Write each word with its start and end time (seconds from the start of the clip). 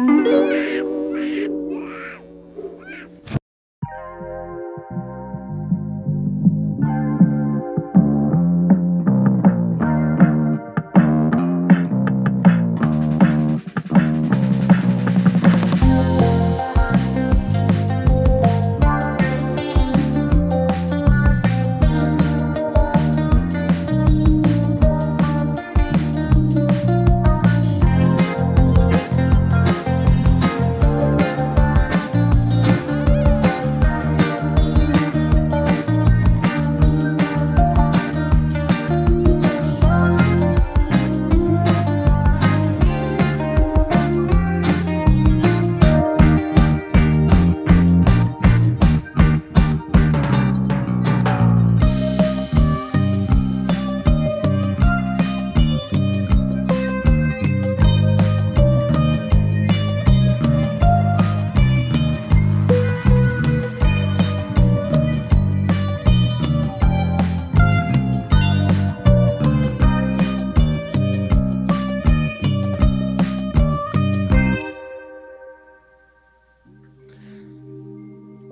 Mm-hmm. 0.00 0.39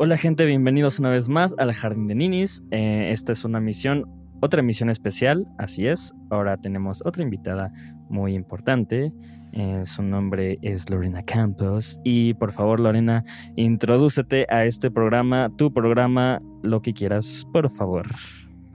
Hola 0.09 0.17
gente, 0.17 0.47
bienvenidos 0.47 0.99
una 1.01 1.11
vez 1.11 1.29
más 1.29 1.55
al 1.59 1.71
Jardín 1.75 2.07
de 2.07 2.15
Ninis. 2.15 2.65
Eh, 2.71 3.11
esta 3.13 3.33
es 3.33 3.45
una 3.45 3.61
misión, 3.61 4.07
otra 4.41 4.63
misión 4.63 4.89
especial, 4.89 5.47
así 5.59 5.87
es. 5.87 6.15
Ahora 6.31 6.57
tenemos 6.57 7.03
otra 7.05 7.23
invitada 7.23 7.71
muy 8.09 8.35
importante. 8.35 9.13
Eh, 9.53 9.83
su 9.85 10.03
nombre 10.03 10.59
es 10.63 10.89
Lorena 10.89 11.23
Campos. 11.23 12.01
Y 12.05 12.33
por 12.33 12.53
favor, 12.53 12.81
Lorena, 12.81 13.23
introdúcete 13.57 14.47
a 14.49 14.65
este 14.65 14.91
programa, 14.91 15.51
tu 15.59 15.75
programa, 15.75 16.41
lo 16.63 16.81
que 16.81 16.95
quieras, 16.95 17.47
por 17.53 17.69
favor. 17.69 18.07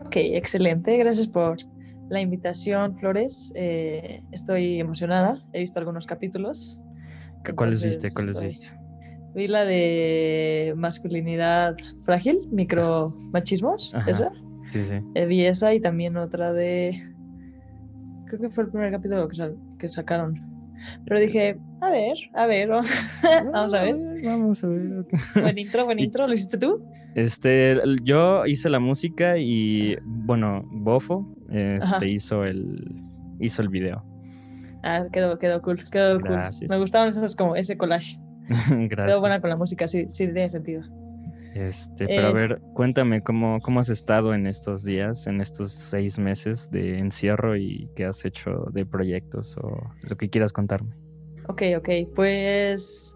Ok, 0.06 0.18
excelente. 0.18 0.96
Gracias 0.98 1.28
por 1.28 1.58
la 2.10 2.22
invitación, 2.22 2.96
Flores. 3.00 3.52
Eh, 3.56 4.20
estoy 4.32 4.80
emocionada. 4.80 5.44
He 5.52 5.62
visto 5.62 5.80
algunos 5.80 6.06
capítulos. 6.06 6.80
¿Cuáles 7.56 7.84
viste? 7.84 8.14
¿Cuáles 8.14 8.40
viste? 8.40 8.83
Vi 9.36 9.48
la 9.48 9.66
de 9.66 10.74
masculinidad 10.78 11.76
frágil, 12.02 12.48
micromachismos, 12.52 13.94
esa. 14.08 14.32
Sí, 14.68 14.84
sí. 14.84 14.96
Eh, 15.16 15.26
vi 15.26 15.46
esa 15.46 15.74
y 15.74 15.80
también 15.80 16.18
otra 16.18 16.54
de. 16.54 17.04
Creo 18.28 18.40
que 18.40 18.50
fue 18.50 18.66
el 18.66 18.70
primer 18.70 18.92
capítulo 18.92 19.28
que, 19.28 19.54
que 19.80 19.90
sacaron. 19.90 20.54
Pero 21.06 21.20
dije, 21.20 21.58
a 21.82 21.90
ver, 21.90 22.18
a 22.34 22.46
ver, 22.46 22.70
vamos 23.54 23.74
a 23.74 23.84
ver. 23.84 23.96
Vamos 24.24 24.64
a 24.64 24.68
ver. 24.68 25.06
Buen 25.36 25.58
intro, 25.58 25.86
buen 25.86 26.00
intro, 26.00 26.28
¿lo 26.28 26.34
hiciste 26.34 26.58
tú? 26.58 26.84
Este, 27.16 27.80
yo 28.04 28.46
hice 28.46 28.70
la 28.70 28.80
música 28.80 29.38
y, 29.38 29.98
bueno, 30.04 30.64
Bofo 30.66 31.36
este, 31.50 32.10
hizo 32.10 32.44
el 32.44 33.04
hizo 33.40 33.62
el 33.62 33.70
video. 33.70 34.04
Ah, 34.84 35.06
quedó, 35.12 35.38
quedó 35.40 35.62
cool, 35.62 35.84
quedó 35.90 36.20
cool. 36.20 36.40
Me 36.70 36.78
gustaban 36.78 37.10
esos 37.10 37.36
como 37.36 37.56
ese 37.56 37.78
collage. 37.78 38.18
Gracias. 38.70 39.08
Quedó 39.08 39.20
buena 39.20 39.40
con 39.42 39.50
la 39.50 39.58
música, 39.58 39.88
sí, 39.88 40.06
sí, 40.08 40.26
tiene 40.26 40.50
sentido. 40.50 40.84
Este, 41.54 42.08
pero 42.08 42.28
a 42.28 42.32
ver, 42.32 42.60
cuéntame 42.74 43.22
cómo, 43.22 43.60
cómo 43.62 43.80
has 43.80 43.90
estado 43.90 44.34
en 44.34 44.48
estos 44.48 44.84
días, 44.84 45.28
en 45.28 45.40
estos 45.40 45.72
seis 45.72 46.18
meses 46.18 46.72
de 46.72 46.98
encierro 46.98 47.56
y 47.56 47.90
qué 47.96 48.06
has 48.06 48.26
hecho 48.26 48.66
de 48.72 48.88
proyectos 48.88 49.56
o 49.58 49.92
lo 50.02 50.18
que 50.18 50.30
quieras 50.30 50.52
contarme. 50.52 50.96
Ok, 51.48 51.62
ok, 51.78 51.90
pues 52.16 53.16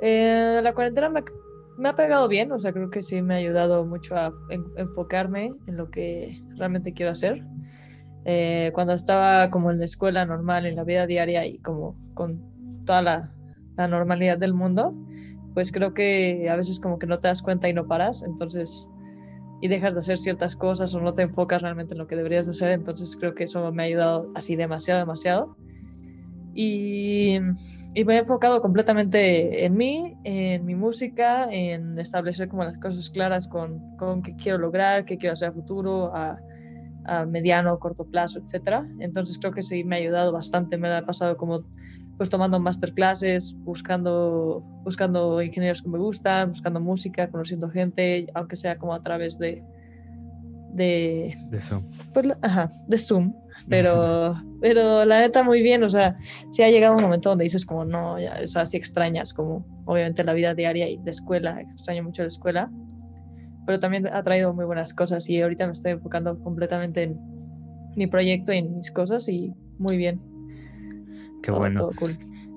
eh, 0.00 0.60
la 0.62 0.74
cuarentena 0.74 1.08
me, 1.08 1.88
ha 1.88 1.96
pegado 1.96 2.28
bien, 2.28 2.52
o 2.52 2.58
sea, 2.58 2.72
creo 2.72 2.90
que 2.90 3.02
sí 3.02 3.22
me 3.22 3.34
ha 3.34 3.36
ayudado 3.38 3.86
mucho 3.86 4.16
a 4.16 4.32
enfocarme 4.76 5.54
en 5.66 5.76
lo 5.76 5.90
que 5.90 6.42
realmente 6.56 6.92
quiero 6.92 7.12
hacer. 7.12 7.42
Eh, 8.26 8.70
cuando 8.74 8.92
estaba 8.92 9.50
como 9.50 9.70
en 9.70 9.78
la 9.78 9.86
escuela 9.86 10.26
normal, 10.26 10.66
en 10.66 10.76
la 10.76 10.84
vida 10.84 11.06
diaria 11.06 11.46
y 11.46 11.58
como 11.58 11.96
con 12.12 12.84
toda 12.84 13.00
la 13.00 13.32
la 13.82 13.88
normalidad 13.88 14.38
del 14.38 14.54
mundo, 14.54 14.94
pues 15.54 15.72
creo 15.72 15.92
que 15.94 16.48
a 16.48 16.56
veces 16.56 16.80
como 16.80 16.98
que 16.98 17.06
no 17.06 17.18
te 17.18 17.28
das 17.28 17.42
cuenta 17.42 17.68
y 17.68 17.74
no 17.74 17.86
paras, 17.86 18.22
entonces, 18.22 18.88
y 19.60 19.68
dejas 19.68 19.94
de 19.94 20.00
hacer 20.00 20.18
ciertas 20.18 20.56
cosas 20.56 20.94
o 20.94 21.00
no 21.00 21.12
te 21.14 21.22
enfocas 21.22 21.62
realmente 21.62 21.94
en 21.94 21.98
lo 21.98 22.06
que 22.06 22.16
deberías 22.16 22.46
de 22.46 22.50
hacer, 22.50 22.70
entonces 22.70 23.16
creo 23.16 23.34
que 23.34 23.44
eso 23.44 23.70
me 23.72 23.82
ha 23.82 23.86
ayudado 23.86 24.30
así 24.34 24.56
demasiado, 24.56 25.00
demasiado. 25.00 25.56
Y, 26.54 27.38
me 27.94 28.14
he 28.14 28.18
enfocado 28.18 28.62
completamente 28.62 29.64
en 29.64 29.76
mí, 29.76 30.16
en 30.24 30.64
mi 30.64 30.74
música, 30.74 31.48
en 31.50 31.98
establecer 31.98 32.48
como 32.48 32.64
las 32.64 32.78
cosas 32.78 33.10
claras 33.10 33.48
con, 33.48 33.96
con 33.96 34.22
qué 34.22 34.34
quiero 34.36 34.58
lograr, 34.58 35.04
qué 35.04 35.18
quiero 35.18 35.34
hacer 35.34 35.52
futuro, 35.52 36.14
a, 36.14 36.38
a 37.04 37.26
mediano, 37.26 37.78
corto 37.78 38.04
plazo, 38.04 38.38
etcétera. 38.38 38.86
Entonces 39.00 39.38
creo 39.38 39.52
que 39.52 39.62
sí 39.62 39.84
me 39.84 39.96
ha 39.96 39.98
ayudado 39.98 40.32
bastante, 40.32 40.78
me 40.78 40.88
ha 40.88 41.04
pasado 41.04 41.36
como 41.36 41.64
pues 42.16 42.30
tomando 42.30 42.60
masterclasses, 42.60 43.56
buscando, 43.58 44.62
buscando 44.84 45.42
ingenieros 45.42 45.82
que 45.82 45.88
me 45.88 45.98
gustan, 45.98 46.50
buscando 46.50 46.80
música, 46.80 47.28
conociendo 47.28 47.68
gente, 47.70 48.26
aunque 48.34 48.56
sea 48.56 48.76
como 48.78 48.94
a 48.94 49.00
través 49.00 49.38
de... 49.38 49.62
De, 50.72 51.36
de 51.50 51.60
Zoom. 51.60 51.84
Pues, 52.14 52.28
ajá, 52.40 52.70
de 52.86 52.98
Zoom. 52.98 53.34
Pero, 53.68 54.42
pero 54.60 55.04
la 55.04 55.20
neta 55.20 55.44
muy 55.44 55.62
bien, 55.62 55.84
o 55.84 55.88
sea, 55.88 56.16
sí 56.50 56.64
ha 56.64 56.68
llegado 56.68 56.96
un 56.96 57.02
momento 57.02 57.28
donde 57.28 57.44
dices 57.44 57.64
como 57.64 57.84
no, 57.84 58.18
ya, 58.18 58.40
o 58.42 58.46
sea, 58.48 58.66
sí 58.66 58.76
extrañas 58.76 59.32
como 59.32 59.64
obviamente 59.84 60.24
la 60.24 60.32
vida 60.32 60.52
diaria 60.52 60.88
y 60.88 60.96
de 60.96 61.12
escuela, 61.12 61.60
extraño 61.60 62.02
mucho 62.02 62.22
la 62.22 62.28
escuela, 62.28 62.72
pero 63.64 63.78
también 63.78 64.08
ha 64.08 64.20
traído 64.24 64.52
muy 64.52 64.64
buenas 64.64 64.92
cosas 64.94 65.28
y 65.30 65.40
ahorita 65.40 65.68
me 65.68 65.74
estoy 65.74 65.92
enfocando 65.92 66.36
completamente 66.40 67.04
en 67.04 67.20
mi 67.94 68.08
proyecto 68.08 68.52
y 68.52 68.58
en 68.58 68.74
mis 68.74 68.90
cosas 68.90 69.28
y 69.28 69.54
muy 69.78 69.96
bien. 69.96 70.31
Qué 71.42 71.50
bueno. 71.50 71.90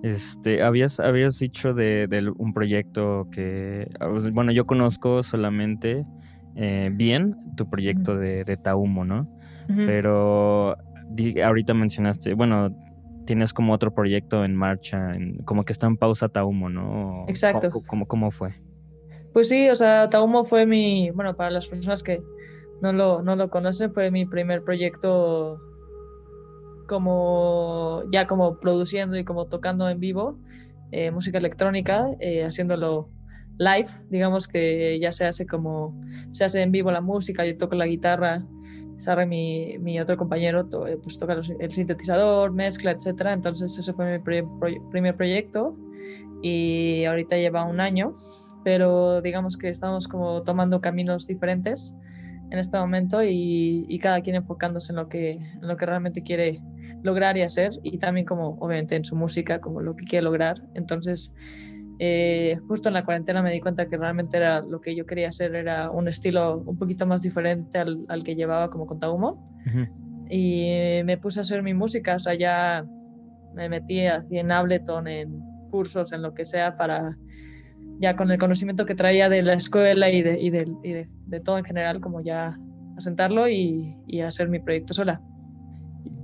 Este, 0.04 0.62
habías, 0.62 1.00
habías 1.00 1.40
dicho 1.40 1.74
de, 1.74 2.08
un 2.38 2.54
proyecto 2.54 3.28
que, 3.32 3.90
ah, 4.00 4.08
bueno, 4.32 4.52
yo 4.52 4.66
conozco 4.66 5.24
solamente 5.24 6.06
eh, 6.56 6.90
bien 6.94 7.36
tu 7.56 7.68
proyecto 7.70 8.16
de, 8.16 8.44
de, 8.44 8.58
Taumo, 8.58 9.04
¿no? 9.04 9.28
Pero 9.68 10.76
ahorita 11.44 11.74
mencionaste, 11.74 12.36
bueno, 12.36 12.70
tienes 13.26 13.52
como 13.52 13.74
otro 13.74 13.96
proyecto 13.96 14.46
en 14.46 14.56
marcha, 14.56 15.18
como 15.44 15.66
que 15.66 15.74
está 15.74 15.88
en 15.88 15.98
pausa 15.98 16.30
Taumo, 16.30 16.70
¿no? 16.70 17.26
Exacto. 17.28 17.70
¿Cómo, 17.88 18.06
cómo, 18.06 18.30
fue? 18.30 18.54
Pues 19.34 19.50
sí, 19.50 19.70
o 19.70 19.76
sea, 19.76 20.10
Taumo 20.10 20.44
fue 20.44 20.68
mi, 20.68 21.10
bueno, 21.10 21.36
para 21.36 21.50
las 21.50 21.68
personas 21.68 22.04
que 22.04 22.22
no 22.82 22.94
lo, 22.94 23.24
no 23.24 23.36
lo 23.36 23.50
conocen, 23.50 23.92
fue 23.92 24.12
mi 24.12 24.26
primer 24.26 24.64
proyecto 24.64 25.60
como 26.88 28.04
ya 28.12 28.28
como 28.28 28.60
produciendo 28.60 29.18
y 29.18 29.24
como 29.24 29.46
tocando 29.46 29.90
en 29.90 30.00
vivo 30.00 30.38
eh, 30.92 31.12
música 31.12 31.40
electrónica, 31.40 32.08
eh, 32.20 32.46
haciéndolo 32.46 33.10
live, 33.58 33.90
digamos 34.10 34.48
que 34.48 35.00
ya 35.00 35.12
se 35.12 35.26
hace 35.26 35.46
como, 35.46 36.00
se 36.30 36.46
hace 36.46 36.62
en 36.62 36.72
vivo 36.72 36.92
la 36.92 37.02
música, 37.02 37.46
yo 37.46 37.58
toco 37.58 37.76
la 37.76 37.86
guitarra, 37.86 38.46
Sarre, 38.98 39.26
mi, 39.26 39.78
mi 39.80 40.00
otro 40.00 40.16
compañero, 40.16 40.70
eh, 40.88 40.98
pues 41.02 41.20
toca 41.20 41.42
el 41.60 41.72
sintetizador, 41.74 42.54
mezcla, 42.54 42.92
etcétera, 42.92 43.34
entonces 43.34 43.78
ese 43.78 43.92
fue 43.94 44.20
mi 44.20 44.42
primer 44.92 45.18
proyecto 45.18 45.76
y 46.42 47.04
ahorita 47.04 47.36
lleva 47.36 47.66
un 47.66 47.82
año, 47.82 48.14
pero 48.64 49.22
digamos 49.22 49.58
que 49.58 49.70
estamos 49.70 50.08
como 50.08 50.44
tomando 50.44 50.80
caminos 50.80 51.28
diferentes 51.28 51.94
en 52.56 52.60
este 52.60 52.78
momento 52.78 53.24
y, 53.24 53.86
y 53.88 54.00
cada 54.00 54.22
quien 54.22 54.36
enfocándose 54.36 54.92
en 54.92 54.98
lo 54.98 55.10
que, 55.10 55.32
en 55.34 55.68
lo 55.68 55.78
que 55.78 55.86
realmente 55.86 56.24
quiere 56.24 56.62
lograr 57.04 57.38
y 57.38 57.42
hacer 57.42 57.74
y 57.84 57.98
también 57.98 58.26
como 58.26 58.58
obviamente 58.60 58.96
en 58.96 59.06
su 59.06 59.16
música, 59.16 59.62
como 59.62 59.82
lo 59.82 59.96
que 59.96 60.06
quiere 60.06 60.24
lograr. 60.24 60.62
Entonces, 60.74 61.34
eh, 62.00 62.58
justo 62.68 62.90
en 62.90 62.94
la 62.94 63.06
cuarentena 63.06 63.42
me 63.42 63.52
di 63.52 63.60
cuenta 63.60 63.88
que 63.88 63.98
realmente 63.98 64.38
era 64.38 64.62
lo 64.62 64.82
que 64.82 64.96
yo 64.96 65.06
quería 65.06 65.30
hacer, 65.30 65.56
era 65.56 65.92
un 65.92 66.08
estilo 66.08 66.64
un 66.66 66.78
poquito 66.78 67.06
más 67.06 67.22
diferente 67.22 67.78
al, 67.78 68.06
al 68.10 68.24
que 68.24 68.36
llevaba 68.36 68.70
como 68.70 68.86
con 68.88 69.00
Taumo. 69.00 69.54
Y 70.30 71.02
me 71.06 71.18
puse 71.18 71.40
a 71.40 71.42
hacer 71.44 71.62
mi 71.62 71.74
música, 71.74 72.16
o 72.16 72.20
sea, 72.20 72.34
ya 72.34 72.86
me 73.54 73.70
metí 73.70 74.08
así 74.08 74.38
en 74.38 74.52
Ableton, 74.52 75.08
en, 75.08 75.40
cursos, 75.76 76.14
en 76.14 76.22
lo 76.22 76.34
que 76.34 76.46
sea, 76.46 76.78
para 76.78 77.18
ya 78.00 78.16
con 78.16 78.32
el 78.32 78.38
conocimiento 78.38 78.86
que 78.86 78.96
traía 78.96 79.30
de 79.30 79.42
la 79.42 79.54
escuela 79.54 80.10
y 80.10 80.22
de, 80.22 80.40
y 80.40 80.50
de, 80.50 81.08
de, 81.26 81.40
todo 81.40 81.58
en 81.58 81.66
general, 81.66 82.02
como 82.02 82.22
ya 82.22 82.58
asentarlo 82.98 83.50
y, 83.50 83.96
y, 84.08 84.22
hacer 84.22 84.50
mi 84.50 84.60
proyecto 84.60 84.94
sola. 84.94 85.22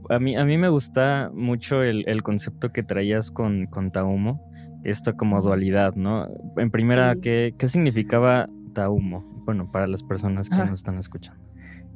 A 0.10 0.20
mí, 0.20 0.36
a 0.36 0.46
mí 0.46 0.58
me 0.58 0.70
gusta 0.70 1.32
mucho 1.34 1.84
el, 1.84 2.04
el 2.08 2.24
concepto 2.24 2.72
que 2.72 2.84
traías 2.84 3.32
con, 3.32 3.68
con 3.68 3.92
Taumo, 3.92 4.52
esto 4.84 5.16
como 5.16 5.42
dualidad, 5.42 5.96
¿no? 5.96 6.28
En 6.58 6.72
primera, 6.72 7.16
¿qué, 7.22 7.54
¿qué, 7.58 7.68
significaba 7.68 8.48
Taumo? 8.74 9.20
Bueno, 9.46 9.72
para 9.72 9.88
las 9.88 10.04
personas 10.04 10.50
que 10.50 10.58
nos 10.58 10.74
están 10.74 10.98
escuchando. 10.98 11.42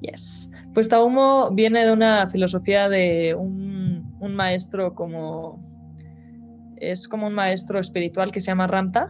Yes. 0.01 0.51
Pues 0.73 0.89
Taumo 0.89 1.49
viene 1.51 1.85
de 1.85 1.91
una 1.91 2.29
filosofía 2.29 2.89
de 2.89 3.35
un, 3.37 4.15
un 4.19 4.35
maestro 4.35 4.93
como... 4.93 5.59
Es 6.77 7.07
como 7.07 7.27
un 7.27 7.33
maestro 7.33 7.79
espiritual 7.79 8.31
que 8.31 8.41
se 8.41 8.47
llama 8.47 8.67
Ramta, 8.67 9.09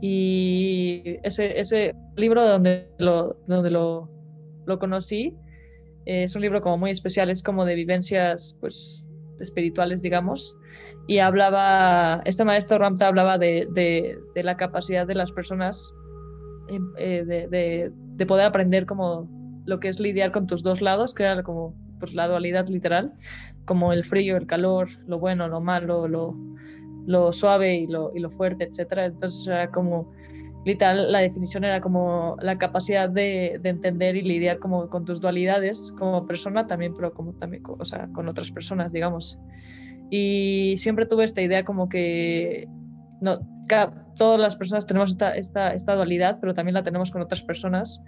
y 0.00 1.18
ese, 1.22 1.58
ese 1.58 1.94
libro 2.16 2.46
donde 2.46 2.88
lo, 2.98 3.36
donde 3.46 3.70
lo, 3.70 4.10
lo 4.66 4.78
conocí 4.78 5.34
eh, 6.06 6.22
es 6.22 6.36
un 6.36 6.42
libro 6.42 6.62
como 6.62 6.78
muy 6.78 6.90
especial, 6.90 7.30
es 7.30 7.42
como 7.42 7.64
de 7.64 7.74
vivencias 7.74 8.56
pues 8.60 9.04
espirituales, 9.40 10.02
digamos. 10.02 10.56
Y 11.06 11.18
hablaba, 11.18 12.22
este 12.24 12.44
maestro 12.44 12.78
Ramta 12.78 13.08
hablaba 13.08 13.38
de, 13.38 13.68
de, 13.72 14.42
la 14.42 14.56
capacidad 14.56 15.06
de 15.06 15.14
las 15.14 15.32
personas 15.32 15.92
em, 16.68 16.92
eh, 16.96 17.24
de, 17.24 17.48
de, 17.48 17.92
de, 17.92 18.26
poder 18.26 18.46
aprender 18.46 18.86
como 18.86 19.28
lo 19.66 19.80
que 19.80 19.88
es 19.88 20.00
lidiar 20.00 20.32
con 20.32 20.46
tus 20.46 20.62
dos 20.62 20.80
lados, 20.80 21.12
que 21.12 21.24
era 21.24 21.42
como 21.42 21.74
pues, 21.98 22.14
la 22.14 22.28
dualidad 22.28 22.68
literal, 22.68 23.12
como 23.64 23.92
el 23.92 24.04
frío, 24.04 24.36
el 24.36 24.46
calor, 24.46 24.88
lo 25.06 25.18
bueno, 25.18 25.48
lo 25.48 25.60
malo, 25.60 26.08
lo, 26.08 26.36
lo 27.06 27.32
suave 27.32 27.76
y 27.76 27.86
lo, 27.86 28.12
y 28.14 28.20
lo 28.20 28.30
fuerte, 28.30 28.64
etcétera. 28.64 29.06
Entonces 29.06 29.46
era 29.46 29.70
como, 29.70 30.12
literal, 30.64 31.10
la 31.12 31.20
definición 31.20 31.64
era 31.64 31.80
como 31.80 32.36
la 32.40 32.58
capacidad 32.58 33.08
de, 33.08 33.58
de, 33.62 33.68
entender 33.70 34.16
y 34.16 34.22
lidiar 34.22 34.58
como 34.58 34.88
con 34.88 35.04
tus 35.04 35.20
dualidades 35.20 35.94
como 35.98 36.26
persona 36.26 36.66
también, 36.66 36.94
pero 36.94 37.12
como 37.12 37.32
también, 37.34 37.62
o 37.66 37.84
sea, 37.84 38.08
con 38.12 38.28
otras 38.28 38.50
personas, 38.50 38.92
digamos. 38.92 39.38
Y 40.10 40.74
siempre 40.78 41.06
tuve 41.06 41.24
esta 41.24 41.42
idea 41.42 41.64
como 41.64 41.88
que 41.88 42.68
no, 43.20 43.34
todas 44.16 44.40
las 44.40 44.56
personas 44.56 44.86
tenemos 44.86 45.10
esta, 45.10 45.34
esta, 45.72 45.94
dualidad, 45.94 46.38
pero 46.40 46.54
también 46.54 46.74
la 46.74 46.82
tenemos 46.82 47.10
con 47.10 47.22
otras 47.22 47.42
personas 47.42 48.00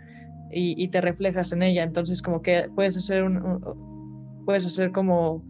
y, 0.50 0.83
y 0.83 0.89
te 0.89 1.00
reflejas 1.00 1.53
en 1.53 1.62
ella. 1.62 1.83
Entonces 1.83 2.23
como 2.23 2.43
que 2.43 2.69
puedes 2.75 2.97
hacer 2.97 3.25
un, 3.25 3.39
un 3.39 4.45
puedes 4.45 4.65
hacer 4.65 4.93
como 4.93 5.45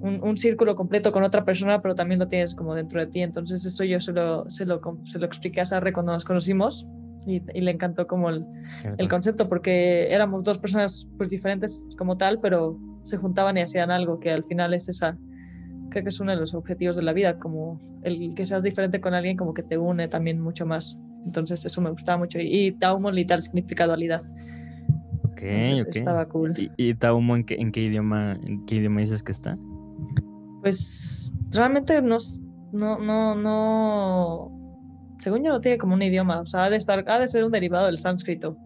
un, 0.00 0.36
círculo 0.36 0.76
completo 0.76 1.12
con 1.12 1.22
otra 1.22 1.44
persona, 1.44 1.80
pero 1.80 1.94
también 1.94 2.20
lo 2.20 2.28
tienes 2.28 2.54
como 2.54 2.74
dentro 2.74 3.00
de 3.00 3.06
ti. 3.06 3.22
Entonces 3.22 3.64
eso 3.64 3.84
yo 3.84 4.00
se 4.00 4.12
lo, 4.12 4.50
se 4.50 4.66
lo, 4.66 4.80
se 5.04 5.18
lo 5.18 5.26
expliqué 5.26 5.60
a 5.60 5.66
Sarre 5.66 5.92
cuando 5.92 6.12
nos 6.12 6.24
conocimos 6.24 6.86
y, 7.26 7.40
le 7.40 7.70
encantó 7.70 8.06
como 8.06 8.28
el, 8.30 8.44
el, 8.98 9.08
concepto, 9.08 9.48
porque 9.48 10.12
éramos 10.12 10.44
dos 10.44 10.58
personas 10.58 11.08
pues 11.16 11.30
diferentes 11.30 11.84
como 11.96 12.16
tal, 12.16 12.40
pero 12.40 12.78
se 13.02 13.16
juntaban 13.16 13.56
y 13.56 13.62
hacían 13.62 13.90
algo 13.90 14.20
que 14.20 14.30
al 14.30 14.44
final 14.44 14.74
es 14.74 14.88
esa, 14.88 15.16
creo 15.90 16.02
que 16.02 16.10
es 16.10 16.20
uno 16.20 16.32
de 16.32 16.38
los 16.38 16.54
objetivos 16.54 16.96
de 16.96 17.02
la 17.02 17.12
vida, 17.12 17.38
como 17.38 17.80
el 18.02 18.34
que 18.34 18.44
seas 18.46 18.62
diferente 18.62 19.00
con 19.00 19.14
alguien 19.14 19.36
como 19.36 19.54
que 19.54 19.62
te 19.62 19.78
une 19.78 20.08
también 20.08 20.40
mucho 20.40 20.66
más. 20.66 21.00
Entonces 21.24 21.64
eso 21.64 21.80
me 21.80 21.90
gustaba 21.90 22.18
mucho. 22.18 22.38
Y, 22.38 22.66
y 22.66 22.72
Taumo 22.72 23.10
literal 23.10 23.42
significa 23.42 23.86
dualidad. 23.86 24.22
Ok, 25.22 25.42
Estaba 25.42 26.26
cool. 26.26 26.54
¿Y, 26.58 26.70
y 26.76 26.94
Taumo 26.94 27.36
en 27.36 27.44
qué, 27.44 27.54
en 27.54 27.72
qué 27.72 27.80
idioma, 27.80 28.38
en 28.44 28.66
qué 28.66 28.76
idioma 28.76 29.00
dices 29.00 29.22
que 29.22 29.32
está? 29.32 29.56
Pues 30.64 31.30
realmente 31.50 32.00
no, 32.00 32.16
no, 32.72 32.98
no, 32.98 33.34
no, 33.34 34.78
según 35.18 35.44
yo 35.44 35.52
no 35.52 35.60
tiene 35.60 35.76
como 35.76 35.92
un 35.92 36.00
idioma, 36.00 36.40
o 36.40 36.46
sea, 36.46 36.64
ha 36.64 36.70
de, 36.70 36.78
estar, 36.78 37.04
ha 37.06 37.18
de 37.18 37.28
ser 37.28 37.44
un 37.44 37.52
derivado 37.52 37.84
del 37.84 37.98
sánscrito, 37.98 38.56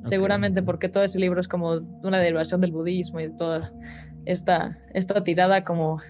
seguramente 0.00 0.64
porque 0.64 0.88
todo 0.88 1.04
ese 1.04 1.20
libro 1.20 1.40
es 1.40 1.46
como 1.46 1.74
una 2.02 2.18
derivación 2.18 2.60
del 2.60 2.72
budismo 2.72 3.20
y 3.20 3.28
de 3.28 3.36
toda 3.36 3.72
esta, 4.24 4.80
esta 4.94 5.22
tirada 5.22 5.62
como, 5.62 6.00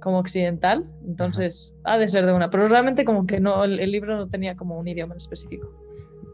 como 0.00 0.20
occidental, 0.20 0.88
entonces 1.04 1.74
ha 1.82 1.98
de 1.98 2.06
ser 2.06 2.24
de 2.24 2.32
una, 2.32 2.48
pero 2.48 2.68
realmente 2.68 3.04
como 3.04 3.26
que 3.26 3.40
no, 3.40 3.64
el, 3.64 3.80
el 3.80 3.90
libro 3.90 4.16
no 4.16 4.28
tenía 4.28 4.54
como 4.54 4.78
un 4.78 4.86
idioma 4.86 5.16
específico 5.16 5.72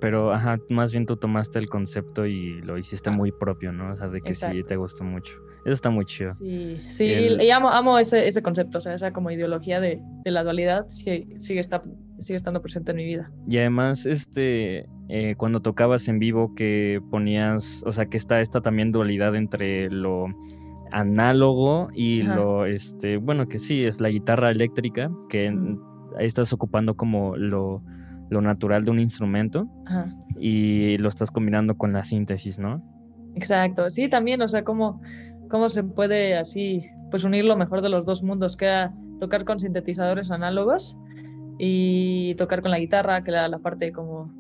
pero 0.03 0.33
ajá, 0.33 0.59
más 0.69 0.91
bien 0.91 1.07
tú 1.07 1.17
tomaste 1.17 1.61
el 1.61 1.69
concepto 1.69 2.27
y 2.27 2.61
lo 2.63 2.77
hiciste 2.77 3.09
muy 3.13 3.31
propio, 3.31 3.71
¿no? 3.71 3.93
O 3.93 3.95
sea, 3.95 4.09
de 4.09 4.21
que 4.21 4.35
sí 4.35 4.65
te 4.67 4.75
gustó 4.75 5.05
mucho. 5.05 5.37
Eso 5.65 5.75
está 5.75 5.91
muy 5.91 6.05
chido. 6.07 6.33
Sí, 6.33 6.81
sí, 6.89 7.05
y, 7.05 7.51
amo, 7.51 7.71
amo 7.71 8.01
ese, 8.01 8.27
ese, 8.27 8.43
concepto, 8.43 8.79
o 8.79 8.81
sea, 8.81 8.95
esa 8.95 9.13
como 9.13 9.31
ideología 9.31 9.79
de, 9.79 10.03
de 10.25 10.31
la 10.33 10.43
dualidad 10.43 10.89
sigue, 10.89 11.29
sigue, 11.39 11.61
está, 11.61 11.85
sigue 12.19 12.37
estando 12.37 12.61
presente 12.61 12.91
en 12.91 12.97
mi 12.97 13.05
vida. 13.05 13.31
Y 13.49 13.59
además, 13.59 14.05
este, 14.05 14.89
eh, 15.09 15.37
cuando 15.37 15.61
tocabas 15.61 16.09
en 16.09 16.19
vivo 16.19 16.53
que 16.57 17.01
ponías, 17.13 17.85
o 17.87 17.93
sea, 17.93 18.07
que 18.07 18.17
está 18.17 18.41
esta 18.41 18.61
también 18.61 18.91
dualidad 18.91 19.37
entre 19.37 19.89
lo 19.89 20.27
análogo 20.91 21.91
y 21.95 22.23
lo, 22.23 22.67
este, 22.67 23.19
bueno, 23.19 23.47
que 23.47 23.61
sí, 23.61 23.85
es 23.85 24.01
la 24.01 24.09
guitarra 24.09 24.51
eléctrica, 24.51 25.13
que 25.29 25.47
ahí 26.19 26.27
estás 26.27 26.53
ocupando 26.53 26.97
como 26.97 27.37
lo 27.37 27.85
lo 28.33 28.41
natural 28.41 28.85
de 28.85 28.91
un 28.91 28.99
instrumento 28.99 29.69
y 30.39 30.97
lo 30.99 31.09
estás 31.09 31.31
combinando 31.31 31.77
con 31.77 31.93
la 31.93 32.03
síntesis, 32.03 32.59
¿no? 32.59 32.83
Exacto, 33.35 33.91
sí, 33.91 34.09
también, 34.09 34.43
o 34.43 34.49
sea, 34.49 34.65
cómo, 34.65 35.01
cómo 35.49 35.69
se 35.69 35.85
puede 35.85 36.37
así, 36.37 36.87
pues 37.11 37.25
unir 37.25 37.45
lo 37.45 37.57
mejor 37.57 37.83
de 37.83 37.89
los 37.89 38.05
dos 38.05 38.23
mundos, 38.23 38.57
que 38.57 38.67
era 38.67 38.95
tocar 39.19 39.45
con 39.45 39.61
sintetizadores 39.61 40.31
análogos 40.31 40.97
y 41.59 42.35
tocar 42.37 42.63
con 42.63 42.71
la 42.71 42.79
guitarra, 42.79 43.23
que 43.23 43.31
era 43.31 43.47
la 43.49 43.59
parte 43.59 43.93
como, 43.93 44.33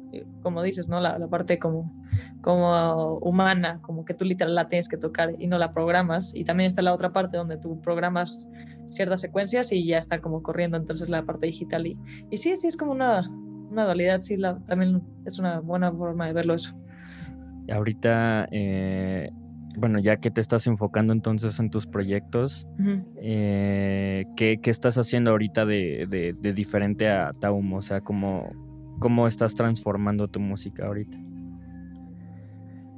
como 0.42 0.62
dices, 0.62 0.88
¿no? 0.88 1.00
La, 1.00 1.18
la, 1.18 1.28
parte 1.28 1.58
como, 1.58 1.92
como 2.40 3.18
humana, 3.18 3.78
como 3.82 4.04
que 4.04 4.14
tú 4.14 4.24
literal 4.24 4.54
la 4.54 4.68
tienes 4.68 4.88
que 4.88 4.96
tocar 4.96 5.34
y 5.38 5.46
no 5.46 5.58
la 5.58 5.72
programas. 5.72 6.34
Y 6.34 6.44
también 6.44 6.68
está 6.68 6.82
la 6.82 6.92
otra 6.92 7.12
parte 7.12 7.36
donde 7.36 7.58
tú 7.58 7.80
programas 7.80 8.48
ciertas 8.86 9.20
secuencias 9.20 9.72
y 9.72 9.86
ya 9.86 9.98
está 9.98 10.20
como 10.20 10.42
corriendo, 10.42 10.76
entonces 10.76 11.08
la 11.08 11.24
parte 11.24 11.46
digital. 11.46 11.86
Y, 11.86 11.98
y 12.30 12.38
sí, 12.38 12.56
sí, 12.56 12.66
es 12.66 12.76
como 12.76 12.92
una, 12.92 13.30
una 13.72 13.84
dualidad, 13.84 14.20
sí, 14.20 14.36
la, 14.36 14.58
también 14.64 15.02
es 15.26 15.38
una 15.38 15.60
buena 15.60 15.90
forma 15.92 16.26
de 16.26 16.32
verlo 16.32 16.54
eso. 16.54 16.74
Ahorita, 17.70 18.48
eh, 18.50 19.30
bueno, 19.76 19.98
ya 19.98 20.16
que 20.16 20.30
te 20.30 20.40
estás 20.40 20.66
enfocando 20.66 21.12
entonces 21.12 21.58
en 21.58 21.70
tus 21.70 21.86
proyectos, 21.86 22.68
eh, 23.20 24.24
¿qué, 24.36 24.58
¿qué, 24.62 24.70
estás 24.70 24.98
haciendo 24.98 25.30
ahorita 25.30 25.64
de, 25.64 26.06
de, 26.08 26.34
de, 26.38 26.52
diferente 26.52 27.08
a 27.08 27.30
Taum? 27.40 27.72
O 27.72 27.82
sea, 27.82 28.00
¿cómo, 28.00 28.50
¿cómo 28.98 29.26
estás 29.26 29.54
transformando 29.54 30.28
tu 30.28 30.40
música 30.40 30.86
ahorita? 30.86 31.18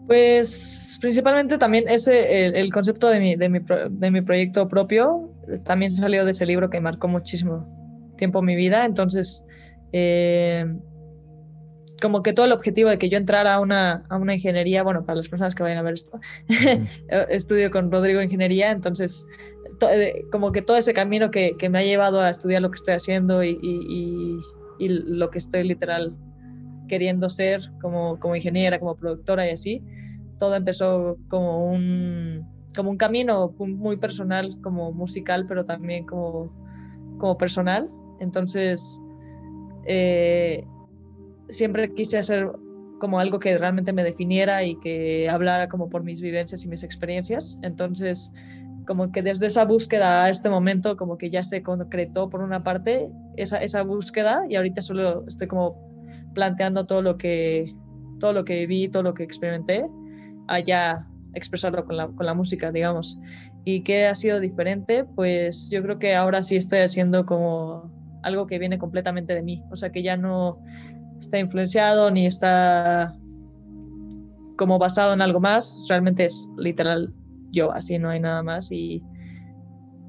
Pues 0.06 0.98
principalmente 1.00 1.56
también 1.56 1.88
ese, 1.88 2.46
el, 2.46 2.56
el 2.56 2.72
concepto 2.72 3.08
de 3.08 3.20
mi, 3.20 3.36
de, 3.36 3.48
mi, 3.48 3.60
de 3.90 4.10
mi 4.10 4.20
proyecto 4.20 4.68
propio, 4.68 5.30
también 5.64 5.90
salió 5.90 6.24
de 6.24 6.32
ese 6.32 6.44
libro 6.44 6.68
que 6.68 6.80
marcó 6.80 7.08
muchísimo 7.08 7.66
tiempo 8.16 8.42
mi 8.42 8.54
vida, 8.56 8.84
entonces 8.84 9.46
eh, 9.96 10.66
como 12.02 12.24
que 12.24 12.32
todo 12.32 12.46
el 12.46 12.52
objetivo 12.52 12.90
de 12.90 12.98
que 12.98 13.08
yo 13.08 13.16
entrara 13.16 13.54
a 13.54 13.60
una, 13.60 14.04
a 14.08 14.16
una 14.16 14.34
ingeniería, 14.34 14.82
bueno, 14.82 15.06
para 15.06 15.18
las 15.18 15.28
personas 15.28 15.54
que 15.54 15.62
vayan 15.62 15.78
a 15.78 15.82
ver 15.82 15.94
esto, 15.94 16.18
estudio 17.30 17.70
con 17.70 17.92
Rodrigo 17.92 18.20
Ingeniería, 18.20 18.72
entonces 18.72 19.24
eh, 19.88 20.24
como 20.32 20.50
que 20.50 20.62
todo 20.62 20.76
ese 20.76 20.94
camino 20.94 21.30
que, 21.30 21.56
que, 21.56 21.68
me 21.68 21.78
ha 21.78 21.84
llevado 21.84 22.20
a 22.20 22.28
estudiar 22.28 22.60
lo 22.60 22.72
que 22.72 22.76
estoy 22.76 22.94
haciendo 22.94 23.44
y, 23.44 23.56
y, 23.62 24.40
y, 24.80 24.88
lo 24.88 25.30
que 25.30 25.38
estoy 25.38 25.62
literal 25.62 26.16
queriendo 26.88 27.28
ser 27.28 27.62
como, 27.80 28.18
como 28.18 28.34
ingeniera, 28.34 28.80
como 28.80 28.96
productora 28.96 29.46
y 29.46 29.50
así, 29.50 29.80
todo 30.40 30.56
empezó 30.56 31.18
como 31.28 31.70
un, 31.70 32.44
como 32.74 32.90
un 32.90 32.96
camino 32.96 33.54
muy 33.58 33.96
personal, 33.96 34.50
como 34.60 34.92
musical, 34.92 35.46
pero 35.46 35.64
también 35.64 36.04
como, 36.04 36.52
como 37.18 37.38
personal. 37.38 37.88
Entonces, 38.20 39.00
eh, 39.86 40.64
siempre 41.48 41.92
quise 41.94 42.18
hacer 42.18 42.50
como 42.98 43.18
algo 43.18 43.38
que 43.38 43.56
realmente 43.58 43.92
me 43.92 44.04
definiera 44.04 44.64
y 44.64 44.76
que 44.80 45.28
hablara 45.28 45.68
como 45.68 45.90
por 45.90 46.04
mis 46.04 46.20
vivencias 46.20 46.64
y 46.64 46.68
mis 46.68 46.82
experiencias. 46.82 47.58
Entonces, 47.62 48.32
como 48.86 49.12
que 49.12 49.22
desde 49.22 49.46
esa 49.46 49.64
búsqueda 49.64 50.24
a 50.24 50.30
este 50.30 50.48
momento, 50.48 50.96
como 50.96 51.18
que 51.18 51.30
ya 51.30 51.42
se 51.42 51.62
concretó 51.62 52.28
por 52.28 52.42
una 52.42 52.62
parte 52.62 53.10
esa, 53.36 53.58
esa 53.62 53.82
búsqueda 53.82 54.44
y 54.48 54.56
ahorita 54.56 54.82
solo 54.82 55.24
estoy 55.26 55.48
como 55.48 55.76
planteando 56.34 56.86
todo 56.86 57.02
lo 57.02 57.16
que, 57.16 57.74
todo 58.20 58.32
lo 58.32 58.44
que 58.44 58.66
vi, 58.66 58.88
todo 58.88 59.02
lo 59.02 59.14
que 59.14 59.22
experimenté, 59.22 59.86
allá 60.48 61.06
expresarlo 61.34 61.84
con 61.84 61.96
la, 61.96 62.08
con 62.08 62.26
la 62.26 62.34
música, 62.34 62.70
digamos. 62.70 63.18
¿Y 63.64 63.82
qué 63.82 64.06
ha 64.06 64.14
sido 64.14 64.40
diferente? 64.40 65.04
Pues 65.04 65.68
yo 65.70 65.82
creo 65.82 65.98
que 65.98 66.14
ahora 66.14 66.42
sí 66.42 66.56
estoy 66.56 66.80
haciendo 66.80 67.26
como 67.26 67.90
algo 68.24 68.46
que 68.46 68.58
viene 68.58 68.78
completamente 68.78 69.34
de 69.34 69.42
mí, 69.42 69.62
o 69.70 69.76
sea 69.76 69.90
que 69.90 70.02
ya 70.02 70.16
no 70.16 70.58
está 71.20 71.38
influenciado 71.38 72.10
ni 72.10 72.26
está 72.26 73.10
como 74.56 74.78
basado 74.78 75.14
en 75.14 75.22
algo 75.22 75.40
más, 75.40 75.84
realmente 75.88 76.24
es 76.24 76.48
literal 76.56 77.12
yo, 77.50 77.72
así 77.72 77.98
no 77.98 78.10
hay 78.10 78.20
nada 78.20 78.42
más 78.42 78.70
y, 78.72 79.02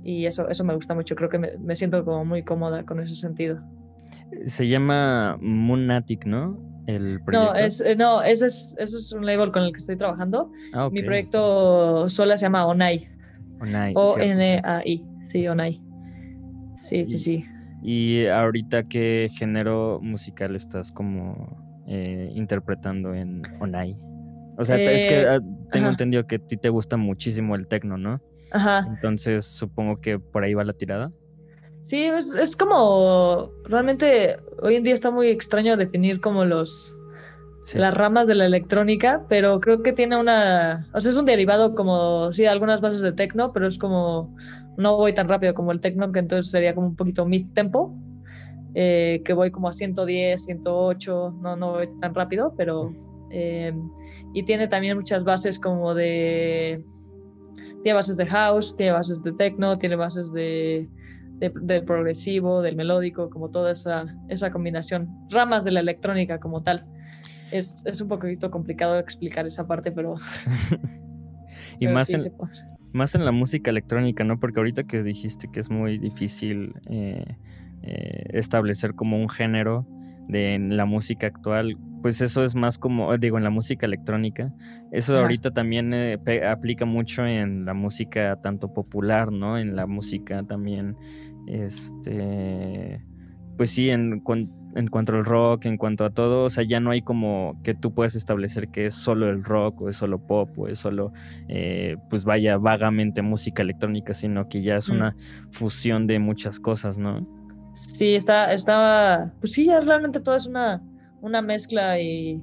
y 0.04 0.26
eso, 0.26 0.50
eso 0.50 0.64
me 0.64 0.76
gusta 0.76 0.94
mucho, 0.96 1.16
creo 1.16 1.30
que 1.30 1.40
me, 1.40 1.58
me 1.60 1.76
siento 1.76 2.04
como 2.04 2.26
muy 2.26 2.44
cómoda 2.44 2.84
con 2.84 3.00
ese 3.00 3.16
sentido. 3.16 3.62
Se 4.46 4.68
llama 4.68 5.38
Moonatic, 5.40 6.26
¿no? 6.26 6.58
El 6.88 7.22
proyecto. 7.24 7.54
No, 7.54 7.60
es, 7.60 7.82
eh, 7.82 7.96
no 7.96 8.22
ese, 8.22 8.48
es, 8.48 8.76
ese 8.78 8.98
es 8.98 9.12
un 9.14 9.26
label 9.26 9.52
con 9.52 9.64
el 9.64 9.72
que 9.72 9.80
estoy 9.80 9.98
trabajando. 9.98 10.52
Ah, 10.74 10.90
Mi 10.92 11.02
proyecto 11.02 12.10
sola 12.10 12.38
se 12.38 12.46
llama 12.46 12.66
Onai. 12.68 13.08
Onai. 13.60 13.94
O-N-A-I. 13.96 15.06
Sí, 15.24 15.48
Onai. 15.48 15.82
Sí, 16.78 17.04
sí, 17.06 17.18
sí. 17.18 17.46
¿Y 17.88 18.26
ahorita 18.26 18.88
qué 18.88 19.28
género 19.38 20.00
musical 20.02 20.56
estás 20.56 20.92
como 20.92 21.84
eh, 21.88 22.32
interpretando 22.34 23.14
en 23.14 23.44
Onai? 23.60 23.96
O 24.58 24.66
sea, 24.66 24.78
es 24.78 25.06
que 25.06 25.22
eh, 25.22 25.30
ah, 25.30 25.40
tengo 25.72 25.90
entendido 25.90 26.26
que 26.26 26.38
a 26.38 26.40
ti 26.40 26.58
te 26.58 26.70
gusta 26.70 26.98
muchísimo 26.98 27.54
el 27.54 27.68
tecno, 27.68 27.96
¿no? 28.00 28.24
Ajá. 28.52 28.88
Entonces 28.88 29.46
supongo 29.46 30.02
que 30.02 30.18
por 30.18 30.44
ahí 30.44 30.56
va 30.56 30.64
la 30.64 30.74
tirada. 30.74 31.12
Sí, 31.82 32.06
es, 32.06 32.56
como 32.56 33.52
realmente 33.66 34.38
hoy 34.64 34.78
en 34.78 34.84
día 34.84 34.96
está 34.96 35.12
muy 35.12 35.28
extraño 35.28 35.78
definir 35.78 36.22
como 36.22 36.44
los 36.44 36.92
las 37.76 37.94
ramas 37.94 38.28
de 38.28 38.34
la 38.34 38.48
electrónica, 38.48 39.26
pero 39.30 39.60
creo 39.60 39.84
que 39.84 39.94
tiene 39.94 40.18
una, 40.18 40.88
o 40.94 41.02
sea, 41.02 41.12
es 41.12 41.18
un 41.18 41.26
derivado 41.26 41.76
como 41.76 42.32
sí, 42.32 42.48
algunas 42.48 42.82
bases 42.82 43.02
de 43.02 43.12
techno, 43.12 43.54
pero 43.54 43.68
es 43.68 43.78
como 43.78 44.36
no 44.78 44.98
voy 44.98 45.14
tan 45.14 45.28
rápido 45.28 45.54
como 45.54 45.72
el 45.72 45.80
techno, 45.80 46.12
que 46.12 46.20
entonces 46.20 46.52
sería 46.52 46.76
como 46.76 46.88
un 46.88 46.96
poquito 46.96 47.26
mid 47.26 47.48
tempo, 47.54 47.98
eh, 48.74 49.22
que 49.24 49.34
voy 49.34 49.52
como 49.52 49.70
a 49.70 49.74
110, 49.74 50.44
108, 50.44 51.36
no 51.42 51.56
no 51.56 51.72
voy 51.74 51.88
tan 52.02 52.14
rápido, 52.14 52.54
pero 52.58 52.94
eh, 53.32 53.74
y 54.34 54.44
tiene 54.44 54.68
también 54.68 54.98
muchas 54.98 55.24
bases 55.24 55.60
como 55.60 55.94
de 55.94 56.84
tiene 57.84 57.96
bases 57.96 58.18
de 58.18 58.26
house, 58.26 58.76
tiene 58.76 58.94
bases 58.94 59.22
de 59.24 59.32
techno, 59.34 59.78
tiene 59.78 59.96
bases 59.96 60.34
de 60.34 60.90
del 61.40 61.84
progresivo, 61.84 62.62
del 62.62 62.76
melódico, 62.76 63.30
como 63.30 63.50
toda 63.50 63.72
esa, 63.72 64.06
esa 64.30 64.52
combinación, 64.52 65.10
ramas 65.30 65.64
de 65.64 65.72
la 65.72 65.82
electrónica 65.82 66.40
como 66.40 66.64
tal. 66.64 66.86
Es, 67.52 67.86
es 67.86 68.02
un 68.02 68.08
poquito 68.08 68.50
complicado 68.50 68.98
explicar 68.98 69.46
esa 69.46 69.68
parte, 69.68 69.92
pero... 69.92 70.16
y 71.80 71.88
más, 71.88 72.10
en, 72.10 72.32
más 72.96 73.14
en 73.14 73.26
la 73.26 73.32
música 73.32 73.70
electrónica, 73.70 74.24
¿no? 74.24 74.40
Porque 74.40 74.60
ahorita 74.60 74.86
que 74.86 75.04
dijiste 75.04 75.50
que 75.52 75.60
es 75.60 75.70
muy 75.70 76.00
difícil 76.00 76.74
eh, 76.90 77.26
eh, 77.84 78.24
establecer 78.30 78.96
como 78.96 79.18
un 79.18 79.30
género 79.30 79.86
de 80.28 80.58
la 80.60 80.86
música 80.86 81.28
actual, 81.28 81.78
pues 82.02 82.22
eso 82.22 82.44
es 82.44 82.56
más 82.56 82.80
como, 82.80 83.16
digo, 83.18 83.38
en 83.38 83.44
la 83.44 83.50
música 83.50 83.86
electrónica. 83.86 84.54
Eso 84.92 85.18
ahorita 85.18 85.52
también 85.52 85.94
eh, 85.94 86.18
aplica 86.48 86.86
mucho 86.86 87.26
en 87.26 87.66
la 87.66 87.74
música 87.74 88.40
tanto 88.42 88.74
popular, 88.74 89.32
¿no? 89.32 89.58
En 89.58 89.76
la 89.76 89.86
música 89.86 90.44
también, 90.44 90.96
este, 91.48 93.04
pues 93.58 93.72
sí, 93.72 93.90
en, 93.90 94.22
en 94.76 94.88
cuanto 94.88 95.14
al 95.14 95.26
rock, 95.26 95.66
en 95.66 95.78
cuanto 95.78 96.06
a 96.06 96.12
todo, 96.12 96.44
o 96.44 96.50
sea, 96.50 96.64
ya 96.64 96.80
no 96.80 96.92
hay 96.92 97.02
como 97.02 97.60
que 97.64 97.74
tú 97.74 97.94
puedes 97.94 98.16
establecer 98.16 98.68
que 98.68 98.86
es 98.86 98.94
solo 98.94 99.30
el 99.30 99.44
rock 99.44 99.82
o 99.82 99.90
es 99.90 99.96
solo 99.96 100.20
pop 100.20 100.50
o 100.58 100.68
es 100.68 100.80
solo, 100.80 101.14
eh, 101.48 101.98
pues 102.10 102.26
vaya, 102.26 102.58
vagamente 102.58 103.22
música 103.22 103.64
electrónica, 103.64 104.14
sino 104.14 104.48
que 104.48 104.62
ya 104.62 104.76
es 104.78 104.90
mm. 104.90 104.94
una 104.94 105.16
fusión 105.52 106.08
de 106.08 106.20
muchas 106.20 106.60
cosas, 106.60 106.98
¿no? 106.98 107.26
Sí, 107.74 108.16
está, 108.16 108.54
estaba, 108.54 109.34
pues 109.40 109.54
sí, 109.54 109.66
ya 109.66 109.80
realmente 109.80 110.20
todo 110.20 110.36
es 110.36 110.46
una 110.46 110.82
una 111.26 111.42
mezcla 111.42 112.00
y, 112.00 112.40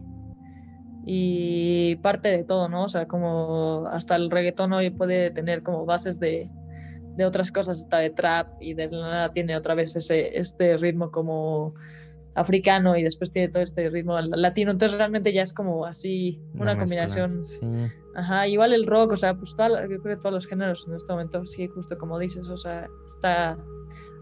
y 1.06 1.96
parte 1.96 2.28
de 2.30 2.42
todo, 2.42 2.68
¿no? 2.68 2.84
O 2.84 2.88
sea, 2.88 3.06
como 3.06 3.86
hasta 3.86 4.16
el 4.16 4.28
reggaetón 4.28 4.72
hoy 4.72 4.90
puede 4.90 5.30
tener 5.30 5.62
como 5.62 5.86
bases 5.86 6.18
de, 6.18 6.50
de 7.16 7.24
otras 7.24 7.52
cosas, 7.52 7.80
está 7.80 7.98
de 7.98 8.10
trap 8.10 8.48
y 8.60 8.74
de 8.74 8.88
nada 8.88 9.30
tiene 9.30 9.56
otra 9.56 9.74
vez 9.74 9.94
ese, 9.94 10.36
este 10.36 10.76
ritmo 10.76 11.12
como 11.12 11.74
africano 12.34 12.96
y 12.96 13.02
después 13.02 13.30
tiene 13.30 13.48
todo 13.48 13.62
este 13.62 13.88
ritmo 13.90 14.18
latino, 14.20 14.70
entonces 14.70 14.96
realmente 14.96 15.32
ya 15.32 15.42
es 15.42 15.52
como 15.52 15.84
así 15.84 16.40
una, 16.54 16.78
combinación. 16.78 17.28
Ajá, 18.14 18.46
igual 18.46 18.72
el 18.72 18.86
rock, 18.86 19.12
o 19.12 19.16
sea, 19.16 19.34
pues 19.34 19.54
tal, 19.54 19.72
yo 19.90 20.00
creo 20.02 20.16
que 20.16 20.20
todos 20.20 20.34
los 20.34 20.46
géneros 20.46 20.84
en 20.86 20.94
este 20.94 21.12
momento, 21.12 21.44
sí, 21.44 21.66
justo 21.68 21.96
como 21.98 22.18
dices, 22.18 22.48
o 22.48 22.56
sea, 22.56 22.86
está 23.06 23.58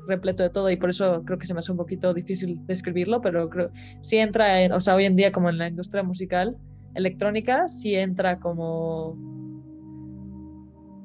repleto 0.07 0.43
de 0.43 0.51
todo 0.51 0.71
y 0.71 0.77
por 0.77 0.91
eso 0.91 1.23
creo 1.25 1.39
que 1.39 1.47
se 1.47 1.55
me 1.55 1.61
hace 1.61 1.73
un 1.73 1.79
poquito 1.79 2.13
difícil 2.15 2.59
describirlo, 2.67 3.21
pero 3.21 3.49
creo 3.49 3.71
sí 4.01 4.19
entra, 4.19 4.63
en, 4.63 4.73
o 4.73 4.81
sea, 4.81 4.95
hoy 4.95 5.05
en 5.05 5.17
día 5.17 5.33
como 5.33 5.51
en 5.51 5.59
la 5.59 5.69
industria 5.69 6.03
musical 6.03 6.57
electrónica, 6.95 7.69
sí 7.69 7.95
entra 7.95 8.39
como 8.41 9.17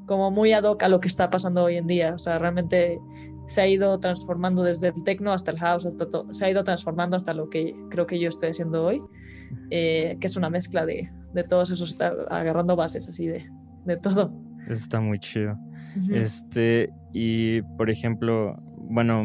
como 0.08 0.30
muy 0.30 0.54
ad 0.54 0.64
hoc 0.64 0.84
a 0.84 0.88
lo 0.88 1.00
que 1.00 1.08
está 1.08 1.30
pasando 1.30 1.64
hoy 1.64 1.78
en 1.78 1.88
día, 1.88 2.14
o 2.14 2.18
sea, 2.18 2.38
realmente 2.38 3.00
se 3.48 3.62
ha 3.62 3.68
ido 3.68 4.00
transformando 4.00 4.64
desde 4.64 4.88
el 4.88 5.04
techno 5.04 5.32
hasta 5.32 5.52
el 5.52 5.60
house, 5.60 5.86
hasta 5.86 6.10
todo, 6.10 6.34
se 6.34 6.46
ha 6.46 6.50
ido 6.50 6.64
transformando 6.64 7.16
hasta 7.18 7.34
lo 7.34 7.50
que 7.50 7.76
creo 7.90 8.08
que 8.08 8.20
yo 8.20 8.30
estoy 8.30 8.50
haciendo 8.50 8.86
hoy, 8.86 9.02
eh, 9.72 10.18
que 10.20 10.28
es 10.28 10.36
una 10.36 10.50
mezcla 10.50 10.86
de, 10.86 11.10
de 11.34 11.44
todos 11.44 11.70
esos, 11.70 11.92
está 11.92 12.14
agarrando 12.30 12.76
bases 12.76 13.08
así 13.08 13.28
de, 13.28 13.46
de 13.86 13.98
todo. 13.98 14.34
Eso 14.64 14.82
está 14.82 15.00
muy 15.00 15.20
chido. 15.20 15.58
Este, 16.12 16.90
y 17.14 17.62
por 17.78 17.90
ejemplo, 17.90 18.58
bueno, 18.78 19.24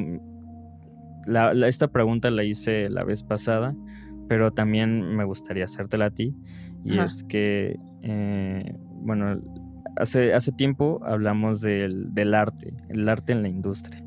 esta 1.66 1.88
pregunta 1.88 2.30
la 2.30 2.44
hice 2.44 2.88
la 2.88 3.04
vez 3.04 3.22
pasada, 3.22 3.74
pero 4.28 4.52
también 4.52 5.16
me 5.16 5.24
gustaría 5.24 5.64
hacértela 5.64 6.06
a 6.06 6.10
ti. 6.10 6.34
Y 6.84 6.98
es 6.98 7.24
que, 7.24 7.76
eh, 8.02 8.74
bueno, 9.02 9.40
hace, 9.96 10.32
hace 10.32 10.52
tiempo 10.52 11.00
hablamos 11.04 11.60
del, 11.60 12.14
del, 12.14 12.34
arte, 12.34 12.74
el 12.88 13.08
arte 13.08 13.32
en 13.32 13.42
la 13.42 13.48
industria. 13.48 14.02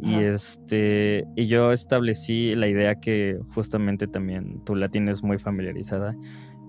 Y 0.00 0.14
este, 0.14 1.24
y 1.34 1.46
yo 1.46 1.72
establecí 1.72 2.54
la 2.54 2.68
idea 2.68 2.94
que 2.96 3.38
justamente 3.54 4.06
también 4.06 4.62
tú 4.64 4.76
la 4.76 4.88
tienes 4.88 5.22
muy 5.22 5.38
familiarizada, 5.38 6.14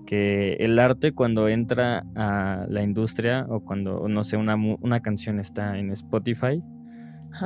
que 0.06 0.54
el 0.54 0.78
arte 0.78 1.12
cuando 1.12 1.48
entra 1.48 2.04
a 2.16 2.66
la 2.68 2.82
industria 2.82 3.46
o 3.48 3.60
cuando, 3.60 4.08
no 4.08 4.24
sé, 4.24 4.36
una, 4.36 4.56
una 4.56 5.00
canción 5.00 5.38
está 5.38 5.78
en 5.78 5.90
Spotify, 5.92 6.62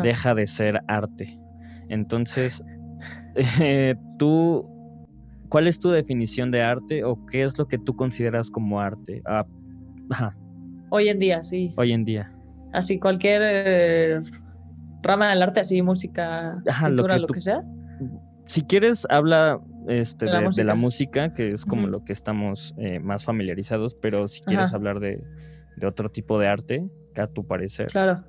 deja 0.03 0.35
de 0.35 0.47
ser 0.47 0.81
arte. 0.89 1.39
Entonces, 1.89 2.65
eh, 3.61 3.95
tú, 4.19 4.67
¿cuál 5.49 5.67
es 5.67 5.79
tu 5.79 5.91
definición 5.91 6.51
de 6.51 6.63
arte 6.63 7.05
o 7.05 7.27
qué 7.27 7.43
es 7.43 7.59
lo 7.59 7.69
que 7.69 7.79
tú 7.79 7.95
consideras 7.95 8.51
como 8.51 8.81
arte? 8.81 9.23
Ah, 9.27 9.45
Hoy 10.91 11.09
en 11.09 11.19
día, 11.19 11.43
sí. 11.43 11.75
Hoy 11.77 11.93
en 11.93 12.05
día. 12.05 12.33
Así, 12.73 12.99
cualquier 12.99 13.43
eh, 13.45 14.21
rama 15.05 15.31
del 15.31 15.43
arte, 15.43 15.61
así, 15.61 15.81
música, 15.83 16.63
pintura, 16.85 17.19
lo 17.19 17.27
que, 17.27 17.41
sea. 17.41 17.63
Si 18.47 18.63
quieres, 18.63 19.07
habla 19.09 19.61
este, 19.89 20.27
de, 20.27 20.65
la 20.65 20.75
música, 20.75 21.33
que 21.33 21.49
es 21.49 21.65
como 21.65 21.87
lo 21.87 22.05
que 22.05 22.13
estamos 22.13 22.75
eh, 22.79 22.99
más 22.99 23.25
familiarizados, 23.25 23.95
pero 23.95 24.29
si 24.29 24.43
quieres 24.43 24.73
hablar 24.75 25.01
de, 25.01 25.23
de, 25.77 25.87
otro 25.87 26.11
tipo 26.11 26.39
de 26.39 26.49
arte, 26.49 26.89
que 27.15 27.21
a 27.21 27.27
tu 27.27 27.47
parecer. 27.47 27.87
Claro. 27.87 28.25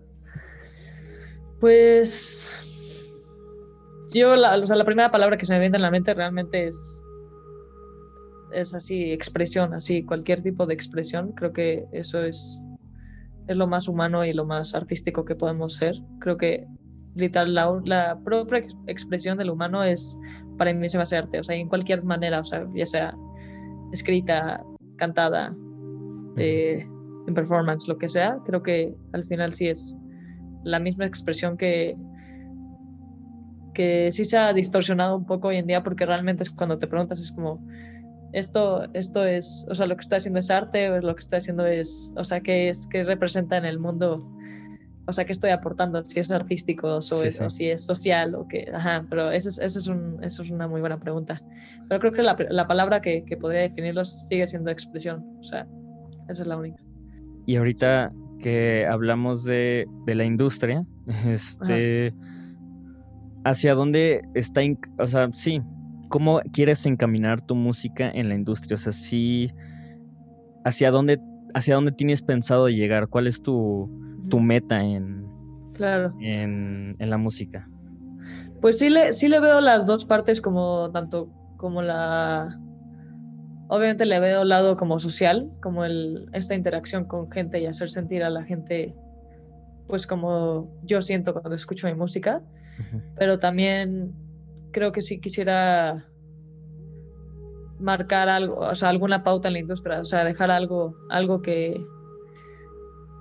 Pues 1.59 2.53
yo, 4.13 4.35
la, 4.35 4.57
o 4.57 4.67
sea, 4.67 4.75
la 4.75 4.85
primera 4.85 5.11
palabra 5.11 5.37
que 5.37 5.45
se 5.45 5.53
me 5.53 5.59
viene 5.59 5.77
en 5.77 5.81
la 5.81 5.91
mente 5.91 6.13
realmente 6.13 6.67
es, 6.67 7.01
es 8.51 8.73
así, 8.73 9.11
expresión, 9.11 9.73
así, 9.73 10.03
cualquier 10.03 10.41
tipo 10.41 10.65
de 10.65 10.73
expresión. 10.73 11.33
Creo 11.33 11.51
que 11.51 11.85
eso 11.91 12.23
es, 12.23 12.61
es 13.47 13.55
lo 13.55 13.67
más 13.67 13.87
humano 13.87 14.25
y 14.25 14.33
lo 14.33 14.45
más 14.45 14.75
artístico 14.75 15.25
que 15.25 15.35
podemos 15.35 15.75
ser. 15.75 15.95
Creo 16.19 16.37
que 16.37 16.65
literal, 17.15 17.53
la, 17.53 17.81
la 17.85 18.19
propia 18.23 18.59
expresión 18.87 19.37
del 19.37 19.49
humano 19.49 19.83
es, 19.83 20.19
para 20.57 20.73
mí 20.73 20.87
se 20.89 20.97
me 20.97 21.03
hace 21.03 21.17
arte, 21.17 21.39
o 21.39 21.43
sea, 21.43 21.55
en 21.55 21.69
cualquier 21.69 22.03
manera, 22.03 22.39
o 22.41 22.43
sea, 22.43 22.67
ya 22.73 22.85
sea 22.85 23.15
escrita, 23.91 24.61
cantada, 24.97 25.55
eh, 26.37 26.85
en 27.27 27.33
performance, 27.33 27.87
lo 27.87 27.97
que 27.97 28.09
sea, 28.09 28.37
creo 28.45 28.61
que 28.61 28.95
al 29.13 29.25
final 29.25 29.53
sí 29.53 29.67
es 29.67 29.95
la 30.63 30.79
misma 30.79 31.05
expresión 31.05 31.57
que, 31.57 31.95
que 33.73 34.11
sí 34.11 34.25
se 34.25 34.37
ha 34.37 34.53
distorsionado 34.53 35.15
un 35.15 35.25
poco 35.25 35.47
hoy 35.47 35.57
en 35.57 35.67
día 35.67 35.83
porque 35.83 36.05
realmente 36.05 36.43
es 36.43 36.49
cuando 36.49 36.77
te 36.77 36.87
preguntas 36.87 37.19
es 37.19 37.31
como 37.31 37.65
esto 38.35 38.87
esto 38.93 39.25
es 39.25 39.65
o 39.69 39.75
sea 39.75 39.87
lo 39.87 39.95
que 39.95 40.01
está 40.01 40.17
haciendo 40.17 40.39
es 40.39 40.51
arte 40.51 40.89
o 40.89 40.99
lo 40.99 41.15
que 41.15 41.21
está 41.21 41.37
haciendo 41.37 41.65
es 41.65 42.13
o 42.17 42.23
sea 42.23 42.41
qué 42.41 42.69
es 42.69 42.87
qué 42.87 43.03
representa 43.03 43.57
en 43.57 43.65
el 43.65 43.79
mundo 43.79 44.29
o 45.07 45.13
sea 45.13 45.25
qué 45.25 45.31
estoy 45.31 45.51
aportando 45.51 46.03
si 46.03 46.19
es 46.19 46.29
artístico 46.31 46.87
o, 46.87 47.01
si 47.01 47.69
es 47.69 47.85
social 47.85 48.35
o 48.35 48.47
que 48.47 48.69
ajá 48.73 49.05
pero 49.09 49.31
eso 49.31 49.49
es, 49.49 49.59
eso 49.59 49.79
es, 49.79 49.87
un, 49.87 50.21
eso 50.23 50.43
es 50.43 50.51
una 50.51 50.67
muy 50.67 50.81
buena 50.81 50.99
pregunta. 50.99 51.41
Pero 51.87 51.99
creo 52.01 52.11
que 52.11 52.23
la, 52.23 52.35
la 52.49 52.67
palabra 52.67 53.01
que, 53.01 53.23
que, 53.23 53.37
podría 53.37 53.61
definirlo 53.61 54.03
sigue 54.03 54.47
siendo 54.47 54.71
expresión 54.71 55.23
o 55.39 55.43
sea 55.43 55.67
esa 56.27 56.41
es 56.41 56.47
la 56.47 56.57
única. 56.57 56.83
Y 57.45 57.55
ahorita 57.55 58.11
que 58.41 58.85
hablamos 58.85 59.43
de, 59.43 59.87
la 60.05 60.25
industria, 60.25 60.83
este, 61.27 62.13
hacia 63.43 63.75
dónde 63.75 64.21
está, 64.33 64.61
o 64.97 65.07
sea, 65.07 65.31
sí, 65.31 65.61
cómo 66.09 66.41
quieres 66.51 66.85
encaminar 66.85 67.41
tu 67.41 67.55
música 67.55 68.09
en 68.09 68.29
la 68.29 68.35
industria, 68.35 68.75
o 68.75 68.77
sea, 68.77 68.91
sí, 68.91 69.51
hacia 70.63 70.91
dónde, 70.91 71.19
hacia 71.53 71.75
dónde 71.75 71.91
tienes 71.91 72.21
pensado 72.21 72.69
llegar, 72.69 73.07
cuál 73.07 73.27
es 73.27 73.41
tu, 73.41 73.89
tu 74.29 74.39
meta 74.39 74.83
en, 74.83 75.25
claro. 75.75 76.13
en, 76.21 76.95
en 76.99 77.09
la 77.09 77.17
música. 77.17 77.67
Pues 78.61 78.79
sí 78.79 78.89
le, 78.89 79.13
sí 79.13 79.27
le 79.27 79.39
veo 79.39 79.61
las 79.61 79.85
dos 79.85 80.05
partes 80.05 80.41
como 80.41 80.89
tanto 80.91 81.29
como 81.57 81.81
la... 81.81 82.59
Obviamente 83.67 84.05
le 84.05 84.19
veo 84.19 84.43
el 84.43 84.49
lado 84.49 84.77
como 84.77 84.99
social, 84.99 85.51
como 85.61 85.85
el, 85.85 86.27
esta 86.33 86.53
interacción 86.53 87.05
con 87.05 87.31
gente 87.31 87.59
y 87.59 87.65
hacer 87.65 87.89
sentir 87.89 88.23
a 88.23 88.29
la 88.29 88.43
gente 88.43 88.95
pues 89.87 90.07
como 90.07 90.71
yo 90.83 91.01
siento 91.01 91.33
cuando 91.33 91.55
escucho 91.55 91.87
mi 91.87 91.93
música, 91.93 92.41
pero 93.15 93.39
también 93.39 94.13
creo 94.75 94.91
que 94.91 95.01
si 95.01 95.21
quisiera 95.21 96.05
marcar 97.79 98.27
algo, 98.27 98.57
o 98.57 98.75
sea, 98.75 98.89
alguna 98.89 99.23
pauta 99.23 99.47
en 99.47 99.53
la 99.53 99.59
industria, 99.59 100.01
o 100.01 100.05
sea, 100.05 100.25
dejar 100.25 100.51
algo, 100.51 100.97
algo 101.09 101.41
que, 101.41 101.81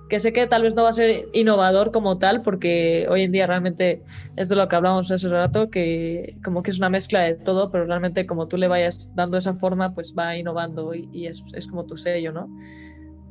que 0.09 0.19
sé 0.19 0.33
que 0.33 0.47
tal 0.47 0.63
vez 0.63 0.75
no 0.75 0.83
va 0.83 0.89
a 0.89 0.93
ser 0.93 1.29
innovador 1.31 1.93
como 1.93 2.17
tal, 2.17 2.41
porque 2.41 3.07
hoy 3.09 3.21
en 3.21 3.31
día 3.31 3.47
realmente 3.47 4.03
es 4.35 4.49
de 4.49 4.57
lo 4.57 4.67
que 4.67 4.75
hablamos 4.75 5.09
hace 5.11 5.29
rato, 5.29 5.69
que 5.69 6.35
como 6.43 6.61
que 6.61 6.71
es 6.71 6.77
una 6.77 6.89
mezcla 6.89 7.21
de 7.21 7.35
todo, 7.35 7.71
pero 7.71 7.85
realmente 7.85 8.25
como 8.25 8.49
tú 8.49 8.57
le 8.57 8.67
vayas 8.67 9.15
dando 9.15 9.37
esa 9.37 9.53
forma, 9.53 9.93
pues 9.93 10.13
va 10.13 10.35
innovando 10.35 10.93
y, 10.93 11.25
es, 11.25 11.41
es, 11.53 11.67
como 11.67 11.85
tu 11.85 11.95
sello, 11.95 12.33
¿no? 12.33 12.49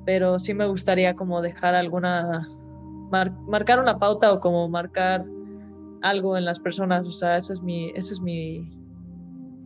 Pero 0.06 0.38
sí 0.38 0.54
me 0.54 0.66
gustaría 0.66 1.14
como 1.14 1.42
dejar 1.42 1.74
alguna, 1.74 2.48
marcar 3.46 3.80
una 3.80 3.98
pauta 3.98 4.32
o 4.32 4.40
como 4.40 4.66
marcar 4.70 5.26
algo 6.04 6.36
en 6.36 6.44
las 6.44 6.60
personas, 6.60 7.06
o 7.06 7.10
sea, 7.10 7.36
ese 7.36 7.54
es 7.54 7.62
mi, 7.62 7.90
ese 7.90 8.14
es 8.14 8.20
mi, 8.20 8.70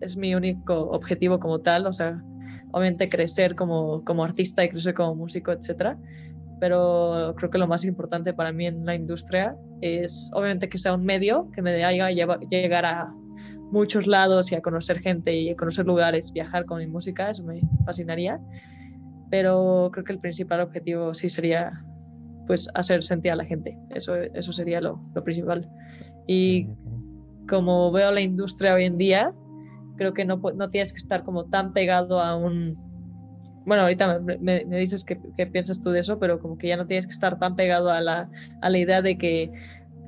es 0.01 0.17
mi 0.17 0.35
único 0.35 0.75
objetivo 0.91 1.39
como 1.39 1.61
tal, 1.61 1.87
o 1.87 1.93
sea, 1.93 2.23
obviamente 2.73 3.09
crecer 3.09 3.55
como, 3.55 4.05
como 4.05 4.25
artista 4.25 4.65
y 4.65 4.69
crecer 4.69 4.95
como 4.95 5.15
músico, 5.15 5.53
etcétera 5.53 5.99
pero 6.61 7.35
creo 7.37 7.51
que 7.51 7.59
lo 7.59 7.67
más 7.67 7.85
importante 7.85 8.33
para 8.33 8.53
mí 8.53 8.67
en 8.67 8.85
la 8.85 8.95
industria 8.95 9.57
es 9.81 10.31
obviamente 10.35 10.69
que 10.69 10.79
sea 10.79 10.95
un 10.95 11.05
medio 11.05 11.51
que 11.53 11.63
me 11.63 11.83
haga 11.85 12.11
llegar 12.11 12.85
a 12.85 13.13
muchos 13.71 14.07
lados 14.07 14.51
y 14.51 14.55
a 14.55 14.63
conocer 14.63 14.99
gente 14.99 15.37
y 15.37 15.51
a 15.51 15.57
conocer 15.57 15.87
lugares, 15.87 16.33
viajar 16.33 16.65
con 16.65 16.79
mi 16.79 16.87
música, 16.87 17.31
eso 17.31 17.45
me 17.45 17.61
fascinaría, 17.85 18.41
pero 19.31 19.91
creo 19.93 20.05
que 20.05 20.13
el 20.13 20.21
principal 20.21 20.61
objetivo 20.61 21.15
sí 21.15 21.29
sería 21.29 21.85
pues 22.47 22.71
hacer 22.75 23.03
sentir 23.03 23.33
a 23.33 23.37
la 23.37 23.45
gente, 23.45 23.79
eso, 23.91 24.17
eso 24.17 24.53
sería 24.53 24.81
lo, 24.81 25.03
lo 25.15 25.23
principal. 25.23 25.69
Y 26.29 26.69
como 27.49 27.91
veo 27.91 28.13
la 28.13 28.21
industria 28.21 28.75
hoy 28.75 28.85
en 28.85 28.99
día, 28.99 29.35
creo 29.97 30.15
que 30.15 30.25
no, 30.25 30.37
no 30.37 30.69
tienes 30.69 30.93
que 30.93 30.99
estar 30.99 31.25
como 31.25 31.47
tan 31.47 31.73
pegado 31.73 32.21
a 32.21 32.37
un 32.37 32.77
bueno, 33.69 33.83
ahorita 33.83 34.21
me, 34.21 34.65
dices 34.65 35.05
qué, 35.05 35.47
piensas 35.47 35.83
tú 35.83 35.91
de 35.91 36.01
eso, 36.01 36.19
pero 36.19 36.41
como 36.41 36.57
que 36.57 36.69
ya 36.69 36.79
no 36.79 36.87
tienes 36.87 37.07
que 37.07 37.13
estar 37.13 37.39
tan 37.39 37.55
pegado 37.55 37.91
a 37.91 38.01
la, 38.01 38.31
a 38.63 38.71
la 38.71 38.79
idea 38.79 39.03
de 39.03 39.19
que 39.19 39.53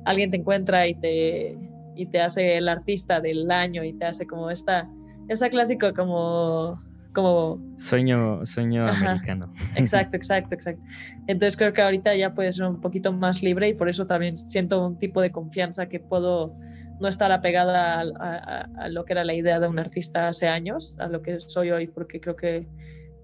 alguien 0.03 0.31
te 0.31 0.37
encuentra 0.37 0.87
y 0.87 0.95
te, 0.95 1.59
y 1.95 2.07
te 2.07 2.21
hace 2.21 2.57
el 2.57 2.67
artista 2.67 3.19
del 3.19 3.51
año 3.51 3.83
y 3.83 3.93
te 3.93 4.05
hace 4.05 4.25
como 4.25 4.49
esta, 4.49 4.89
esta 5.27 5.47
clásico 5.49 5.93
como... 5.93 6.81
como 7.13 7.59
sueño 7.77 8.45
sueño 8.45 8.87
americano. 8.87 9.47
Exacto, 9.75 10.15
exacto, 10.15 10.55
exacto. 10.55 10.81
Entonces 11.27 11.57
creo 11.57 11.73
que 11.73 11.81
ahorita 11.81 12.15
ya 12.15 12.33
puedes 12.33 12.55
ser 12.55 12.65
un 12.65 12.79
poquito 12.79 13.11
más 13.11 13.43
libre 13.43 13.69
y 13.69 13.73
por 13.73 13.89
eso 13.89 14.05
también 14.05 14.37
siento 14.37 14.85
un 14.85 14.97
tipo 14.97 15.21
de 15.21 15.31
confianza 15.31 15.87
que 15.87 15.99
puedo 15.99 16.55
no 16.99 17.07
estar 17.07 17.31
apegada 17.31 18.01
a, 18.01 18.67
a, 18.77 18.89
lo 18.89 19.05
que 19.05 19.13
era 19.13 19.23
la 19.23 19.33
idea 19.33 19.59
de 19.59 19.67
un 19.67 19.79
artista 19.79 20.27
hace 20.27 20.47
años, 20.47 20.99
a 20.99 21.07
lo 21.07 21.21
que 21.21 21.39
soy 21.39 21.71
hoy, 21.71 21.87
porque 21.87 22.21
creo 22.21 22.35
que 22.35 22.67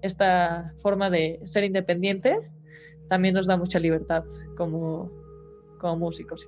esta 0.02 0.72
forma 0.82 1.10
de 1.10 1.40
ser 1.44 1.64
independiente 1.64 2.34
también 3.08 3.34
nos 3.34 3.46
da 3.46 3.56
mucha 3.56 3.78
libertad 3.78 4.24
como, 4.56 5.10
como 5.78 5.96
músicos. 5.96 6.46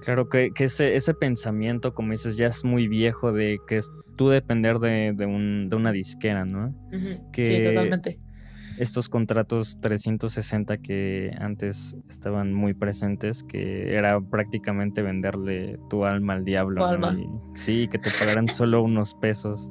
Claro 0.00 0.28
que, 0.28 0.50
ese, 0.58 0.96
ese, 0.96 1.14
pensamiento, 1.14 1.94
como 1.94 2.12
dices, 2.12 2.36
ya 2.36 2.46
es 2.46 2.64
muy 2.64 2.88
viejo 2.88 3.32
de 3.32 3.58
que 3.66 3.76
es 3.76 3.90
tú 4.16 4.28
depender 4.28 4.78
de, 4.78 5.12
de, 5.14 5.26
un, 5.26 5.68
de 5.68 5.76
una 5.76 5.92
disquera, 5.92 6.44
¿no? 6.44 6.74
que 7.32 7.44
sí, 7.44 7.64
totalmente. 7.64 8.18
Estos 8.78 9.10
contratos 9.10 9.78
360 9.82 10.78
que 10.78 11.36
antes 11.38 11.94
estaban 12.08 12.54
muy 12.54 12.72
presentes, 12.72 13.42
que 13.42 13.94
era 13.94 14.18
prácticamente 14.22 15.02
venderle 15.02 15.78
tu 15.90 16.06
alma 16.06 16.32
al 16.32 16.44
diablo. 16.44 16.88
sí, 17.52 17.88
que 17.88 17.98
te 17.98 18.10
pagaran 18.18 18.48
solo 18.48 18.82
unos 18.82 19.14
pesos. 19.14 19.68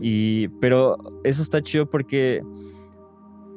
Y, 0.00 0.48
pero 0.60 0.96
eso 1.24 1.42
está 1.42 1.60
chido 1.60 1.90
porque, 1.90 2.40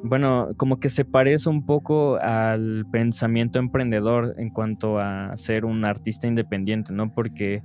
bueno, 0.02 0.48
como 0.56 0.80
que 0.80 0.88
se 0.88 1.04
parece 1.04 1.48
un 1.48 1.64
poco 1.64 2.16
al 2.16 2.86
pensamiento 2.90 3.58
emprendedor 3.58 4.34
en 4.36 4.50
cuanto 4.50 4.98
a 4.98 5.36
ser 5.36 5.64
un 5.64 5.84
artista 5.84 6.26
independiente, 6.26 6.92
¿no? 6.92 7.12
Porque 7.12 7.62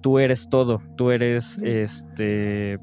tú 0.00 0.18
eres 0.18 0.48
todo, 0.48 0.82
tú 0.96 1.10
eres 1.10 1.60
este... 1.62 2.78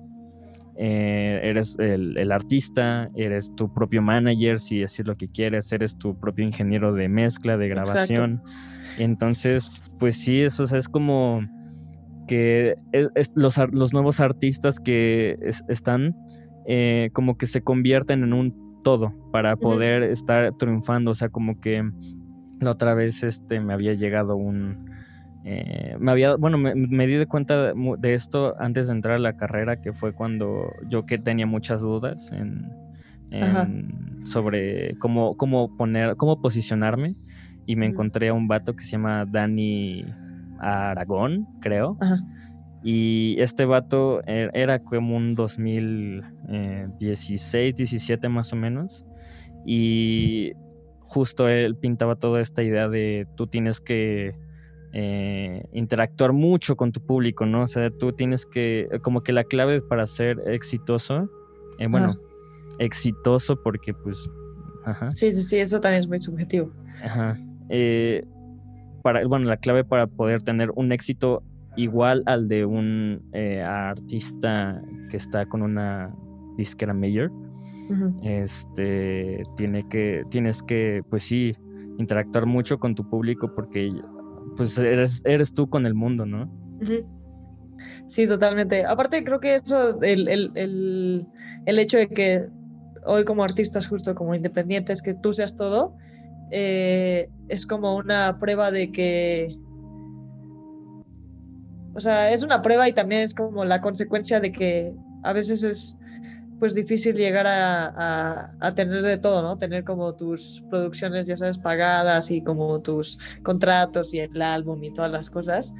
Eh, 0.83 1.39
eres 1.43 1.77
el, 1.77 2.31
artista, 2.31 3.09
eres 3.15 3.53
tu 3.55 3.71
propio 3.71 4.01
manager, 4.01 4.57
si 4.57 4.81
es 4.81 4.99
lo 5.05 5.15
que 5.15 5.27
quieres, 5.27 5.71
eres 5.71 5.95
tu 5.97 6.19
propio 6.19 6.43
ingeniero 6.43 6.93
de 6.93 7.07
mezcla, 7.07 7.55
de 7.55 7.67
grabación. 7.67 8.41
Entonces, 8.97 9.91
pues 9.99 10.17
sí, 10.17 10.39
eso 10.39 10.63
es 10.63 10.89
como 10.89 11.41
que 12.27 12.75
los, 13.35 13.59
los, 13.71 13.93
nuevos 13.93 14.21
artistas 14.21 14.79
que 14.79 15.37
están 15.67 16.15
eh, 16.65 17.09
como 17.13 17.37
que 17.37 17.45
se 17.45 17.61
convierten 17.61 18.23
en 18.23 18.33
un 18.33 18.70
todo 18.81 19.13
para 19.31 19.55
poder 19.55 20.03
estar 20.03 20.53
triunfando. 20.57 21.11
O 21.11 21.15
sea, 21.15 21.29
como 21.29 21.59
que 21.59 21.89
la 22.59 22.71
otra 22.71 22.93
vez 22.93 23.23
este, 23.23 23.59
me 23.59 23.73
había 23.73 23.93
llegado 23.93 24.35
un... 24.35 24.89
Eh, 25.43 25.95
me 25.99 26.11
había, 26.11 26.35
bueno, 26.35 26.59
me, 26.59 27.07
di 27.07 27.15
de 27.15 27.25
cuenta 27.25 27.73
de 27.73 28.13
esto 28.13 28.53
antes 28.59 28.87
de 28.87 28.93
entrar 28.93 29.15
a 29.15 29.19
la 29.19 29.37
carrera, 29.37 29.81
que 29.81 29.91
fue 29.91 30.13
cuando 30.13 30.71
yo 30.87 31.07
que 31.07 31.17
tenía 31.17 31.47
muchas 31.47 31.81
dudas 31.81 32.31
en, 32.31 32.69
sobre 34.23 34.95
cómo, 34.99 35.35
cómo 35.35 35.75
poner, 35.75 36.15
cómo 36.15 36.41
posicionarme. 36.41 37.15
Y 37.65 37.75
me 37.75 37.85
encontré 37.85 38.29
a 38.29 38.33
un 38.33 38.47
vato 38.47 38.75
que 38.75 38.83
se 38.83 38.91
llama 38.91 39.25
Dani 39.25 40.05
Aragón, 40.59 41.47
creo. 41.59 41.97
Y 42.83 43.35
este 43.39 43.65
vato 43.65 44.21
e-, 44.25 44.49
era 44.53 44.79
como 44.79 45.15
un 45.15 45.35
2016, 45.35 47.75
17 47.75 48.29
más 48.29 48.51
o 48.53 48.55
menos. 48.55 49.05
Y 49.65 50.53
justo 50.99 51.47
él 51.47 51.75
pintaba 51.75 52.15
toda 52.15 52.41
esta 52.41 52.63
idea 52.63 52.89
de 52.89 53.27
tú 53.35 53.45
tienes 53.47 53.81
que 53.81 54.35
eh, 54.93 55.63
interactuar 55.73 56.33
mucho 56.33 56.75
con 56.75 56.91
tu 56.91 57.05
público, 57.05 57.45
¿no? 57.45 57.61
O 57.63 57.67
sea, 57.67 57.91
tú 57.91 58.13
tienes 58.13 58.45
que, 58.45 58.89
como 59.01 59.21
que 59.21 59.31
la 59.31 59.43
clave 59.43 59.81
para 59.81 60.07
ser 60.07 60.41
exitoso, 60.47 61.29
eh, 61.79 61.87
bueno, 61.87 62.17
exitoso 62.79 63.61
porque 63.61 63.93
pues... 63.93 64.29
Ajá. 64.83 65.11
Sí, 65.13 65.31
sí, 65.31 65.43
sí, 65.43 65.59
eso 65.59 65.79
también 65.79 66.01
es 66.01 66.09
muy 66.09 66.19
subjetivo. 66.19 66.71
Ajá. 67.03 67.37
Eh, 67.69 68.25
bueno, 69.03 69.47
la 69.47 69.57
clave 69.57 69.83
para 69.83 70.07
poder 70.07 70.41
tener 70.41 70.71
un 70.75 70.91
éxito 70.91 71.43
igual 71.75 72.23
al 72.25 72.47
de 72.47 72.65
un 72.65 73.21
eh, 73.33 73.61
artista 73.61 74.81
que 75.09 75.17
está 75.17 75.45
con 75.45 75.61
una 75.61 76.13
disquera 76.57 76.93
mayor, 76.93 77.31
este, 78.23 79.43
tiene 79.57 79.83
que, 79.89 80.23
tienes 80.29 80.63
que, 80.63 81.01
pues 81.09 81.23
sí, 81.23 81.53
interactuar 81.97 82.45
mucho 82.45 82.79
con 82.79 82.95
tu 82.95 83.09
público 83.09 83.53
porque 83.53 83.91
pues 84.55 84.77
eres, 84.77 85.21
eres 85.25 85.53
tú 85.53 85.69
con 85.69 85.85
el 85.85 85.93
mundo, 85.93 86.25
¿no? 86.25 86.49
Sí, 88.05 88.27
totalmente. 88.27 88.85
Aparte, 88.85 89.25
creo 89.25 89.41
que 89.41 89.55
eso, 89.55 90.01
el, 90.01 90.29
el, 90.29 91.27
el 91.65 91.79
hecho 91.79 91.97
de 91.97 92.07
que 92.07 92.47
hoy 93.05 93.25
como 93.25 93.43
artistas, 93.43 93.87
justo 93.87 94.15
como 94.15 94.35
independientes, 94.35 95.01
que 95.01 95.13
tú 95.13 95.33
seas 95.33 95.55
todo, 95.55 95.95
eh, 96.51 97.29
es 97.47 97.65
como 97.65 97.95
una 97.95 98.37
prueba 98.39 98.71
de 98.71 98.91
que, 98.91 99.57
o 101.93 101.99
sea, 101.99 102.31
es 102.31 102.43
una 102.43 102.61
prueba 102.61 102.87
y 102.87 102.93
también 102.93 103.21
es 103.21 103.33
como 103.33 103.65
la 103.65 103.81
consecuencia 103.81 104.39
de 104.39 104.51
que 104.51 104.93
a 105.23 105.33
veces 105.33 105.63
es 105.63 105.97
pues 106.59 106.75
difícil 106.75 107.15
llegar 107.15 107.47
a, 107.47 108.51
a, 108.59 108.75
tener 108.75 109.01
de 109.01 109.17
todo, 109.17 109.41
¿no? 109.41 109.57
Tener 109.57 109.83
como 109.83 110.13
tus 110.13 110.63
producciones, 110.69 111.25
ya 111.25 111.35
sabes, 111.35 111.57
pagadas 111.57 112.29
y 112.29 112.43
como 112.43 112.79
tus 112.81 113.17
contratos 113.41 114.13
y 114.13 114.19
el 114.19 114.39
álbum 114.39 114.83
y 114.83 114.93
todas 114.93 115.11
las 115.11 115.31
cosas. 115.31 115.73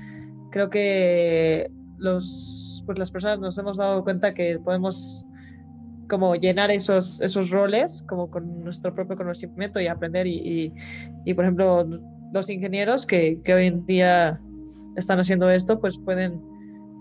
Creo 0.50 0.72
que 0.72 1.72
los, 1.98 2.82
pues 2.88 2.98
las 2.98 3.12
personas 3.12 3.40
nos 3.40 3.58
hemos 3.60 3.78
dado 3.78 4.04
cuenta 4.04 4.34
que 4.34 4.58
podemos 4.58 5.24
como 6.10 6.36
llenar 6.36 6.72
esos, 6.72 7.22
esos 7.22 7.52
roles 7.52 8.04
como 8.10 8.32
con 8.32 8.64
nuestro 8.64 8.96
propio 8.96 9.16
conocimiento 9.16 9.80
y 9.80 9.86
aprender 9.86 10.26
y, 10.26 10.74
y, 11.26 11.34
por 11.36 11.46
ejemplo 11.46 11.88
los 12.34 12.50
ingenieros 12.50 13.06
que, 13.06 13.40
que, 13.44 13.54
hoy 13.54 13.68
en 13.68 13.86
día 13.86 14.42
están 14.96 15.20
haciendo 15.20 15.50
esto 15.50 15.80
pues 15.80 15.98
pueden 15.98 16.42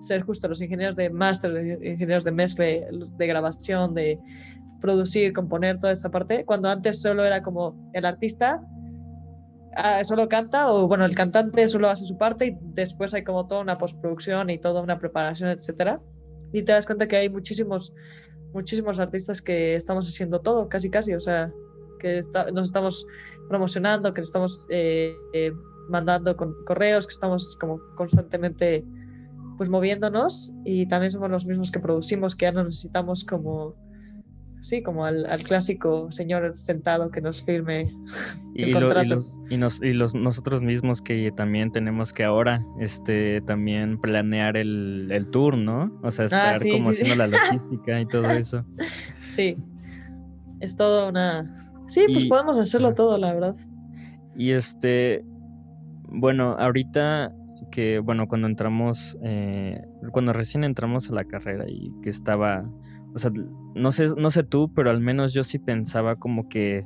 ser 0.00 0.22
justo 0.22 0.48
los 0.48 0.60
ingenieros 0.62 0.96
de 0.96 1.10
máster, 1.10 1.78
ingenieros 1.84 2.24
de 2.24 2.32
mezcla, 2.32 2.64
de 2.64 3.26
grabación, 3.26 3.94
de 3.94 4.18
producir, 4.80 5.32
componer 5.32 5.78
toda 5.78 5.92
esta 5.92 6.10
parte, 6.10 6.44
cuando 6.44 6.70
antes 6.70 7.02
solo 7.02 7.24
era 7.24 7.42
como 7.42 7.90
el 7.92 8.06
artista 8.06 8.62
ah, 9.76 10.02
solo 10.04 10.28
canta 10.28 10.72
o 10.72 10.88
bueno, 10.88 11.04
el 11.04 11.14
cantante 11.14 11.68
solo 11.68 11.88
hace 11.90 12.04
su 12.04 12.16
parte 12.16 12.46
y 12.46 12.58
después 12.60 13.12
hay 13.14 13.24
como 13.24 13.46
toda 13.46 13.60
una 13.60 13.76
postproducción 13.76 14.50
y 14.50 14.58
toda 14.58 14.80
una 14.80 14.98
preparación, 14.98 15.50
etcétera. 15.50 16.00
Y 16.52 16.62
te 16.62 16.72
das 16.72 16.86
cuenta 16.86 17.06
que 17.06 17.16
hay 17.16 17.28
muchísimos, 17.28 17.94
muchísimos 18.52 18.98
artistas 18.98 19.40
que 19.40 19.76
estamos 19.76 20.08
haciendo 20.08 20.40
todo, 20.40 20.68
casi 20.68 20.90
casi, 20.90 21.14
o 21.14 21.20
sea, 21.20 21.52
que 22.00 22.20
nos 22.52 22.64
estamos 22.64 23.06
promocionando, 23.48 24.12
que 24.14 24.22
estamos 24.22 24.66
eh, 24.70 25.14
eh, 25.34 25.52
mandando 25.90 26.36
con 26.36 26.54
correos, 26.66 27.06
que 27.06 27.12
estamos 27.12 27.56
como 27.60 27.80
constantemente 27.96 28.84
pues 29.58 29.68
moviéndonos 29.68 30.52
y 30.64 30.86
también 30.86 31.10
somos 31.10 31.30
los 31.30 31.44
mismos 31.44 31.70
que 31.70 31.80
producimos, 31.80 32.34
que 32.34 32.46
ya 32.46 32.52
no 32.52 32.64
necesitamos 32.64 33.24
como 33.24 33.76
sí, 34.60 34.82
como 34.82 35.04
al, 35.04 35.26
clásico 35.44 36.10
señor 36.12 36.54
sentado 36.54 37.10
que 37.10 37.20
nos 37.20 37.42
firme 37.42 37.92
el 38.54 38.70
y 38.70 38.72
contrato. 38.72 39.18
y, 39.48 39.56
los, 39.56 39.82
y 39.82 39.92
los, 39.92 40.14
nosotros 40.14 40.62
mismos 40.62 41.02
que 41.02 41.32
también 41.32 41.72
tenemos 41.72 42.12
que 42.12 42.24
ahora 42.24 42.64
este, 42.78 43.40
también 43.42 44.00
planear 44.00 44.56
el, 44.56 45.08
el 45.10 45.30
tour, 45.30 45.56
¿no? 45.56 45.98
O 46.02 46.10
sea, 46.10 46.24
ah, 46.24 46.54
estar 46.54 46.70
como 46.70 46.90
haciendo 46.90 47.16
la 47.16 47.26
logística 47.28 48.00
y 48.00 48.06
todo 48.06 48.30
eso. 48.30 48.64
Sí, 49.24 49.56
es 50.58 50.76
todo 50.76 51.08
una... 51.08 51.54
Sí, 51.86 52.04
pues 52.12 52.26
podemos 52.26 52.58
hacerlo 52.58 52.94
todo, 52.94 53.16
la 53.16 53.32
verdad. 53.32 53.54
Y 54.36 54.50
este, 54.50 55.24
bueno, 56.10 56.56
ahorita 56.58 57.32
que, 57.70 57.98
bueno, 57.98 58.26
cuando 58.26 58.48
entramos, 58.48 59.16
eh, 59.22 59.80
cuando 60.12 60.32
recién 60.32 60.64
entramos 60.64 61.10
a 61.10 61.14
la 61.14 61.24
carrera 61.24 61.66
y 61.68 61.92
que 62.02 62.10
estaba 62.10 62.64
o 63.14 63.18
sea, 63.18 63.30
no 63.74 63.92
sé, 63.92 64.06
no 64.16 64.30
sé 64.30 64.44
tú, 64.44 64.72
pero 64.72 64.90
al 64.90 65.00
menos 65.00 65.32
yo 65.32 65.42
sí 65.42 65.58
pensaba 65.58 66.16
como 66.16 66.48
que 66.48 66.84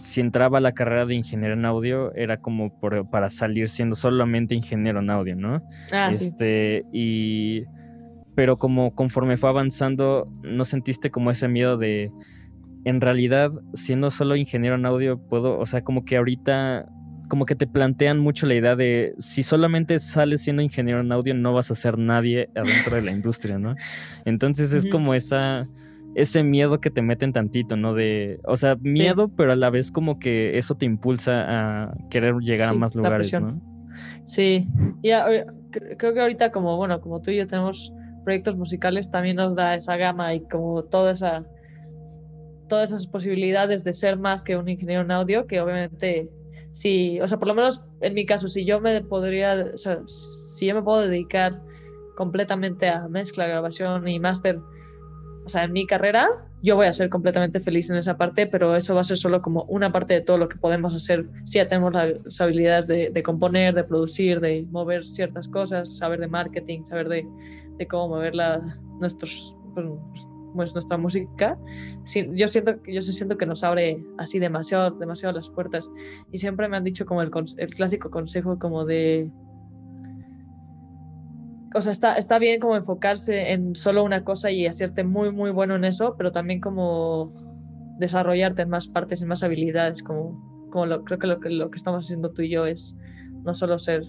si 0.00 0.20
entraba 0.20 0.58
a 0.58 0.60
la 0.60 0.72
carrera 0.72 1.04
de 1.04 1.14
ingeniero 1.14 1.54
en 1.54 1.64
audio 1.64 2.14
era 2.14 2.38
como 2.38 2.72
para 3.10 3.30
salir 3.30 3.68
siendo 3.68 3.94
solamente 3.94 4.54
ingeniero 4.54 5.00
en 5.00 5.10
audio, 5.10 5.36
¿no? 5.36 5.62
Ah, 5.92 6.08
este, 6.10 6.84
y 6.92 7.64
pero 8.34 8.56
como 8.56 8.94
conforme 8.94 9.36
fue 9.36 9.50
avanzando, 9.50 10.32
¿no 10.42 10.64
sentiste 10.64 11.10
como 11.10 11.30
ese 11.30 11.48
miedo 11.48 11.76
de 11.76 12.10
en 12.84 13.00
realidad 13.00 13.50
siendo 13.74 14.10
solo 14.10 14.34
ingeniero 14.34 14.76
en 14.76 14.86
audio 14.86 15.18
puedo, 15.18 15.58
o 15.58 15.66
sea, 15.66 15.82
como 15.84 16.04
que 16.04 16.16
ahorita 16.16 16.86
como 17.32 17.46
que 17.46 17.56
te 17.56 17.66
plantean 17.66 18.18
mucho 18.18 18.44
la 18.44 18.52
idea 18.52 18.76
de 18.76 19.14
si 19.16 19.42
solamente 19.42 19.98
sales 20.00 20.42
siendo 20.42 20.60
ingeniero 20.60 21.00
en 21.00 21.10
audio 21.12 21.32
no 21.32 21.54
vas 21.54 21.70
a 21.70 21.74
ser 21.74 21.96
nadie 21.96 22.50
adentro 22.54 22.96
de 22.96 23.00
la 23.00 23.10
industria, 23.10 23.58
¿no? 23.58 23.74
Entonces 24.26 24.74
es 24.74 24.84
como 24.84 25.14
esa 25.14 25.66
ese 26.14 26.42
miedo 26.42 26.78
que 26.78 26.90
te 26.90 27.00
meten 27.00 27.32
tantito, 27.32 27.74
¿no? 27.74 27.94
De, 27.94 28.38
o 28.44 28.54
sea, 28.56 28.76
miedo, 28.82 29.30
pero 29.34 29.52
a 29.52 29.56
la 29.56 29.70
vez 29.70 29.90
como 29.90 30.18
que 30.18 30.58
eso 30.58 30.74
te 30.74 30.84
impulsa 30.84 31.46
a 31.46 31.94
querer 32.10 32.34
llegar 32.42 32.68
a 32.68 32.74
más 32.74 32.94
lugares, 32.94 33.32
¿no? 33.32 33.58
Sí, 34.26 34.68
y 35.00 35.10
creo 35.96 36.12
que 36.12 36.20
ahorita 36.20 36.52
como, 36.52 36.76
bueno, 36.76 37.00
como 37.00 37.22
tú 37.22 37.30
y 37.30 37.38
yo 37.38 37.46
tenemos 37.46 37.94
proyectos 38.24 38.58
musicales, 38.58 39.10
también 39.10 39.36
nos 39.36 39.56
da 39.56 39.74
esa 39.74 39.96
gama 39.96 40.34
y 40.34 40.42
como 40.42 40.82
toda 40.82 41.12
esa, 41.12 41.46
todas 42.68 42.90
esas 42.90 43.06
posibilidades 43.06 43.84
de 43.84 43.94
ser 43.94 44.18
más 44.18 44.42
que 44.42 44.54
un 44.54 44.68
ingeniero 44.68 45.00
en 45.00 45.12
audio, 45.12 45.46
que 45.46 45.62
obviamente 45.62 46.28
si, 46.72 47.20
o 47.20 47.28
sea, 47.28 47.38
por 47.38 47.48
lo 47.48 47.54
menos 47.54 47.82
en 48.00 48.14
mi 48.14 48.26
caso, 48.26 48.48
si 48.48 48.64
yo 48.64 48.80
me 48.80 49.00
podría, 49.02 49.70
o 49.74 49.76
sea, 49.76 50.00
si 50.06 50.66
yo 50.66 50.74
me 50.74 50.82
puedo 50.82 51.00
dedicar 51.00 51.62
completamente 52.16 52.88
a 52.88 53.08
mezcla, 53.08 53.46
grabación 53.46 54.06
y 54.08 54.18
máster, 54.18 54.58
o 55.44 55.48
sea, 55.48 55.64
en 55.64 55.72
mi 55.72 55.86
carrera, 55.86 56.28
yo 56.62 56.76
voy 56.76 56.86
a 56.86 56.92
ser 56.92 57.10
completamente 57.10 57.58
feliz 57.58 57.90
en 57.90 57.96
esa 57.96 58.16
parte, 58.16 58.46
pero 58.46 58.76
eso 58.76 58.94
va 58.94 59.00
a 59.00 59.04
ser 59.04 59.18
solo 59.18 59.42
como 59.42 59.64
una 59.64 59.90
parte 59.90 60.14
de 60.14 60.20
todo 60.20 60.38
lo 60.38 60.48
que 60.48 60.56
podemos 60.56 60.94
hacer 60.94 61.26
si 61.44 61.58
ya 61.58 61.68
tenemos 61.68 61.92
las 61.92 62.40
habilidades 62.40 62.86
de, 62.86 63.22
componer, 63.22 63.74
de 63.74 63.82
producir, 63.82 64.40
de 64.40 64.64
mover 64.70 65.04
ciertas 65.04 65.48
cosas, 65.48 65.96
saber 65.96 66.20
de 66.20 66.28
marketing, 66.28 66.84
saber 66.84 67.08
de, 67.08 67.26
de 67.76 67.86
cómo 67.88 68.14
mover 68.14 68.36
la, 68.36 68.78
nuestros, 69.00 69.56
pues, 69.74 70.28
pues, 70.54 70.74
nuestra 70.74 70.98
música, 70.98 71.58
yo 72.32 72.48
siento 72.48 72.74
yo 72.86 73.02
siento 73.02 73.36
que 73.36 73.46
nos 73.46 73.64
abre 73.64 74.04
así 74.18 74.38
demasiado, 74.38 74.90
demasiado 74.92 75.34
las 75.34 75.50
puertas. 75.50 75.90
Y 76.30 76.38
siempre 76.38 76.68
me 76.68 76.76
han 76.76 76.84
dicho 76.84 77.06
como 77.06 77.22
el, 77.22 77.30
clásico 77.30 78.10
consejo 78.10 78.58
como 78.58 78.84
de 78.84 79.30
o 81.74 81.80
sea, 81.80 81.92
está, 81.92 82.16
está 82.16 82.38
bien 82.38 82.60
como 82.60 82.76
enfocarse 82.76 83.52
en 83.52 83.74
solo 83.74 84.04
una 84.04 84.24
cosa 84.24 84.50
y 84.50 84.66
hacerte 84.66 85.04
muy, 85.04 85.32
muy 85.32 85.50
bueno 85.50 85.74
en 85.74 85.84
eso, 85.84 86.16
pero 86.18 86.30
también 86.30 86.60
como 86.60 87.32
desarrollarte 87.98 88.62
en 88.62 88.68
más 88.68 88.88
partes, 88.88 89.22
en 89.22 89.28
más 89.28 89.42
habilidades, 89.42 90.02
como, 90.02 90.68
como 90.70 90.84
lo, 90.84 91.02
creo 91.04 91.18
que 91.18 91.26
lo, 91.26 91.40
que 91.40 91.48
lo 91.48 91.70
que 91.70 91.78
estamos 91.78 92.04
haciendo 92.04 92.30
tú 92.30 92.42
y 92.42 92.50
yo 92.50 92.66
es 92.66 92.94
no 93.42 93.54
solo 93.54 93.78
ser 93.78 94.02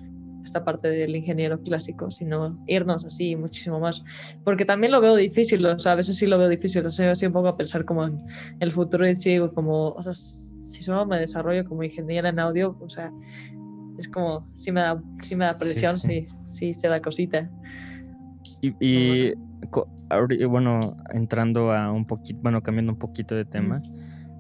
esta 0.44 0.64
parte 0.64 0.90
del 0.90 1.16
ingeniero 1.16 1.62
clásico, 1.62 2.12
sino 2.12 2.58
irnos 2.68 3.06
así 3.06 3.36
muchísimo 3.36 3.80
más. 3.80 4.04
Porque 4.44 4.66
también 4.66 4.92
lo 4.92 5.02
veo 5.02 5.16
difícil, 5.16 5.66
o 5.66 5.80
sea, 5.80 5.94
a 5.94 5.96
veces 5.96 6.18
sí 6.18 6.28
lo 6.28 6.38
veo 6.38 6.50
difícil, 6.50 6.86
o 6.86 6.92
sea, 6.92 7.12
así 7.12 7.26
un 7.26 7.34
poco 7.34 7.48
a 7.48 7.58
pensar 7.58 7.86
como 7.86 8.06
en 8.06 8.24
el 8.60 8.72
futuro 8.72 9.08
y 9.08 9.16
sigo 9.16 9.54
como, 9.54 9.90
o 9.90 10.04
sea, 10.04 10.14
si 10.14 10.84
solo 10.84 11.06
me 11.06 11.20
desarrollo 11.20 11.66
como 11.66 11.84
ingeniera 11.84 12.30
en 12.30 12.40
audio, 12.40 12.78
o 12.80 12.90
sea, 12.90 13.12
es 13.98 14.08
como, 14.08 14.48
sí 14.54 14.72
me 14.72 14.82
da, 14.82 15.02
sí 15.22 15.36
me 15.36 15.46
da 15.46 15.58
presión, 15.58 16.00
sí, 16.00 16.28
sí, 16.46 16.74
se 16.74 16.88
da 16.88 17.02
cosita. 17.02 17.50
Y, 18.62 18.74
y 18.80 19.34
bueno, 20.46 20.80
entrando 21.14 21.72
a 21.74 21.92
un 21.92 22.06
poquito, 22.06 22.40
bueno, 22.42 22.64
cambiando 22.64 22.94
un 22.94 23.00
poquito 23.00 23.36
de 23.36 23.46
tema, 23.46 23.82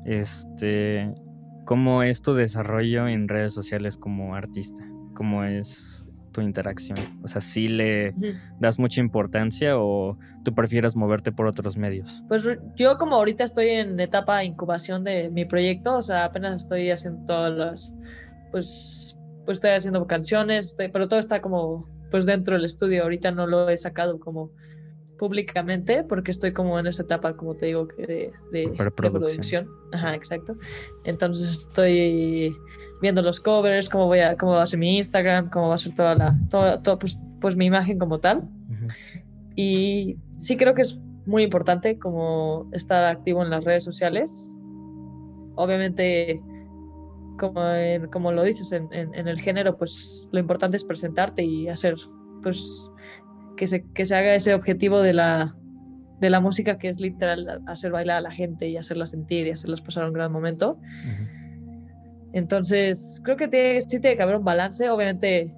este, 0.06 1.14
¿cómo 1.66 2.04
es 2.04 2.22
tu 2.22 2.34
desarrollo 2.34 3.08
en 3.08 3.28
redes 3.28 3.54
sociales 3.54 3.98
como 3.98 4.36
artista? 4.36 4.84
Cómo 5.14 5.44
es 5.44 6.06
tu 6.32 6.42
interacción? 6.42 6.98
O 7.24 7.28
sea, 7.28 7.40
¿sí 7.40 7.68
le 7.68 8.14
das 8.60 8.80
mucha 8.80 9.00
importancia 9.00 9.78
o 9.78 10.18
tú 10.44 10.54
prefieres 10.54 10.96
moverte 10.96 11.32
por 11.32 11.48
otros 11.48 11.78
medios? 11.78 12.24
Pues 12.28 12.44
yo 12.76 12.98
como 12.98 13.16
ahorita 13.16 13.44
estoy 13.44 13.70
en 13.70 14.00
etapa 14.00 14.40
de 14.40 14.46
incubación 14.46 15.04
de 15.04 15.30
mi 15.30 15.46
proyecto, 15.46 15.94
o 15.94 16.04
sea, 16.04 16.26
apenas 16.26 16.64
estoy 16.64 16.90
haciendo 16.90 17.26
todas 17.26 17.54
las, 17.54 17.96
pues, 18.52 19.18
pues 19.46 19.58
estoy 19.58 19.72
haciendo 19.72 20.06
canciones, 20.08 20.76
pero 20.92 21.08
todo 21.08 21.20
está 21.20 21.42
como 21.42 21.88
pues 22.12 22.26
dentro 22.28 22.56
del 22.56 22.66
estudio, 22.66 23.04
ahorita 23.04 23.32
no 23.32 23.48
lo 23.48 23.70
he 23.70 23.78
sacado 23.78 24.20
como 24.20 24.52
públicamente 25.24 26.04
porque 26.04 26.32
estoy 26.32 26.52
como 26.52 26.78
en 26.78 26.86
esa 26.86 27.04
etapa, 27.04 27.38
como 27.38 27.56
te 27.56 27.68
digo, 27.68 27.88
de, 27.98 28.30
de, 28.52 28.92
producción. 28.94 29.70
Ajá, 29.94 30.14
exacto. 30.16 30.58
Entonces 31.06 31.50
estoy 31.50 32.54
viendo 33.02 33.22
los 33.22 33.40
covers, 33.40 33.88
cómo, 33.88 34.08
voy 34.08 34.20
a, 34.20 34.36
cómo 34.36 34.52
va 34.52 34.64
a 34.64 34.68
ser 34.68 34.80
mi 34.80 34.98
Instagram, 34.98 35.50
cómo 35.50 35.70
va 35.70 35.76
a 35.76 35.78
ser 35.78 35.94
toda 35.96 36.16
la, 36.16 36.38
todo, 36.50 37.00
pues, 37.00 37.22
pues, 37.40 37.56
mi 37.56 37.68
imagen 37.68 37.98
como 37.98 38.20
tal. 38.20 38.50
Y 39.56 40.18
sí 40.38 40.58
creo 40.58 40.74
que 40.74 40.82
es 40.82 41.00
muy 41.26 41.44
importante 41.44 41.98
como 41.98 42.70
estar 42.74 43.06
activo 43.06 43.44
en 43.44 43.50
las 43.50 43.64
redes 43.64 43.86
sociales. 43.86 44.54
Obviamente, 45.56 46.42
como, 47.40 47.62
como 48.12 48.34
lo 48.34 48.44
dices, 48.44 48.74
en, 48.74 48.90
en, 48.92 49.16
en, 49.16 49.30
el 49.30 49.40
género, 49.40 49.78
pues 49.78 50.28
lo 50.34 50.40
importante 50.40 50.76
es 50.76 50.84
presentarte 50.84 51.46
y 51.46 51.70
hacer 51.70 51.96
pues 52.42 52.90
que 53.56 53.68
se, 53.68 53.84
que 53.94 54.06
se 54.06 54.16
haga 54.16 54.36
ese 54.36 54.54
objetivo 54.54 55.02
de 55.02 55.14
la, 55.14 55.56
de 56.20 56.30
la 56.30 56.40
música 56.40 56.78
que 56.78 56.90
es 56.90 57.00
literal 57.00 57.62
hacer 57.68 57.92
bailar 57.92 58.18
a 58.18 58.22
la 58.22 58.32
gente 58.32 58.68
y 58.68 58.78
hacerla 58.78 59.08
sentir 59.08 59.48
y 59.48 59.52
hacerlas 59.52 59.82
pasar 59.82 60.06
un 60.06 60.14
gran 60.14 60.32
momento. 60.32 60.80
Entonces, 62.32 63.22
creo 63.24 63.38
que 63.38 63.48
tiene, 63.48 63.82
sí 63.82 64.00
tiene 64.00 64.18
que 64.18 64.24
haber 64.24 64.38
un 64.38 64.44
balance. 64.44 64.90
Obviamente, 64.90 65.54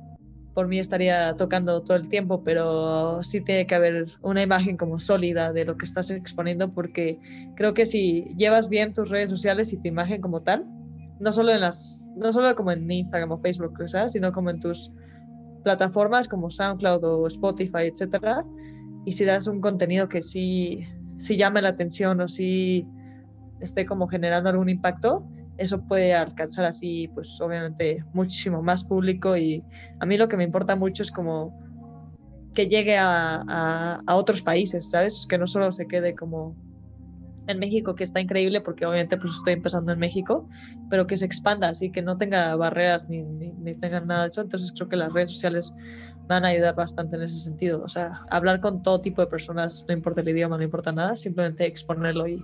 por 0.55 0.67
mí 0.67 0.79
estaría 0.79 1.36
tocando 1.36 1.84
todo 1.84 1.97
el 1.97 2.08
tiempo, 2.08 2.43
pero 2.43 3.21
sí 3.23 3.41
tiene 3.41 3.67
que 3.67 3.75
haber 3.75 4.08
una 4.21 4.41
imagen 4.41 4.75
como 4.75 4.99
sólida 4.99 5.53
de 5.53 5.65
lo 5.65 5.77
que 5.77 5.86
estás 5.86 6.10
exponiendo, 6.10 6.71
porque 6.71 7.19
creo 7.55 7.73
que 7.73 7.86
si 7.86 8.23
llevas 8.36 8.69
bien 8.69 8.93
tus 8.93 9.10
redes 9.10 9.29
sociales 9.29 9.71
y 9.73 9.77
tu 9.77 9.88
imagen 9.88 10.21
como 10.21 10.41
tal, 10.41 10.65
no 11.19 11.31
solo 11.31 11.51
en 11.51 11.62
las, 11.62 12.08
no 12.15 12.31
solo 12.31 12.55
como 12.55 12.71
en 12.71 12.89
Instagram 12.89 13.31
o 13.31 13.38
Facebook, 13.39 13.73
sino 14.08 14.31
como 14.31 14.49
en 14.49 14.60
tus 14.60 14.91
plataformas 15.65 16.28
como 16.28 16.51
SoundCloud 16.51 17.04
o 17.04 17.28
Spotify, 17.28 17.88
etcétera, 17.91 18.45
y 19.04 19.12
si 19.12 19.25
das 19.25 19.47
un 19.47 19.60
contenido 19.60 20.08
que 20.08 20.21
sí, 20.21 20.86
sí 21.17 21.36
llame 21.36 21.62
la 21.62 21.69
atención 21.69 22.21
o 22.21 22.28
sí 22.28 22.88
esté 23.60 23.86
como 23.86 24.08
generando 24.08 24.49
algún 24.49 24.69
impacto, 24.69 25.28
eso 25.58 25.82
puede 25.88 26.13
alcanzar 26.13 26.65
así, 26.65 27.10
pues 27.15 27.39
obviamente 27.41 28.04
muchísimo 28.13 28.62
más 28.62 28.84
público 28.84 29.36
y 29.36 29.63
a 29.99 30.06
mí 30.06 30.17
lo 30.17 30.28
que 30.28 30.38
me 30.38 30.43
importa 30.43 30.75
mucho 30.75 31.01
es 31.01 31.12
como 31.12 31.60
que 32.54 32.67
llegue 32.67 32.97
a, 32.97 33.43
a, 33.47 34.01
a 34.06 34.15
otros 34.15 34.41
países, 34.43 34.89
¿sabes? 34.91 35.25
Que 35.28 35.38
no 35.38 35.47
solo 35.47 35.71
se 35.71 35.88
quede 35.88 36.15
como 36.15 36.56
en 37.47 37.60
México, 37.60 37.95
que 37.95 38.03
está 38.03 38.19
increíble 38.19 38.62
porque 38.62 38.86
obviamente 38.86 39.17
pues 39.17 39.34
estoy 39.34 39.53
empezando 39.53 39.91
en 39.91 39.99
México, 39.99 40.47
pero 40.89 41.08
que 41.08 41.17
se 41.17 41.25
expanda, 41.25 41.69
así 41.69 41.91
que 41.91 42.01
no 42.01 42.17
tenga 42.17 42.55
barreras 42.55 43.10
ni, 43.10 43.23
ni, 43.23 43.75
tenga 43.75 43.99
nada 43.99 44.21
de 44.21 44.27
eso. 44.27 44.41
Entonces 44.41 44.71
creo 44.75 44.89
que 44.89 44.95
las 44.95 45.13
redes 45.13 45.34
sociales 45.34 45.73
van 46.27 46.45
a 46.45 46.49
ayudar 46.49 46.75
bastante 46.75 47.15
en 47.15 47.23
ese 47.23 47.39
sentido. 47.39 47.84
O 47.84 47.89
sea, 47.89 48.21
hablar 48.29 48.60
con 48.60 48.81
todo 48.81 49.01
tipo 49.01 49.21
de 49.21 49.27
personas, 49.27 49.86
no 49.88 49.93
importa 49.93 50.21
el 50.21 50.29
idioma, 50.29 50.58
no 50.58 50.63
importa 50.63 50.91
nada, 50.91 51.15
simplemente 51.15 51.65
exponerlo 51.65 52.27
y, 52.27 52.43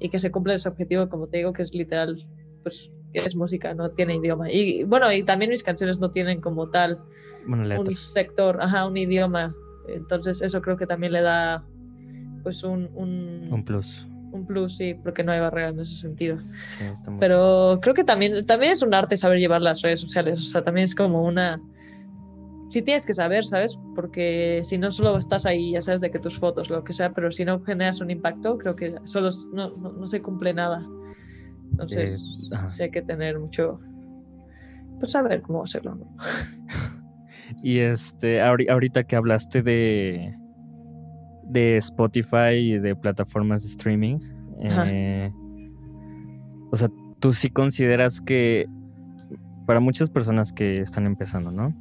y 0.00 0.08
que 0.08 0.18
se 0.18 0.30
cumpla 0.30 0.54
ese 0.54 0.68
objetivo, 0.68 1.08
como 1.08 1.28
te 1.28 1.38
digo, 1.38 1.52
que 1.52 1.62
es 1.62 1.74
literal, 1.74 2.26
pues 2.62 2.90
es 3.12 3.36
música, 3.36 3.74
no 3.74 3.90
tiene 3.90 4.16
idioma. 4.16 4.50
Y 4.50 4.84
bueno, 4.84 5.12
y 5.12 5.22
también 5.22 5.50
mis 5.50 5.62
canciones 5.62 5.98
no 5.98 6.10
tienen 6.10 6.40
como 6.40 6.68
tal 6.70 7.00
un 7.46 7.96
sector, 7.96 8.60
ajá, 8.60 8.86
un 8.86 8.96
idioma. 8.96 9.54
Entonces 9.88 10.42
eso 10.42 10.62
creo 10.62 10.76
que 10.76 10.86
también 10.86 11.12
le 11.12 11.22
da 11.22 11.64
pues 12.42 12.62
un... 12.64 12.90
Un, 12.94 13.64
plus. 13.64 14.06
Un 14.32 14.46
plus, 14.46 14.76
sí, 14.76 14.94
porque 14.94 15.22
no 15.22 15.32
hay 15.32 15.40
barrera 15.40 15.68
en 15.68 15.80
ese 15.80 15.94
sentido. 15.94 16.38
Sí, 16.66 16.84
Pero 17.20 17.78
creo 17.82 17.94
que 17.94 18.04
también, 18.04 18.44
también 18.46 18.72
es 18.72 18.82
un 18.82 18.94
arte 18.94 19.16
saber 19.16 19.38
llevar 19.38 19.60
las 19.60 19.82
redes 19.82 20.00
sociales, 20.00 20.40
o 20.40 20.44
sea, 20.44 20.64
también 20.64 20.84
es 20.84 20.94
como 20.94 21.22
una 21.22 21.60
sí 22.72 22.80
tienes 22.80 23.04
que 23.04 23.12
saber, 23.12 23.44
¿sabes? 23.44 23.78
Porque 23.94 24.62
si 24.64 24.78
no 24.78 24.90
solo 24.90 25.18
estás 25.18 25.44
ahí, 25.44 25.72
ya 25.72 25.82
sabes, 25.82 26.00
de 26.00 26.10
que 26.10 26.18
tus 26.18 26.38
fotos, 26.38 26.70
lo 26.70 26.82
que 26.82 26.94
sea, 26.94 27.12
pero 27.12 27.30
si 27.30 27.44
no 27.44 27.62
generas 27.62 28.00
un 28.00 28.10
impacto, 28.10 28.56
creo 28.56 28.74
que 28.74 28.94
solo 29.04 29.28
no, 29.52 29.68
no, 29.70 30.06
se 30.06 30.22
cumple 30.22 30.54
nada. 30.54 30.82
Entonces, 31.70 32.24
eh, 32.50 32.56
sí 32.68 32.82
hay 32.84 32.90
que 32.90 33.02
tener 33.02 33.38
mucho, 33.38 33.78
pues 34.98 35.12
saber 35.12 35.42
cómo 35.42 35.62
hacerlo. 35.62 35.98
y 37.62 37.80
este, 37.80 38.40
ahorita 38.40 39.04
que 39.04 39.16
hablaste 39.16 39.60
de, 39.62 40.34
de 41.52 41.76
Spotify 41.76 42.54
y 42.54 42.78
de 42.78 42.96
plataformas 42.96 43.62
de 43.62 43.68
streaming, 43.68 44.18
eh, 44.60 45.32
o 46.70 46.76
sea, 46.76 46.88
tú 47.20 47.32
sí 47.32 47.50
consideras 47.50 48.20
que 48.20 48.66
para 49.66 49.80
muchas 49.80 50.10
personas 50.10 50.52
que 50.52 50.80
están 50.80 51.06
empezando, 51.06 51.50
¿no? 51.50 51.74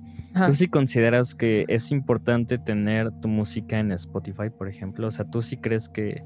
¿Tú 0.46 0.54
sí 0.54 0.70
consideras 0.70 1.36
que 1.36 1.66
es 1.68 1.92
importante 1.92 2.58
tener 2.58 3.12
tu 3.20 3.28
música 3.28 3.80
en 3.80 3.92
Spotify, 3.92 4.50
por 4.50 4.70
ejemplo? 4.70 5.08
O 5.08 5.12
sea, 5.12 5.26
¿tú 5.26 5.42
sí 5.42 5.58
crees 5.58 5.90
que 5.90 6.24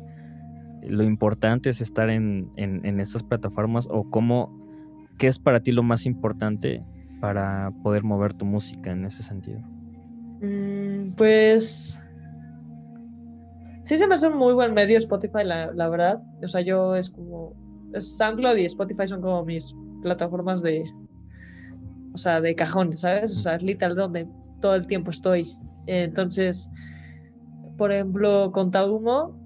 lo 0.84 1.04
importante 1.04 1.72
es 1.72 1.82
estar 1.82 2.12
en, 2.12 2.52
en, 2.56 3.00
estas 3.00 3.24
plataformas 3.24 3.88
o 3.90 4.10
cómo, 4.12 4.56
qué 5.18 5.26
es 5.26 5.40
para 5.40 5.62
ti 5.62 5.72
lo 5.72 5.82
más 5.82 6.06
importante 6.06 6.84
para 7.20 7.72
poder 7.82 8.04
mover 8.04 8.34
tu 8.34 8.46
música 8.46 8.92
en 8.92 9.06
ese 9.06 9.24
sentido? 9.24 9.60
Mm, 10.42 11.16
pues 11.18 12.05
sí 13.86 13.98
se 13.98 14.08
me 14.08 14.16
hace 14.16 14.28
un 14.28 14.38
muy 14.38 14.54
buen 14.54 14.74
medio 14.74 14.98
Spotify, 14.98 15.44
la, 15.44 15.90
verdad. 15.90 16.22
O 16.44 16.48
sea, 16.48 16.62
yo 16.62 16.96
es 16.96 17.10
como, 17.10 17.54
SoundCloud 17.98 18.58
y 18.58 18.66
Spotify 18.66 19.08
son 19.08 19.22
como 19.22 19.46
mis 19.46 19.74
plataformas 20.02 20.62
de, 20.62 20.84
o 22.14 22.18
sea, 22.18 22.42
de 22.42 22.56
cajón, 22.56 22.92
¿sabes? 22.92 23.32
O 23.32 23.40
sea, 23.40 23.56
es 23.56 23.64
literal 23.64 23.96
donde 23.96 24.28
todo 24.60 24.76
el 24.76 24.88
tiempo 24.88 25.12
estoy. 25.12 25.56
Entonces, 25.86 26.70
por 27.78 27.92
ejemplo, 27.92 28.52
con 28.52 28.72
Taumo 28.72 29.40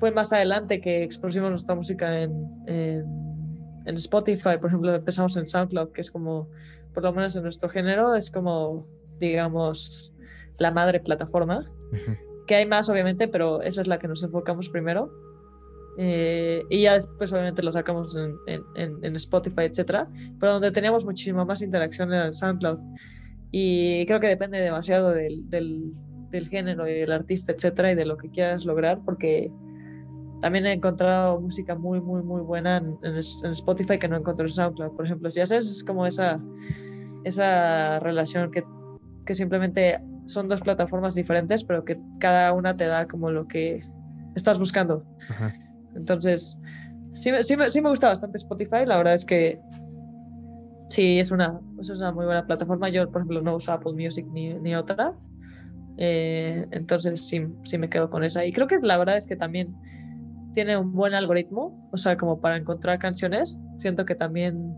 fue 0.00 0.10
más 0.10 0.32
adelante 0.32 0.80
que 0.80 1.02
expusimos 1.02 1.50
nuestra 1.50 1.74
música 1.74 2.22
en, 2.22 2.32
en, 2.66 3.96
Spotify, 3.96 4.58
por 4.58 4.68
ejemplo, 4.68 4.94
empezamos 4.94 5.36
en 5.36 5.46
SoundCloud, 5.46 5.92
que 5.92 6.00
es 6.00 6.10
como, 6.10 6.48
por 6.94 7.02
lo 7.02 7.12
menos 7.12 7.36
en 7.36 7.42
nuestro 7.42 7.68
género, 7.68 8.14
es 8.14 8.30
como, 8.30 8.86
digamos, 9.18 10.14
la 10.58 10.70
madre 10.70 11.00
plataforma. 11.00 11.70
Que 12.46 12.54
hay 12.54 12.66
más, 12.66 12.88
obviamente, 12.88 13.28
pero 13.28 13.60
esa 13.62 13.82
es 13.82 13.86
la 13.88 13.98
que 13.98 14.08
nos 14.08 14.22
enfocamos 14.22 14.68
primero. 14.68 15.10
Eh, 15.98 16.62
y 16.68 16.82
ya 16.82 16.94
después 16.94 17.32
obviamente 17.32 17.62
lo 17.62 17.72
sacamos 17.72 18.14
en, 18.14 18.36
en, 18.74 19.02
en, 19.02 19.16
Spotify, 19.16 19.62
etcétera, 19.62 20.06
pero 20.38 20.52
donde 20.52 20.70
teníamos 20.70 21.06
muchísima 21.06 21.46
más 21.46 21.62
interacción 21.62 22.12
en 22.12 22.20
el 22.20 22.34
SoundCloud. 22.34 22.78
Y 23.50 24.04
creo 24.06 24.20
que 24.20 24.28
depende 24.28 24.60
demasiado 24.60 25.10
del, 25.10 25.48
del, 25.48 25.92
del, 26.30 26.48
género 26.48 26.86
y 26.86 26.92
del 26.92 27.12
artista, 27.12 27.52
etcétera, 27.52 27.92
y 27.92 27.94
de 27.94 28.04
lo 28.04 28.18
que 28.18 28.28
quieras 28.30 28.66
lograr, 28.66 29.00
porque 29.06 29.50
también 30.42 30.66
he 30.66 30.72
encontrado 30.72 31.40
música 31.40 31.74
muy, 31.74 32.00
muy, 32.00 32.22
muy 32.22 32.42
buena 32.42 32.76
en, 32.76 32.98
en 33.02 33.52
Spotify 33.52 33.98
que 33.98 34.08
no 34.08 34.16
encontré 34.16 34.46
en 34.46 34.52
SoundCloud. 34.52 34.94
Por 34.94 35.06
ejemplo, 35.06 35.30
si 35.30 35.40
haces 35.40 35.66
es 35.66 35.82
como 35.82 36.06
esa, 36.06 36.38
esa 37.24 38.00
relación 38.00 38.50
que, 38.50 38.64
que 39.24 39.34
simplemente 39.34 39.98
son 40.26 40.48
dos 40.48 40.60
plataformas 40.60 41.14
diferentes, 41.14 41.64
pero 41.64 41.84
que 41.84 42.00
cada 42.18 42.52
una 42.52 42.76
te 42.76 42.86
da 42.86 43.06
como 43.06 43.30
lo 43.30 43.46
que 43.46 43.82
estás 44.34 44.58
buscando. 44.58 45.04
Ajá. 45.28 45.52
Entonces, 45.94 46.60
sí, 47.10 47.30
sí, 47.42 47.56
sí, 47.68 47.80
me 47.80 47.88
gusta 47.88 48.08
bastante 48.08 48.36
Spotify. 48.36 48.84
La 48.84 48.98
verdad 48.98 49.14
es 49.14 49.24
que 49.24 49.60
sí, 50.88 51.18
es 51.18 51.30
una, 51.30 51.60
es 51.80 51.90
una 51.90 52.12
muy 52.12 52.26
buena 52.26 52.46
plataforma. 52.46 52.88
Yo, 52.88 53.10
por 53.10 53.22
ejemplo, 53.22 53.40
no 53.40 53.56
uso 53.56 53.72
Apple 53.72 53.92
Music 53.92 54.26
ni, 54.30 54.54
ni 54.54 54.74
otra. 54.74 55.14
Eh, 55.96 56.66
entonces, 56.72 57.26
sí, 57.26 57.46
sí 57.62 57.78
me 57.78 57.88
quedo 57.88 58.10
con 58.10 58.24
esa. 58.24 58.44
Y 58.44 58.52
creo 58.52 58.66
que 58.66 58.78
la 58.78 58.98
verdad 58.98 59.16
es 59.16 59.26
que 59.26 59.36
también 59.36 59.74
tiene 60.52 60.76
un 60.76 60.92
buen 60.92 61.14
algoritmo. 61.14 61.88
O 61.92 61.96
sea, 61.96 62.16
como 62.16 62.40
para 62.40 62.56
encontrar 62.56 62.98
canciones, 62.98 63.60
siento 63.76 64.04
que 64.04 64.14
también 64.14 64.74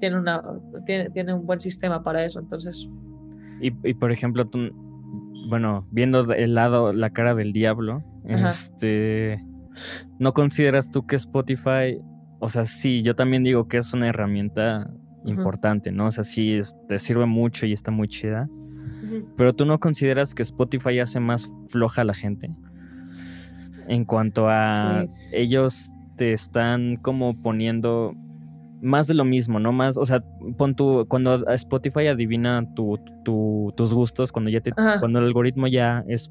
tiene, 0.00 0.18
una, 0.18 0.42
tiene, 0.84 1.10
tiene 1.10 1.34
un 1.34 1.46
buen 1.46 1.60
sistema 1.60 2.02
para 2.02 2.24
eso. 2.24 2.40
Entonces. 2.40 2.88
Y, 3.60 3.72
y 3.88 3.94
por 3.94 4.12
ejemplo, 4.12 4.46
tú, 4.48 4.70
bueno, 5.48 5.86
viendo 5.90 6.32
el 6.32 6.54
lado, 6.54 6.92
la 6.92 7.10
cara 7.10 7.34
del 7.34 7.52
diablo, 7.52 8.02
este 8.24 9.42
¿No 10.18 10.32
consideras 10.32 10.90
tú 10.90 11.06
que 11.06 11.16
Spotify, 11.16 12.00
o 12.38 12.48
sea, 12.48 12.64
sí, 12.64 13.02
yo 13.02 13.14
también 13.14 13.42
digo 13.42 13.68
que 13.68 13.78
es 13.78 13.92
una 13.92 14.08
herramienta 14.08 14.90
importante, 15.24 15.92
¿no? 15.92 16.06
O 16.06 16.10
sea, 16.10 16.24
sí, 16.24 16.58
te 16.88 16.98
sirve 16.98 17.26
mucho 17.26 17.66
y 17.66 17.72
está 17.72 17.90
muy 17.90 18.08
chida. 18.08 18.48
Pero 19.36 19.54
tú 19.54 19.66
no 19.66 19.78
consideras 19.78 20.34
que 20.34 20.42
Spotify 20.42 20.98
hace 20.98 21.20
más 21.20 21.50
floja 21.68 22.02
a 22.02 22.04
la 22.04 22.14
gente? 22.14 22.50
En 23.88 24.04
cuanto 24.04 24.48
a 24.48 25.06
ellos 25.32 25.90
te 26.16 26.32
están 26.32 26.96
como 26.96 27.40
poniendo 27.42 28.14
más 28.82 29.06
de 29.06 29.14
lo 29.14 29.24
mismo, 29.24 29.58
¿no? 29.58 29.72
Más, 29.72 29.96
o 29.96 30.06
sea, 30.06 30.22
pon 30.56 30.74
tu, 30.74 31.06
cuando 31.08 31.46
Spotify 31.50 32.08
adivina 32.08 32.64
tus 32.74 33.94
gustos, 33.94 34.32
cuando 34.32 34.50
ya 34.50 34.60
te, 34.60 34.72
cuando 34.72 35.18
el 35.18 35.26
algoritmo 35.26 35.66
ya 35.66 36.04
es, 36.08 36.30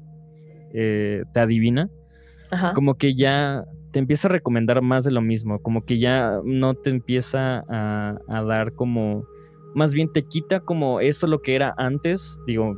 eh, 0.72 1.24
te 1.32 1.40
adivina, 1.40 1.88
como 2.74 2.94
que 2.94 3.14
ya 3.14 3.64
te 3.90 3.98
empieza 3.98 4.28
a 4.28 4.32
recomendar 4.32 4.82
más 4.82 5.04
de 5.04 5.10
lo 5.10 5.20
mismo, 5.20 5.60
como 5.60 5.84
que 5.84 5.98
ya 5.98 6.40
no 6.44 6.74
te 6.74 6.90
empieza 6.90 7.64
a, 7.68 8.42
dar 8.42 8.72
como, 8.74 9.24
más 9.74 9.92
bien 9.92 10.12
te 10.12 10.22
quita 10.22 10.60
como 10.60 11.00
eso 11.00 11.26
lo 11.26 11.40
que 11.40 11.54
era 11.54 11.74
antes, 11.76 12.38
digo, 12.46 12.76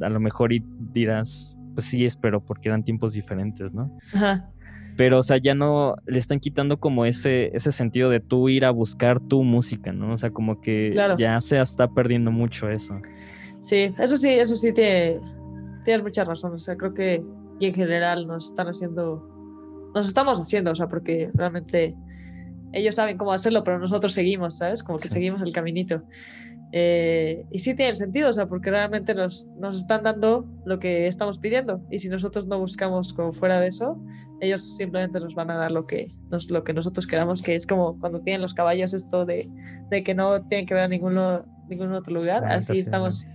a 0.00 0.08
lo 0.08 0.20
mejor 0.20 0.52
y 0.52 0.62
dirás, 0.92 1.56
pues 1.74 1.86
sí, 1.86 2.04
espero, 2.04 2.40
porque 2.40 2.68
eran 2.68 2.84
tiempos 2.84 3.12
diferentes, 3.12 3.72
¿no? 3.72 3.96
Ajá. 4.12 4.50
Pero, 4.98 5.18
o 5.18 5.22
sea, 5.22 5.36
ya 5.36 5.54
no 5.54 5.94
le 6.06 6.18
están 6.18 6.40
quitando 6.40 6.80
como 6.80 7.04
ese, 7.04 7.56
ese 7.56 7.70
sentido 7.70 8.10
de 8.10 8.18
tú 8.18 8.48
ir 8.48 8.64
a 8.64 8.72
buscar 8.72 9.20
tu 9.20 9.44
música, 9.44 9.92
¿no? 9.92 10.12
O 10.12 10.18
sea, 10.18 10.30
como 10.30 10.60
que 10.60 10.90
ya 11.16 11.40
se 11.40 11.60
está 11.60 11.86
perdiendo 11.86 12.32
mucho 12.32 12.68
eso. 12.68 12.94
Sí, 13.60 13.94
eso 13.96 14.16
sí, 14.16 14.30
eso 14.30 14.56
sí 14.56 14.72
te, 14.72 15.20
tienes 15.84 16.02
mucha 16.02 16.24
razón. 16.24 16.52
O 16.52 16.58
sea, 16.58 16.76
creo 16.76 16.94
que 16.94 17.22
y 17.60 17.66
en 17.66 17.74
general 17.74 18.26
nos 18.26 18.46
están 18.46 18.66
haciendo, 18.66 19.24
nos 19.94 20.08
estamos 20.08 20.40
haciendo, 20.40 20.72
o 20.72 20.74
sea, 20.74 20.88
porque 20.88 21.30
realmente 21.32 21.94
ellos 22.72 22.96
saben 22.96 23.16
cómo 23.18 23.32
hacerlo, 23.32 23.62
pero 23.62 23.78
nosotros 23.78 24.12
seguimos, 24.12 24.58
¿sabes? 24.58 24.82
Como 24.82 24.98
que 24.98 25.06
seguimos 25.06 25.42
el 25.42 25.52
caminito. 25.52 26.02
Eh, 26.72 27.46
y 27.50 27.58
sí 27.60 27.74
tiene 27.74 27.96
sentido, 27.96 28.28
o 28.28 28.32
sea, 28.32 28.46
porque 28.46 28.70
realmente 28.70 29.14
nos, 29.14 29.50
nos 29.58 29.76
están 29.76 30.02
dando 30.02 30.46
lo 30.64 30.78
que 30.78 31.06
estamos 31.06 31.38
pidiendo. 31.38 31.80
Y 31.90 31.98
si 31.98 32.08
nosotros 32.08 32.46
no 32.46 32.58
buscamos 32.58 33.12
como 33.12 33.32
fuera 33.32 33.60
de 33.60 33.68
eso, 33.68 33.98
ellos 34.40 34.76
simplemente 34.76 35.18
nos 35.18 35.34
van 35.34 35.50
a 35.50 35.56
dar 35.56 35.72
lo 35.72 35.86
que, 35.86 36.14
nos, 36.30 36.50
lo 36.50 36.64
que 36.64 36.72
nosotros 36.72 37.06
queramos, 37.06 37.42
que 37.42 37.54
es 37.54 37.66
como 37.66 37.98
cuando 37.98 38.20
tienen 38.20 38.42
los 38.42 38.54
caballos 38.54 38.94
esto 38.94 39.24
de, 39.24 39.48
de 39.90 40.02
que 40.02 40.14
no 40.14 40.44
tienen 40.46 40.66
que 40.66 40.74
ver 40.74 40.84
a 40.84 40.88
ningún, 40.88 41.18
ningún 41.68 41.92
otro 41.92 42.14
lugar. 42.14 42.44
Así 42.44 42.78
estamos. 42.78 43.26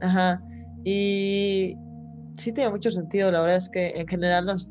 Ajá. 0.00 0.42
Y, 0.84 1.76
sí 2.36 2.52
tiene 2.52 2.70
mucho 2.70 2.90
sentido. 2.90 3.30
La 3.30 3.40
verdad 3.40 3.56
es 3.56 3.68
que 3.68 3.88
en 3.88 4.06
general 4.06 4.46
nos, 4.46 4.70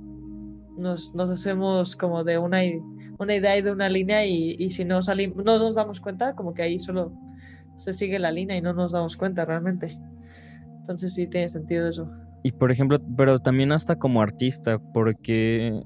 nos, 0.78 1.14
nos 1.14 1.30
hacemos 1.30 1.96
como 1.96 2.24
de 2.24 2.38
una, 2.38 2.62
una 3.20 3.36
idea 3.36 3.58
y 3.58 3.62
de 3.62 3.72
una 3.72 3.90
línea 3.90 4.26
y, 4.26 4.56
y, 4.58 4.72
si 4.72 4.86
no 4.86 5.02
salimos, 5.02 5.44
no 5.44 5.60
nos 5.60 5.76
damos 5.76 6.00
cuenta, 6.00 6.36
como 6.36 6.54
que 6.54 6.64
ahí 6.64 6.80
solo 6.80 7.14
se 7.76 7.94
sigue 7.94 8.20
la 8.20 8.32
línea 8.32 8.58
y 8.58 8.62
no 8.62 8.74
nos 8.74 8.92
damos 8.92 9.18
cuenta 9.18 9.46
realmente. 9.46 9.98
Entonces 10.78 11.14
sí 11.14 11.28
tiene 11.28 11.50
sentido 11.50 11.88
eso. 11.88 12.10
Y 12.44 12.52
por 12.52 12.72
ejemplo, 12.72 13.00
pero 13.18 13.40
también 13.40 13.72
hasta 13.72 13.98
como 13.98 14.22
artista, 14.22 14.80
porque, 14.94 15.82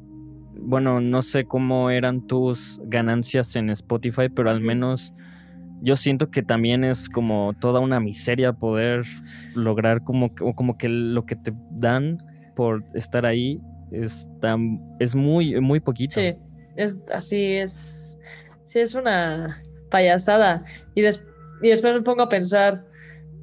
bueno, 0.55 0.99
no 0.99 1.21
sé 1.21 1.45
cómo 1.45 1.89
eran 1.89 2.27
tus 2.27 2.81
ganancias 2.83 3.55
en 3.55 3.69
Spotify, 3.69 4.27
pero 4.27 4.49
al 4.49 4.59
menos 4.59 5.13
yo 5.81 5.95
siento 5.95 6.29
que 6.29 6.43
también 6.43 6.83
es 6.83 7.09
como 7.09 7.53
toda 7.61 7.79
una 7.79 7.99
miseria 8.01 8.51
poder 8.51 9.05
lograr 9.55 10.03
como, 10.03 10.29
como 10.55 10.77
que 10.77 10.89
lo 10.89 11.25
que 11.25 11.37
te 11.37 11.53
dan 11.79 12.17
por 12.55 12.83
estar 12.93 13.25
ahí 13.25 13.61
es, 13.91 14.29
es 14.99 15.15
muy, 15.15 15.59
muy 15.61 15.79
poquito. 15.79 16.15
Sí, 16.15 16.35
es 16.75 17.03
así, 17.13 17.53
es, 17.53 18.17
sí, 18.65 18.79
es 18.79 18.95
una 18.95 19.61
payasada. 19.89 20.63
Y, 20.95 21.03
y 21.61 21.69
después 21.69 21.93
me 21.93 22.01
pongo 22.01 22.23
a 22.23 22.29
pensar, 22.29 22.85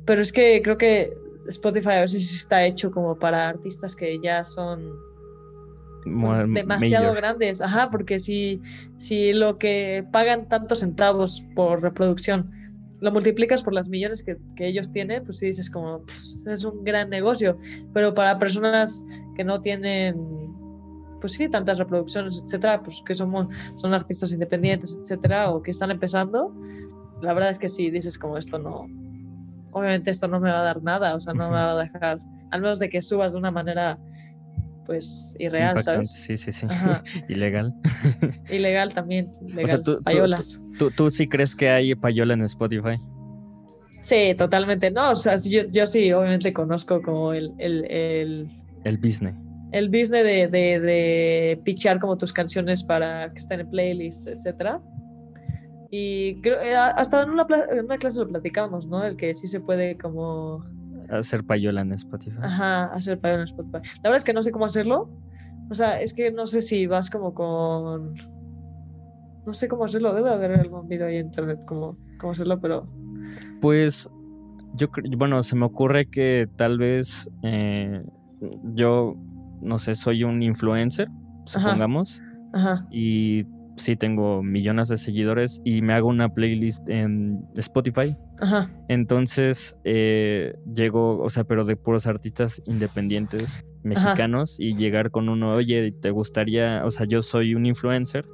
pero 0.05 0.23
es 0.23 0.33
que 0.33 0.61
creo 0.63 0.79
que 0.79 1.13
Spotify 1.49 1.91
a 1.91 2.01
veces 2.01 2.35
está 2.35 2.65
hecho 2.65 2.91
como 2.91 3.19
para 3.19 3.49
artistas 3.49 3.95
que 3.95 4.19
ya 4.21 4.45
son 4.45 4.93
demasiado 6.53 7.13
grandes. 7.15 7.61
Ajá, 7.61 7.91
porque 7.91 8.21
si, 8.21 8.61
si 8.97 9.33
lo 9.33 9.59
que 9.59 10.05
pagan 10.13 10.49
tantos 10.49 10.81
centavos 10.81 11.45
por 11.55 11.83
reproducción 11.83 12.53
lo 13.01 13.13
multiplicas 13.13 13.63
por 13.63 13.73
las 13.73 13.89
millones 13.89 14.23
que, 14.23 14.37
ellos 14.59 14.91
tienen, 14.91 15.25
pues 15.25 15.39
sí 15.39 15.47
dices 15.47 15.71
como, 15.71 16.05
es 16.47 16.65
un 16.65 16.85
gran 16.85 17.11
negocio. 17.11 17.59
Pero 17.93 18.15
para 18.15 18.39
personas 18.39 19.05
que 19.37 19.45
no 19.45 19.61
tienen, 19.61 20.17
pues 21.21 21.35
sí, 21.35 21.49
tantas 21.49 21.79
reproducciones, 21.79 22.41
etcétera, 22.43 22.83
pues 22.83 23.03
que 23.05 23.15
somos, 23.15 23.49
son 23.77 23.93
artistas 23.93 24.33
independientes, 24.33 24.97
etcétera, 25.01 25.51
o 25.51 25.63
que 25.63 25.73
están 25.73 25.91
empezando, 25.91 26.55
la 27.23 27.33
verdad 27.35 27.51
es 27.51 27.59
que 27.59 27.69
sí, 27.69 27.91
dices 27.91 28.19
como 28.19 28.39
esto 28.39 28.59
no, 28.59 28.87
obviamente 29.73 30.11
esto 30.11 30.29
no 30.29 30.41
me 30.41 30.51
va 30.51 30.61
a 30.61 30.65
dar 30.65 30.83
nada, 30.83 31.15
o 31.15 31.21
sea, 31.21 31.35
no 31.35 31.51
me 31.51 31.57
va 31.57 31.73
a 31.73 31.77
dejar, 31.77 32.21
al 32.51 32.61
menos 32.61 32.79
de 32.79 32.89
que 32.89 33.03
subas 33.03 33.33
de 33.33 33.39
una 33.39 33.51
manera 33.51 33.99
pues 34.87 35.37
irreal, 35.39 35.83
¿sabes? 35.83 36.11
Sí, 36.11 36.37
sí, 36.37 36.53
sí. 36.53 36.67
Ilegal. 37.29 37.75
Ilegal 38.51 38.95
también. 38.95 39.31
o 39.63 39.67
sea, 39.67 39.83
tú, 39.83 40.01
payolas. 40.03 40.61
Tú, 40.97 41.11
sí 41.11 41.29
crees 41.29 41.57
que 41.57 41.69
hay 41.69 41.95
payola 41.95 42.35
en 42.35 42.43
Spotify? 42.43 43.01
Sí, 44.01 44.35
totalmente. 44.39 44.91
No, 44.91 45.11
o 45.11 45.17
sea, 45.17 45.37
yo, 45.37 45.63
yo 45.71 45.87
sí, 45.87 46.13
obviamente 46.13 46.53
conozco 46.53 47.03
como 47.03 47.33
el... 47.33 47.53
El, 47.59 48.49
el, 48.85 48.99
business. 48.99 49.35
El 49.73 49.89
business 49.89 50.23
de, 50.23 50.47
de, 50.47 50.81
de 50.81 51.57
pichar 51.65 51.99
como 51.99 52.17
tus 52.17 52.33
canciones 52.33 52.85
para 52.85 53.29
que 53.31 53.41
estén 53.41 53.61
en 53.61 53.69
playlists, 53.69 54.29
etcétera. 54.29 54.81
Y 55.91 56.41
creo, 56.41 56.61
eh, 56.61 56.77
hasta 56.77 57.23
en 57.23 57.31
una, 57.31 57.47
en 57.71 57.85
una 57.85 57.99
clase 57.99 58.21
lo 58.21 58.29
platicamos, 58.29 58.89
¿no? 58.89 59.05
El 59.05 59.17
que 59.17 59.35
sí 59.35 59.49
se 59.49 59.61
puede 59.61 59.97
como 59.97 60.65
Hacer 61.11 61.45
payola 61.45 61.83
en 61.83 61.93
Spotify. 61.93 62.39
Ajá, 62.43 62.87
hacer 62.87 63.21
payola 63.21 63.43
en 63.43 63.49
Spotify. 63.49 63.79
La 63.97 64.11
verdad 64.11 64.17
es 64.17 64.25
que 64.25 64.33
no 64.33 64.43
sé 64.43 64.51
cómo 64.51 64.65
hacerlo. 64.65 65.09
O 65.71 65.75
sea, 65.75 66.01
es 66.01 66.15
que 66.15 66.33
no 66.33 66.47
sé 66.47 66.63
si 66.63 66.87
vas 66.87 67.11
como 67.11 67.35
con. 67.35 68.15
No 69.47 69.53
sé 69.53 69.69
cómo 69.69 69.85
hacerlo. 69.85 70.15
Debe 70.15 70.31
haber 70.31 70.53
algún 70.53 70.89
video 70.89 71.07
ahí 71.07 71.17
en 71.17 71.27
internet 71.27 71.61
cómo, 71.67 71.97
cómo 72.19 72.33
hacerlo, 72.33 72.61
pero. 72.61 72.89
Pues. 73.61 74.11
Yo 74.75 74.89
bueno, 75.17 75.43
se 75.43 75.57
me 75.57 75.65
ocurre 75.65 76.11
que 76.11 76.47
tal 76.57 76.77
vez 76.77 77.31
eh, 77.43 78.05
yo, 78.75 79.15
no 79.63 79.79
sé, 79.79 79.95
soy 79.95 80.23
un 80.23 80.43
influencer, 80.43 81.09
supongamos. 81.47 82.23
Ajá. 82.53 82.87
Y 82.91 83.45
sí 83.77 83.97
tengo 83.97 84.43
millones 84.43 84.89
de 84.89 84.97
seguidores 84.97 85.61
y 85.65 85.83
me 85.83 85.93
hago 85.93 86.09
una 86.09 86.29
playlist 86.33 86.89
en 86.89 87.47
Spotify. 87.57 88.17
Ajá. 88.41 88.71
Entonces 88.89 89.77
eh, 89.85 90.55
llego, 90.73 91.19
o 91.19 91.31
sea, 91.31 91.45
pero 91.45 91.65
de 91.65 91.77
puros 91.77 92.07
artistas 92.07 92.63
independientes 92.67 93.65
mexicanos 93.83 94.59
y 94.59 94.75
llegar 94.75 95.11
con 95.11 95.29
uno, 95.29 95.55
oye, 95.55 95.93
¿te 95.93 96.11
gustaría? 96.11 96.85
O 96.85 96.91
sea, 96.91 97.07
yo 97.07 97.23
soy 97.23 97.55
un 97.55 97.67
influencer. 97.67 98.27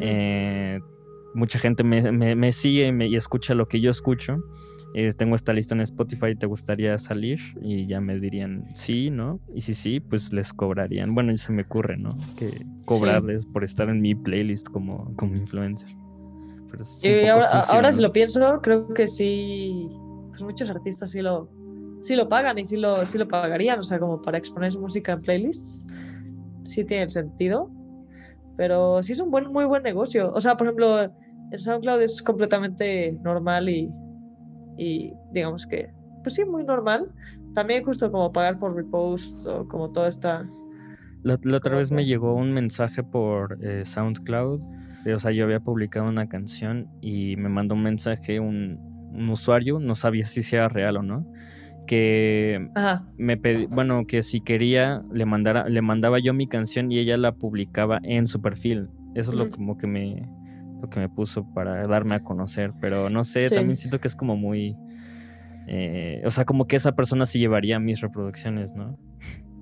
Eh, 0.00 0.80
mucha 1.34 1.58
gente 1.58 1.84
me, 1.84 2.12
me, 2.34 2.52
sigue 2.52 2.92
y 3.06 3.16
escucha 3.16 3.54
lo 3.54 3.66
que 3.68 3.80
yo 3.80 3.90
escucho. 3.90 4.42
Eh, 4.96 5.10
tengo 5.16 5.34
esta 5.34 5.52
lista 5.52 5.74
en 5.74 5.80
Spotify, 5.80 6.36
¿te 6.36 6.46
gustaría 6.46 6.96
salir? 6.98 7.40
Y 7.60 7.88
ya 7.88 8.00
me 8.00 8.20
dirían 8.20 8.68
sí, 8.74 9.10
¿no? 9.10 9.40
Y 9.52 9.62
si 9.62 9.74
sí, 9.74 9.98
pues 9.98 10.32
les 10.32 10.52
cobrarían. 10.52 11.16
Bueno, 11.16 11.36
se 11.36 11.52
me 11.52 11.62
ocurre, 11.62 11.96
¿no? 11.96 12.10
Que 12.38 12.64
cobrarles 12.86 13.44
por 13.46 13.64
estar 13.64 13.88
en 13.88 14.00
mi 14.00 14.14
playlist 14.14 14.68
como, 14.68 15.12
como 15.16 15.34
influencer. 15.34 15.88
y 17.02 17.26
ahora, 17.26 17.90
si 17.90 18.00
lo 18.00 18.12
pienso, 18.12 18.60
creo 18.62 18.86
que 18.94 19.08
sí, 19.08 19.88
pues 20.28 20.44
muchos 20.44 20.70
artistas 20.70 21.10
sí 21.10 21.22
lo, 21.22 21.50
sí 22.00 22.14
lo 22.14 22.28
pagan 22.28 22.56
y 22.60 22.64
sí 22.64 22.76
lo, 22.76 23.04
sí 23.04 23.18
lo 23.18 23.26
pagarían, 23.26 23.80
o 23.80 23.82
sea, 23.82 23.98
como 23.98 24.22
para 24.22 24.38
exponer 24.38 24.70
su 24.70 24.80
música 24.80 25.14
en 25.14 25.22
playlists, 25.22 25.84
sí 26.62 26.84
tiene 26.84 27.10
sentido, 27.10 27.68
pero 28.56 29.02
sí 29.02 29.10
es 29.10 29.18
un 29.18 29.32
buen, 29.32 29.50
muy 29.50 29.64
buen 29.64 29.82
negocio. 29.82 30.32
O 30.32 30.40
sea, 30.40 30.56
por 30.56 30.68
ejemplo, 30.68 31.00
el 31.50 31.58
SoundCloud 31.58 32.00
es 32.00 32.22
completamente 32.22 33.18
normal 33.24 33.68
y 33.68 33.90
y 34.76 35.12
digamos 35.32 35.66
que, 35.66 35.90
pues 36.22 36.34
sí, 36.34 36.44
muy 36.44 36.64
normal. 36.64 37.10
También 37.54 37.84
justo 37.84 38.10
como 38.10 38.32
pagar 38.32 38.58
por 38.58 38.74
reposts 38.74 39.46
o 39.46 39.66
como 39.68 39.90
toda 39.90 40.08
esta... 40.08 40.48
La, 41.22 41.34
otra 41.34 41.76
vez 41.76 41.90
me 41.90 42.04
llegó 42.04 42.34
un 42.34 42.52
mensaje 42.52 43.02
por 43.02 43.58
eh, 43.64 43.84
SoundCloud. 43.84 44.60
o 45.14 45.18
sea, 45.18 45.30
yo 45.30 45.44
había 45.44 45.60
publicado 45.60 46.08
una 46.08 46.28
canción 46.28 46.88
y 47.00 47.36
me 47.36 47.48
mandó 47.48 47.74
un 47.74 47.82
mensaje 47.82 48.40
un, 48.40 48.78
usuario, 49.30 49.78
no 49.78 49.94
sabía 49.94 50.24
si 50.24 50.42
era 50.54 50.68
real 50.68 50.96
o 50.96 51.02
no, 51.02 51.24
que 51.86 52.68
me 53.16 53.36
pedí, 53.36 53.66
bueno, 53.66 54.06
que 54.06 54.22
si 54.22 54.40
quería 54.40 55.02
le 55.12 55.24
mandara, 55.24 55.68
le 55.68 55.82
mandaba 55.82 56.18
yo 56.18 56.34
mi 56.34 56.48
canción 56.48 56.90
y 56.90 56.98
ella 56.98 57.16
la 57.16 57.32
publicaba 57.32 58.00
en 58.02 58.26
su 58.26 58.42
perfil. 58.42 58.88
Eso 59.14 59.32
es 59.32 59.38
lo 59.38 59.50
como 59.50 59.78
que 59.78 59.86
me, 59.86 60.28
que 60.88 61.00
me 61.00 61.08
puso 61.08 61.44
para 61.52 61.86
darme 61.86 62.14
a 62.16 62.20
conocer, 62.20 62.72
pero 62.80 63.10
no 63.10 63.24
sé, 63.24 63.48
también 63.50 63.76
siento 63.76 64.00
que 64.00 64.08
es 64.08 64.16
como 64.16 64.36
muy... 64.36 64.76
Eh, 65.66 66.22
o 66.26 66.30
sea, 66.30 66.44
como 66.44 66.66
que 66.66 66.76
esa 66.76 66.92
persona 66.92 67.24
sí 67.24 67.38
llevaría 67.38 67.78
mis 67.78 68.00
reproducciones, 68.00 68.74
¿no? 68.74 68.98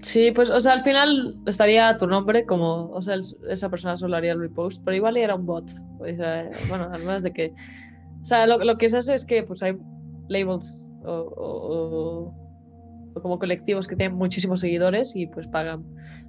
Sí, 0.02 0.32
pues, 0.32 0.50
o 0.50 0.60
sea, 0.60 0.72
al 0.72 0.82
final 0.82 1.36
estaría 1.46 1.96
tu 1.96 2.08
nombre 2.08 2.44
como, 2.44 2.90
o 2.90 3.00
sea, 3.02 3.14
esa 3.48 3.70
persona 3.70 3.96
solo 3.96 4.16
haría 4.16 4.32
el 4.32 4.40
repost, 4.40 4.82
pero 4.84 4.96
igual 4.96 5.16
era 5.16 5.36
un 5.36 5.46
bot. 5.46 5.70
bueno, 5.98 6.88
además 6.92 7.22
de 7.22 7.32
que, 7.32 7.52
o 8.20 8.24
sea, 8.24 8.46
lo, 8.48 8.76
que 8.78 8.90
se 8.90 8.96
hace 8.96 9.14
es 9.14 9.24
que 9.24 9.44
pues 9.44 9.62
hay 9.62 9.76
labels 10.28 10.88
o, 11.04 12.34
o, 13.14 13.20
como 13.20 13.38
colectivos 13.38 13.86
que 13.86 13.94
tienen 13.94 14.18
muchísimos 14.18 14.60
seguidores 14.60 15.14
y 15.14 15.28
pues 15.28 15.46
pagan, 15.46 15.84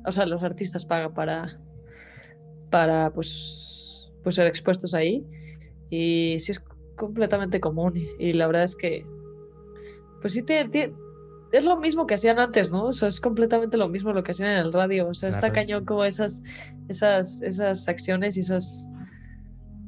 o 0.06 0.12
sea, 0.12 0.28
los 0.28 0.44
artistas 0.44 0.86
pagan 0.86 1.16
para, 1.16 1.60
para 2.70 3.12
pues 3.12 3.73
pues 4.24 4.36
ser 4.36 4.48
expuestos 4.48 4.94
ahí. 4.94 5.26
Y 5.90 6.38
sí 6.40 6.52
es 6.52 6.64
completamente 6.96 7.60
común. 7.60 7.94
Y, 8.20 8.34
la 8.34 8.48
verdad 8.48 8.64
es 8.64 8.76
que, 8.76 9.06
pues 10.22 10.34
sí, 10.34 10.44
te, 10.44 10.94
es 11.52 11.64
lo 11.64 11.78
mismo 11.78 12.08
que 12.08 12.16
hacían 12.16 12.40
antes, 12.40 12.72
¿no? 12.72 12.86
O 12.86 12.92
sea, 12.92 13.10
es 13.10 13.20
completamente 13.20 13.78
lo 13.78 13.90
mismo 13.90 14.12
lo 14.14 14.24
que 14.24 14.32
hacían 14.32 14.50
en 14.52 14.58
el 14.58 14.74
radio. 14.74 15.08
O 15.08 15.14
sea, 15.14 15.30
está 15.30 15.52
cañón 15.52 15.86
como 15.86 16.04
esas, 16.06 16.42
esas, 16.88 17.42
esas 17.42 17.88
acciones 17.88 18.38
y 18.38 18.40
esas, 18.40 18.86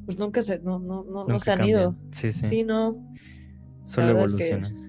pues 0.04 0.18
nunca 0.18 0.42
se, 0.42 0.60
no, 0.60 0.78
no, 0.78 1.04
no, 1.04 1.40
se 1.40 1.50
han 1.50 1.64
ido. 1.64 1.96
Sí, 2.12 2.32
sí. 2.32 2.46
Sí, 2.46 2.62
no. 2.62 2.96
Solo 3.84 4.10
evolucionan. 4.10 4.85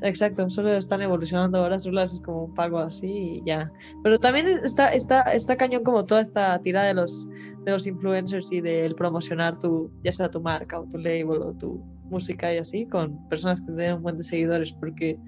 Exacto, 0.00 0.48
solo 0.48 0.76
están 0.76 1.02
evolucionando 1.02 1.58
ahora, 1.58 1.78
solo 1.78 2.00
haces 2.00 2.20
como 2.20 2.44
un 2.44 2.54
pago 2.54 2.78
así 2.78 3.06
y 3.08 3.42
ya. 3.44 3.72
Pero 4.02 4.18
también 4.18 4.46
está, 4.62 4.92
está, 4.92 5.22
está 5.22 5.56
cañón 5.56 5.82
como 5.82 6.04
toda 6.04 6.20
esta 6.20 6.60
tira 6.60 6.84
de 6.84 6.94
los, 6.94 7.26
de 7.64 7.72
los 7.72 7.86
influencers 7.86 8.52
y 8.52 8.60
del 8.60 8.94
promocionar 8.94 9.58
tu, 9.58 9.90
ya 10.04 10.12
sea 10.12 10.30
tu 10.30 10.40
marca 10.40 10.78
o 10.78 10.84
tu 10.88 10.98
label 10.98 11.42
o 11.42 11.52
tu 11.52 11.82
música 12.04 12.54
y 12.54 12.58
así, 12.58 12.86
con 12.86 13.28
personas 13.28 13.60
que 13.60 13.72
tienen 13.72 13.96
un 13.96 14.02
buen 14.02 14.16
de 14.16 14.22
seguidores, 14.22 14.72
porque 14.72 15.18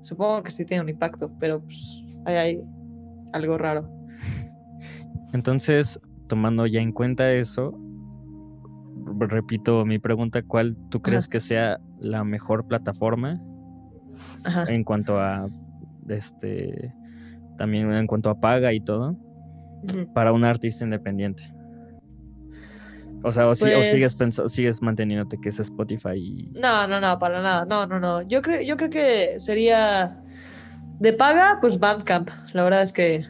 supongo 0.00 0.42
que 0.42 0.50
sí 0.50 0.64
tiene 0.64 0.82
un 0.82 0.88
impacto, 0.88 1.30
pero 1.38 1.60
pues 1.62 2.02
hay, 2.26 2.34
hay 2.34 2.62
algo 3.32 3.56
raro. 3.56 3.88
Entonces, 5.32 6.00
tomando 6.26 6.66
ya 6.66 6.80
en 6.80 6.90
cuenta 6.90 7.30
eso, 7.32 7.78
repito 9.20 9.84
mi 9.84 10.00
pregunta, 10.00 10.42
¿cuál 10.42 10.76
tú 10.90 11.00
crees 11.02 11.28
que 11.28 11.38
sea 11.38 11.78
la 12.00 12.24
mejor 12.24 12.66
plataforma 12.66 13.40
en 14.68 14.84
cuanto 14.84 15.18
a 15.18 15.46
este 16.08 16.94
también 17.56 17.92
en 17.92 18.06
cuanto 18.06 18.30
a 18.30 18.40
paga 18.40 18.72
y 18.72 18.80
todo 18.80 19.16
para 20.14 20.32
un 20.32 20.44
artista 20.44 20.84
independiente. 20.84 21.52
O 23.22 23.32
sea, 23.32 23.48
o, 23.48 23.54
sigues 23.54 24.16
pues 24.16 24.52
sigues 24.52 24.80
manteniéndote 24.80 25.40
que 25.40 25.48
es 25.48 25.58
Spotify. 25.58 26.50
No, 26.54 26.86
no, 26.86 27.00
no, 27.00 27.18
para 27.18 27.42
nada. 27.42 27.64
No, 27.64 27.86
no, 27.86 27.98
no. 27.98 28.22
Yo 28.22 28.42
creo, 28.42 28.62
yo 28.62 28.76
creo 28.76 28.90
que 28.90 29.40
sería 29.40 30.22
de 31.00 31.12
paga, 31.12 31.58
pues 31.60 31.80
Bandcamp. 31.80 32.30
La 32.52 32.62
verdad 32.62 32.82
es 32.82 32.92
que 32.92 33.26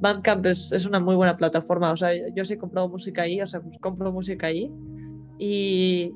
Bandcamp 0.00 0.46
es, 0.46 0.72
es 0.72 0.86
una 0.86 0.98
muy 0.98 1.14
buena 1.14 1.36
plataforma. 1.36 1.92
O 1.92 1.96
sea, 1.96 2.10
yo 2.34 2.44
sí 2.44 2.54
he 2.54 2.58
comprado 2.58 2.88
música 2.88 3.22
ahí, 3.22 3.40
o 3.40 3.46
sea, 3.46 3.60
pues 3.60 3.78
compro 3.78 4.12
música 4.12 4.46
ahí. 4.46 4.72
Y, 5.38 6.14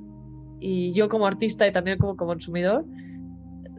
y 0.58 0.92
yo 0.92 1.10
como 1.10 1.26
artista 1.26 1.66
y 1.66 1.72
también 1.72 1.98
como 1.98 2.16
consumidor, 2.16 2.86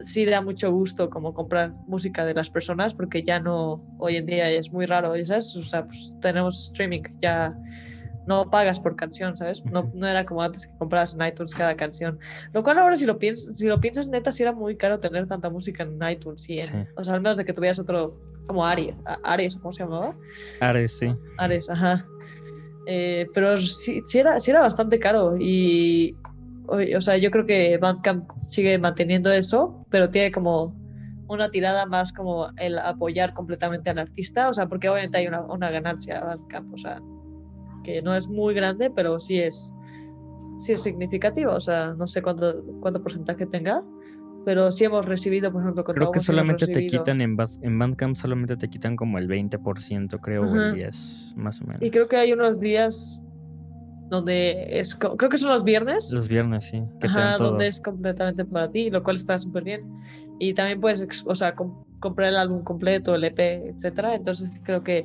sí 0.02 0.24
da 0.24 0.40
mucho 0.40 0.70
gusto 0.72 1.10
como 1.10 1.34
comprar 1.34 1.72
música 1.86 2.24
de 2.24 2.34
las 2.34 2.50
personas 2.50 2.94
porque 2.94 3.22
ya 3.22 3.40
no, 3.40 3.84
hoy 3.98 4.16
en 4.16 4.26
día 4.26 4.50
es 4.50 4.72
muy 4.72 4.86
raro, 4.86 5.14
¿sabes? 5.24 5.56
O 5.56 5.64
sea, 5.64 5.86
pues 5.86 6.16
tenemos 6.20 6.66
streaming, 6.66 7.02
ya 7.20 7.56
no 8.26 8.50
pagas 8.50 8.78
por 8.78 8.96
canción, 8.96 9.36
¿sabes? 9.36 9.64
No, 9.64 9.90
no 9.94 10.06
era 10.06 10.24
como 10.24 10.42
antes 10.42 10.66
que 10.66 10.76
comprabas 10.78 11.14
en 11.14 11.26
iTunes 11.26 11.54
cada 11.54 11.76
canción. 11.76 12.18
Lo 12.52 12.62
cual 12.62 12.78
ahora 12.78 12.96
si 12.96 13.06
lo, 13.06 13.18
piensas, 13.18 13.56
si 13.58 13.66
lo 13.66 13.80
piensas 13.80 14.08
neta, 14.08 14.30
sí 14.32 14.42
era 14.42 14.52
muy 14.52 14.76
caro 14.76 15.00
tener 15.00 15.26
tanta 15.26 15.50
música 15.50 15.82
en 15.82 15.98
iTunes. 16.08 16.48
Y 16.48 16.60
O 16.96 17.04
sea, 17.04 17.14
al 17.14 17.20
menos 17.20 17.38
de 17.38 17.44
que 17.44 17.52
tuvieras 17.52 17.78
otro, 17.78 18.20
como 18.46 18.64
Aries, 18.64 18.94
Ares, 19.24 19.56
¿cómo 19.56 19.72
se 19.72 19.82
llamaba? 19.82 20.14
Ares, 20.60 20.98
sí. 20.98 21.14
Ares, 21.38 21.68
ajá. 21.68 22.06
Eh, 22.86 23.26
pero 23.32 23.56
sí, 23.58 24.02
sí, 24.06 24.18
era, 24.18 24.40
sí 24.40 24.50
era 24.50 24.60
bastante 24.60 24.98
caro 24.98 25.36
y 25.38 26.16
o 26.72 27.00
sea, 27.00 27.16
yo 27.18 27.30
creo 27.30 27.46
que 27.46 27.76
Bandcamp 27.78 28.30
sigue 28.38 28.78
manteniendo 28.78 29.30
eso, 29.32 29.86
pero 29.90 30.10
tiene 30.10 30.32
como 30.32 30.74
una 31.28 31.50
tirada 31.50 31.86
más 31.86 32.12
como 32.12 32.48
el 32.58 32.78
apoyar 32.78 33.34
completamente 33.34 33.90
al 33.90 33.98
artista, 33.98 34.48
o 34.48 34.52
sea, 34.52 34.68
porque 34.68 34.88
obviamente 34.88 35.18
hay 35.18 35.26
una, 35.26 35.42
una 35.42 35.70
ganancia 35.70 36.38
campo, 36.48 36.74
o 36.74 36.78
sea, 36.78 37.00
que 37.84 38.02
no 38.02 38.14
es 38.14 38.28
muy 38.28 38.54
grande, 38.54 38.90
pero 38.90 39.18
sí 39.18 39.38
es, 39.38 39.70
sí 40.58 40.72
es 40.72 40.82
significativa, 40.82 41.54
o 41.54 41.60
sea, 41.60 41.94
no 41.94 42.06
sé 42.06 42.22
cuánto, 42.22 42.62
cuánto 42.80 43.02
porcentaje 43.02 43.46
tenga, 43.46 43.82
pero 44.44 44.72
sí 44.72 44.84
hemos 44.84 45.06
recibido, 45.06 45.52
por 45.52 45.62
ejemplo, 45.62 45.84
Creo 45.84 46.10
que 46.10 46.20
solamente 46.20 46.66
te 46.66 46.86
quitan 46.86 47.20
en, 47.20 47.36
en 47.62 47.78
Bandcamp, 47.78 48.16
solamente 48.16 48.56
te 48.56 48.68
quitan 48.68 48.96
como 48.96 49.18
el 49.18 49.28
20%, 49.28 50.20
creo, 50.20 50.42
o 50.42 50.54
el 50.54 50.74
10, 50.74 51.34
más 51.36 51.60
o 51.60 51.64
menos. 51.64 51.82
Y 51.82 51.90
creo 51.90 52.08
que 52.08 52.16
hay 52.16 52.32
unos 52.32 52.58
días 52.58 53.20
donde 54.12 54.66
es, 54.78 54.94
creo 54.94 55.30
que 55.30 55.38
son 55.38 55.48
los 55.48 55.64
viernes. 55.64 56.12
Los 56.12 56.28
viernes, 56.28 56.64
sí. 56.64 56.82
Ajá, 57.02 57.38
donde 57.38 57.66
es 57.66 57.80
completamente 57.80 58.44
para 58.44 58.70
ti, 58.70 58.90
lo 58.90 59.02
cual 59.02 59.16
está 59.16 59.38
súper 59.38 59.64
bien. 59.64 59.90
Y 60.38 60.52
también 60.52 60.82
puedes, 60.82 61.24
o 61.26 61.34
sea, 61.34 61.54
comprar 61.54 62.28
el 62.28 62.36
álbum 62.36 62.62
completo, 62.62 63.14
el 63.14 63.24
EP, 63.24 63.40
etcétera. 63.40 64.14
Entonces 64.14 64.60
creo 64.62 64.82
que 64.82 65.02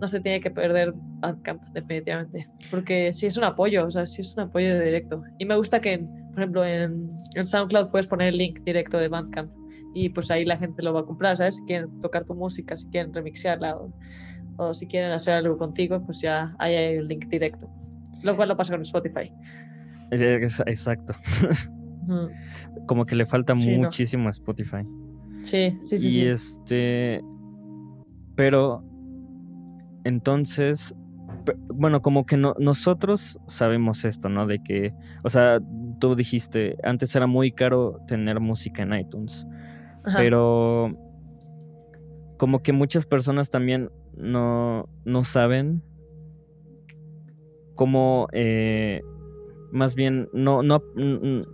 no 0.00 0.08
se 0.08 0.20
tiene 0.20 0.40
que 0.40 0.50
perder 0.50 0.94
Bandcamp, 0.96 1.62
definitivamente. 1.74 2.48
Porque 2.70 3.12
sí 3.12 3.26
es 3.26 3.36
un 3.36 3.44
apoyo, 3.44 3.86
o 3.86 3.90
sea, 3.90 4.06
sí 4.06 4.22
es 4.22 4.34
un 4.34 4.44
apoyo 4.44 4.78
de 4.78 4.82
directo. 4.82 5.22
Y 5.38 5.44
me 5.44 5.54
gusta 5.54 5.82
que, 5.82 5.98
por 5.98 6.38
ejemplo, 6.38 6.64
en, 6.64 7.10
en 7.34 7.44
SoundCloud 7.44 7.90
puedes 7.90 8.06
poner 8.06 8.28
el 8.28 8.36
link 8.36 8.60
directo 8.60 8.96
de 8.96 9.08
Bandcamp. 9.08 9.52
Y 9.92 10.08
pues 10.08 10.30
ahí 10.30 10.46
la 10.46 10.56
gente 10.56 10.82
lo 10.82 10.94
va 10.94 11.00
a 11.00 11.04
comprar, 11.04 11.36
¿sabes? 11.36 11.56
Si 11.56 11.64
quieren 11.66 12.00
tocar 12.00 12.24
tu 12.24 12.34
música, 12.34 12.78
si 12.78 12.86
quieren 12.86 13.12
remixearla 13.12 13.76
o, 13.76 13.92
o 14.56 14.72
si 14.72 14.86
quieren 14.86 15.10
hacer 15.10 15.34
algo 15.34 15.58
contigo, 15.58 16.02
pues 16.06 16.22
ya 16.22 16.56
ahí 16.58 16.74
hay 16.74 16.96
el 16.96 17.08
link 17.08 17.26
directo. 17.26 17.70
Lo 18.22 18.36
cual 18.36 18.48
lo 18.48 18.56
pasa 18.56 18.72
con 18.72 18.82
Spotify. 18.82 19.32
Exacto. 20.10 21.14
Como 22.86 23.06
que 23.06 23.14
le 23.14 23.26
falta 23.26 23.54
muchísimo 23.54 24.28
a 24.28 24.30
Spotify. 24.30 24.86
Sí, 25.42 25.76
sí, 25.80 25.98
sí. 25.98 26.20
Y 26.20 26.26
este. 26.26 27.22
Pero. 28.36 28.84
Entonces. 30.04 30.94
Bueno, 31.74 32.02
como 32.02 32.26
que 32.26 32.36
no, 32.36 32.54
nosotros 32.58 33.40
sabemos 33.46 34.04
esto, 34.04 34.28
¿no? 34.28 34.46
De 34.46 34.62
que. 34.62 34.92
O 35.24 35.30
sea, 35.30 35.60
tú 35.98 36.14
dijiste, 36.14 36.76
antes 36.82 37.14
era 37.16 37.26
muy 37.26 37.52
caro 37.52 38.00
tener 38.06 38.40
música 38.40 38.82
en 38.82 38.94
iTunes. 38.94 39.46
Pero. 40.16 40.98
Como 42.38 42.60
que 42.60 42.72
muchas 42.72 43.06
personas 43.06 43.50
también 43.50 43.90
no, 44.16 44.88
no 45.04 45.22
saben 45.22 45.82
como 47.74 48.28
eh, 48.32 49.02
más 49.72 49.94
bien 49.94 50.28
no, 50.32 50.62
no, 50.62 50.82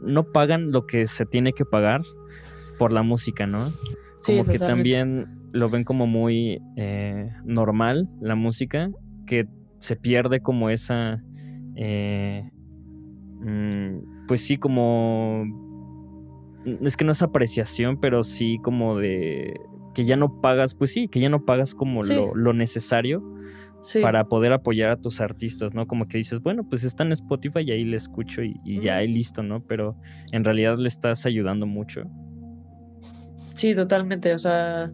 no 0.02 0.24
pagan 0.32 0.72
lo 0.72 0.86
que 0.86 1.06
se 1.06 1.24
tiene 1.24 1.52
que 1.52 1.64
pagar 1.64 2.02
por 2.78 2.92
la 2.92 3.02
música, 3.02 3.46
¿no? 3.46 3.70
Como 4.24 4.44
que 4.44 4.58
también 4.58 5.26
lo 5.52 5.68
ven 5.68 5.84
como 5.84 6.06
muy 6.06 6.60
eh, 6.76 7.30
normal 7.44 8.08
la 8.20 8.34
música, 8.34 8.90
que 9.26 9.46
se 9.78 9.96
pierde 9.96 10.40
como 10.40 10.70
esa, 10.70 11.22
eh, 11.76 12.50
mm, 13.40 14.26
pues 14.26 14.40
sí, 14.42 14.58
como, 14.58 15.44
es 16.64 16.96
que 16.96 17.04
no 17.04 17.12
es 17.12 17.22
apreciación, 17.22 17.98
pero 18.00 18.24
sí 18.24 18.58
como 18.62 18.98
de 18.98 19.54
que 19.94 20.04
ya 20.04 20.16
no 20.16 20.40
pagas, 20.40 20.74
pues 20.74 20.92
sí, 20.92 21.08
que 21.08 21.20
ya 21.20 21.28
no 21.28 21.44
pagas 21.44 21.74
como 21.74 22.02
lo, 22.02 22.34
lo 22.34 22.52
necesario 22.52 23.22
para 24.03 24.24
poder 24.24 24.53
apoyar 24.53 24.91
a 24.91 24.97
tus 24.97 25.20
artistas, 25.20 25.74
¿no? 25.74 25.87
Como 25.87 26.09
que 26.09 26.18
dices, 26.18 26.41
bueno, 26.41 26.68
pues 26.68 26.85
está 26.85 27.05
en 27.05 27.12
Spotify 27.12 27.61
y 27.61 27.70
ahí 27.70 27.85
le 27.85 27.97
escucho 27.97 28.43
y, 28.43 28.81
ya, 28.81 29.03
y 29.03 29.09
listo, 29.09 29.43
¿no? 29.43 29.62
Pero 29.62 29.97
en 30.33 30.45
realidad 30.45 30.76
le 30.76 30.89
estás 30.89 31.26
ayudando 31.26 31.66
mucho. 31.66 32.03
Sí, 33.55 33.74
totalmente, 33.74 34.35
o 34.35 34.39
sea, 34.39 34.91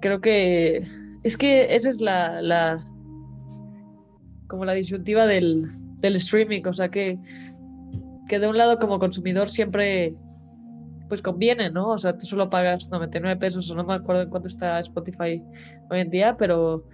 creo 0.00 0.20
que 0.20 0.86
es 1.22 1.36
que 1.36 1.74
esa 1.74 1.90
es 1.90 2.00
la, 2.00 2.40
la 2.40 2.84
como 4.46 4.64
la 4.64 4.74
disyuntiva 4.74 5.26
del, 5.26 5.66
del 5.98 6.16
streaming, 6.16 6.62
o 6.66 6.72
sea 6.72 6.88
que, 6.88 7.18
que 8.28 8.38
de 8.38 8.46
un 8.46 8.56
lado 8.56 8.78
como 8.78 8.98
consumidor 8.98 9.50
siempre 9.50 10.14
pues 11.08 11.22
conviene, 11.22 11.70
¿no? 11.70 11.90
O 11.90 11.98
sea, 11.98 12.16
tú 12.16 12.26
solo 12.26 12.50
pagas 12.50 12.90
99 12.90 13.38
pesos, 13.38 13.70
o 13.70 13.74
no 13.74 13.84
me 13.84 13.94
acuerdo 13.94 14.22
en 14.22 14.30
cuánto 14.30 14.48
está 14.48 14.78
Spotify 14.80 15.42
hoy 15.90 16.00
en 16.00 16.10
día, 16.10 16.36
pero 16.36 16.84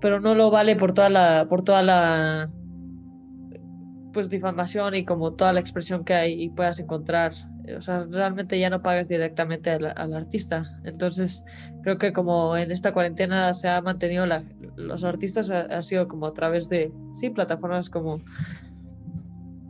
pero 0.00 0.20
no 0.20 0.34
lo 0.34 0.50
vale 0.50 0.76
por 0.76 0.94
toda 0.94 1.08
la, 1.10 1.46
por 1.48 1.62
toda 1.62 1.82
la 1.82 2.48
pues 4.12 4.30
difamación 4.30 4.94
y 4.94 5.04
como 5.04 5.34
toda 5.34 5.52
la 5.52 5.60
expresión 5.60 6.04
que 6.04 6.14
hay 6.14 6.42
y 6.42 6.50
puedas 6.50 6.78
encontrar. 6.80 7.32
O 7.76 7.82
sea, 7.82 8.04
realmente 8.04 8.58
ya 8.58 8.70
no 8.70 8.82
pagas 8.82 9.08
directamente 9.08 9.70
al, 9.70 10.14
artista. 10.14 10.80
Entonces, 10.84 11.44
creo 11.82 11.98
que 11.98 12.12
como 12.12 12.56
en 12.56 12.70
esta 12.70 12.92
cuarentena 12.92 13.52
se 13.54 13.68
ha 13.68 13.80
mantenido 13.82 14.24
la, 14.26 14.42
los 14.76 15.04
artistas 15.04 15.50
ha, 15.50 15.82
sido 15.82 16.08
como 16.08 16.26
a 16.26 16.32
través 16.32 16.68
de, 16.68 16.90
sí, 17.14 17.30
plataformas 17.30 17.90
como 17.90 18.18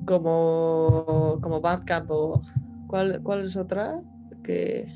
como 0.06 1.38
como 1.42 1.60
Bandcamp 1.60 2.10
o 2.10 2.42
¿cuál, 2.86 3.20
cuál 3.22 3.44
es 3.44 3.56
otra? 3.56 4.00
Que, 4.42 4.86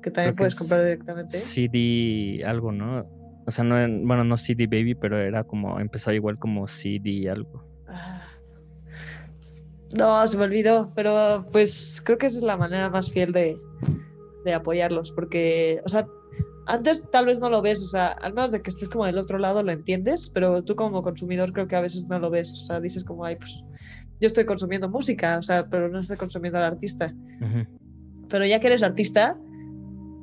que 0.00 0.10
también 0.10 0.36
puedes 0.36 0.54
comprar 0.54 0.84
directamente. 0.84 1.36
CD 1.36 2.42
algo, 2.46 2.72
¿no? 2.72 3.15
O 3.46 3.50
sea, 3.50 3.64
no, 3.64 3.76
bueno, 4.06 4.24
no 4.24 4.36
CD 4.36 4.66
Baby, 4.66 4.94
pero 4.94 5.18
era 5.18 5.44
como, 5.44 5.78
empezaba 5.78 6.14
igual 6.14 6.38
como 6.38 6.66
CD 6.66 7.30
algo. 7.30 7.64
Ah. 7.88 8.22
No, 9.96 10.26
se 10.26 10.36
me 10.36 10.44
olvidó, 10.44 10.90
pero 10.94 11.46
pues 11.52 12.02
creo 12.04 12.18
que 12.18 12.26
esa 12.26 12.38
es 12.38 12.44
la 12.44 12.56
manera 12.56 12.90
más 12.90 13.10
fiel 13.10 13.32
de, 13.32 13.56
de 14.44 14.52
apoyarlos, 14.52 15.12
porque, 15.12 15.80
o 15.84 15.88
sea, 15.88 16.06
antes 16.66 17.08
tal 17.10 17.26
vez 17.26 17.38
no 17.38 17.48
lo 17.48 17.62
ves, 17.62 17.82
o 17.82 17.86
sea, 17.86 18.08
al 18.08 18.34
menos 18.34 18.50
de 18.50 18.60
que 18.60 18.70
estés 18.70 18.88
como 18.88 19.06
del 19.06 19.18
otro 19.18 19.38
lado 19.38 19.62
lo 19.62 19.70
entiendes, 19.70 20.30
pero 20.30 20.62
tú 20.62 20.74
como 20.74 21.02
consumidor 21.02 21.52
creo 21.52 21.68
que 21.68 21.76
a 21.76 21.80
veces 21.80 22.06
no 22.08 22.18
lo 22.18 22.30
ves, 22.30 22.52
o 22.60 22.64
sea, 22.64 22.80
dices 22.80 23.04
como, 23.04 23.24
ay, 23.24 23.36
pues 23.36 23.62
yo 24.20 24.26
estoy 24.26 24.44
consumiendo 24.44 24.88
música, 24.88 25.38
o 25.38 25.42
sea, 25.42 25.68
pero 25.68 25.88
no 25.88 26.00
estoy 26.00 26.16
consumiendo 26.16 26.58
al 26.58 26.64
artista. 26.64 27.14
Pero 28.28 28.44
ya 28.44 28.58
que 28.58 28.66
eres 28.66 28.82
artista, 28.82 29.36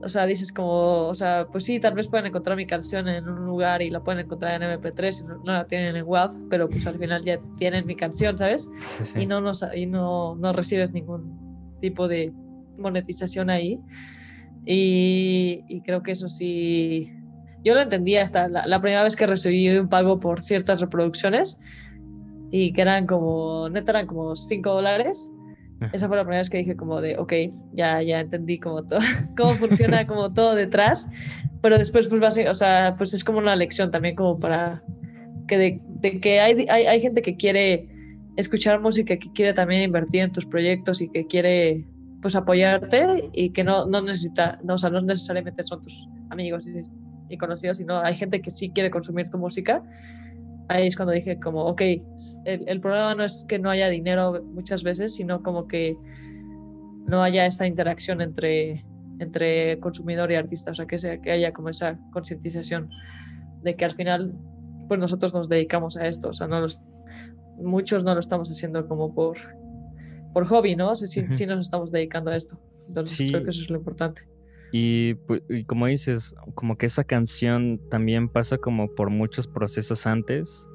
o 0.03 0.09
sea, 0.09 0.25
dices 0.25 0.51
como, 0.51 1.07
o 1.07 1.15
sea, 1.15 1.47
pues 1.51 1.65
sí, 1.65 1.79
tal 1.79 1.93
vez 1.93 2.07
pueden 2.07 2.25
encontrar 2.25 2.57
mi 2.57 2.65
canción 2.65 3.07
en 3.07 3.27
un 3.27 3.45
lugar 3.45 3.81
y 3.81 3.89
la 3.89 4.01
pueden 4.01 4.25
encontrar 4.25 4.61
en 4.61 4.79
MP3 4.79 5.21
y 5.21 5.23
no, 5.25 5.53
la 5.53 5.65
tienen 5.65 5.95
en 5.95 6.05
WAV, 6.05 6.49
pero 6.49 6.69
pues 6.69 6.85
al 6.87 6.97
final 6.97 7.23
ya 7.23 7.39
tienen 7.57 7.85
mi 7.85 7.95
canción, 7.95 8.37
¿sabes? 8.37 8.69
Y, 9.15 9.25
no, 9.25 9.41
nos, 9.41 9.65
y 9.75 9.85
no, 9.85 10.35
no 10.35 10.53
recibes 10.53 10.93
ningún 10.93 11.77
tipo 11.81 12.07
de 12.07 12.31
monetización 12.77 13.49
ahí. 13.49 13.79
Y, 14.65 15.63
y 15.67 15.81
creo 15.81 16.03
que 16.03 16.13
eso 16.13 16.29
sí, 16.29 17.11
yo 17.63 17.73
lo 17.73 17.81
entendía 17.81 18.23
hasta 18.23 18.47
la, 18.47 18.65
la, 18.65 18.79
primera 18.79 19.03
vez 19.03 19.15
que 19.15 19.27
recibí 19.27 19.69
un 19.69 19.89
pago 19.89 20.19
por 20.19 20.41
ciertas 20.41 20.79
reproducciones 20.79 21.59
y 22.49 22.71
que 22.71 22.81
eran 22.81 23.07
como, 23.07 23.67
neta, 23.69 23.91
eran 23.91 24.07
como 24.07 24.35
5 24.35 24.69
dólares 24.69 25.32
esa 25.91 26.07
fue 26.07 26.17
la 26.17 26.23
primera 26.23 26.41
vez 26.41 26.49
que 26.49 26.57
dije 26.57 26.75
como 26.75 27.01
de, 27.01 27.17
ok, 27.17 27.33
ya, 27.73 28.01
ya 28.01 28.19
entendí 28.19 28.59
como 28.59 28.83
todo, 28.83 28.99
cómo 29.37 29.53
funciona 29.55 30.05
como 30.07 30.33
todo 30.33 30.55
detrás, 30.55 31.09
pero 31.61 31.77
después 31.77 32.07
pues 32.07 32.21
va 32.21 32.27
a 32.27 32.31
ser, 32.31 32.49
o 32.49 32.55
sea, 32.55 32.95
pues 32.97 33.13
es 33.13 33.23
como 33.23 33.39
una 33.39 33.55
lección 33.55 33.91
también 33.91 34.15
como 34.15 34.39
para 34.39 34.83
que 35.47 35.81
de, 36.01 36.19
que 36.19 36.39
hay, 36.39 36.65
hay, 36.69 36.85
hay, 36.85 37.01
gente 37.01 37.21
que 37.21 37.35
quiere 37.35 37.87
escuchar 38.37 38.79
música, 38.79 39.17
que 39.17 39.31
quiere 39.33 39.53
también 39.53 39.83
invertir 39.83 40.21
en 40.21 40.31
tus 40.31 40.45
proyectos 40.45 41.01
y 41.01 41.09
que 41.09 41.27
quiere 41.27 41.85
pues 42.21 42.35
apoyarte 42.35 43.29
y 43.33 43.49
que 43.49 43.63
no, 43.63 43.85
no 43.85 44.01
necesita, 44.01 44.59
no, 44.63 44.75
o 44.75 44.77
sea, 44.77 44.89
no 44.89 45.01
necesariamente 45.01 45.63
son 45.63 45.81
tus 45.81 46.07
amigos 46.29 46.67
y, 46.67 47.33
y 47.33 47.37
conocidos, 47.37 47.77
sino 47.77 47.99
hay 47.99 48.15
gente 48.15 48.41
que 48.41 48.49
sí 48.49 48.69
quiere 48.69 48.89
consumir 48.89 49.29
tu 49.29 49.37
música 49.37 49.83
ahí 50.73 50.87
es 50.87 50.95
cuando 50.95 51.13
dije 51.13 51.39
como, 51.39 51.65
ok, 51.65 51.81
el, 51.81 52.67
el, 52.67 52.81
problema 52.81 53.13
no 53.13 53.23
es 53.23 53.45
que 53.47 53.59
no 53.59 53.69
haya 53.69 53.89
dinero 53.89 54.43
muchas 54.43 54.83
veces, 54.83 55.13
sino 55.15 55.43
como 55.43 55.67
que 55.67 55.95
no 57.05 57.21
haya 57.21 57.45
esta 57.45 57.67
interacción 57.67 58.21
entre, 58.21 58.83
entre 59.19 59.79
consumidor 59.79 60.31
y 60.31 60.35
artista, 60.35 60.71
o 60.71 60.73
sea, 60.73 60.87
que, 60.87 60.97
sea, 60.97 61.21
que 61.21 61.31
haya 61.31 61.53
como 61.53 61.69
esa 61.69 61.99
concientización 62.11 62.89
de 63.61 63.75
que 63.75 63.85
al 63.85 63.91
final, 63.91 64.33
pues 64.87 64.99
nosotros 64.99 65.33
nos 65.33 65.47
dedicamos 65.47 65.95
a 65.95 66.07
esto, 66.07 66.29
o 66.29 66.33
sea, 66.33 66.47
no 66.47 66.59
los, 66.59 66.83
muchos 67.57 68.03
no 68.03 68.15
lo 68.15 68.19
estamos 68.19 68.49
haciendo 68.49 68.87
como 68.87 69.13
por, 69.13 69.37
por 70.33 70.45
hobby, 70.47 70.75
¿no? 70.75 70.91
O 70.91 70.95
sea, 70.95 71.07
sí, 71.07 71.45
nos 71.45 71.67
estamos 71.67 71.91
dedicando 71.91 72.31
a 72.31 72.35
esto. 72.35 72.59
Entonces 72.87 73.29
creo 73.29 73.43
que 73.43 73.51
eso 73.51 73.61
es 73.61 73.69
lo 73.69 73.77
importante. 73.77 74.23
Pues, 75.27 75.43
y, 75.49 75.65
como 75.65 75.85
dices, 75.85 76.33
como 76.55 76.79
que 76.79 76.87
esa 76.87 77.03
canción 77.03 77.79
también 77.91 78.27
pasa 78.27 78.57
como 78.57 78.87
por 78.95 79.11
muchos 79.11 79.45
procesos 79.45 80.07
antes, 80.07 80.67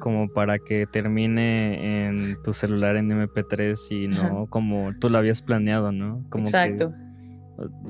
como 0.00 0.28
para 0.28 0.58
que 0.58 0.86
termine 0.86 2.06
en 2.06 2.42
tu 2.42 2.52
celular 2.52 2.96
en 2.96 3.10
MP3 3.10 3.76
y 3.90 4.08
no 4.08 4.46
como 4.50 4.92
tú 5.00 5.08
lo 5.08 5.18
habías 5.18 5.40
planeado, 5.40 5.92
¿no? 5.92 6.24
Como 6.30 6.44
Exacto. 6.44 6.92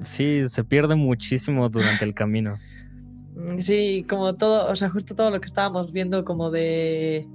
sí, 0.00 0.42
se 0.48 0.64
pierde 0.64 0.96
muchísimo 0.96 1.68
durante 1.70 2.04
el 2.04 2.14
camino. 2.14 2.56
Mm, 3.34 3.58
sí, 3.58 4.04
como 4.08 4.34
todo, 4.34 4.70
o 4.70 4.76
sea, 4.76 4.90
justo 4.90 5.14
todo 5.14 5.30
lo 5.30 5.40
que 5.40 5.46
estábamos 5.46 5.92
viendo 5.92 6.26
como 6.26 6.50
de, 6.50 7.26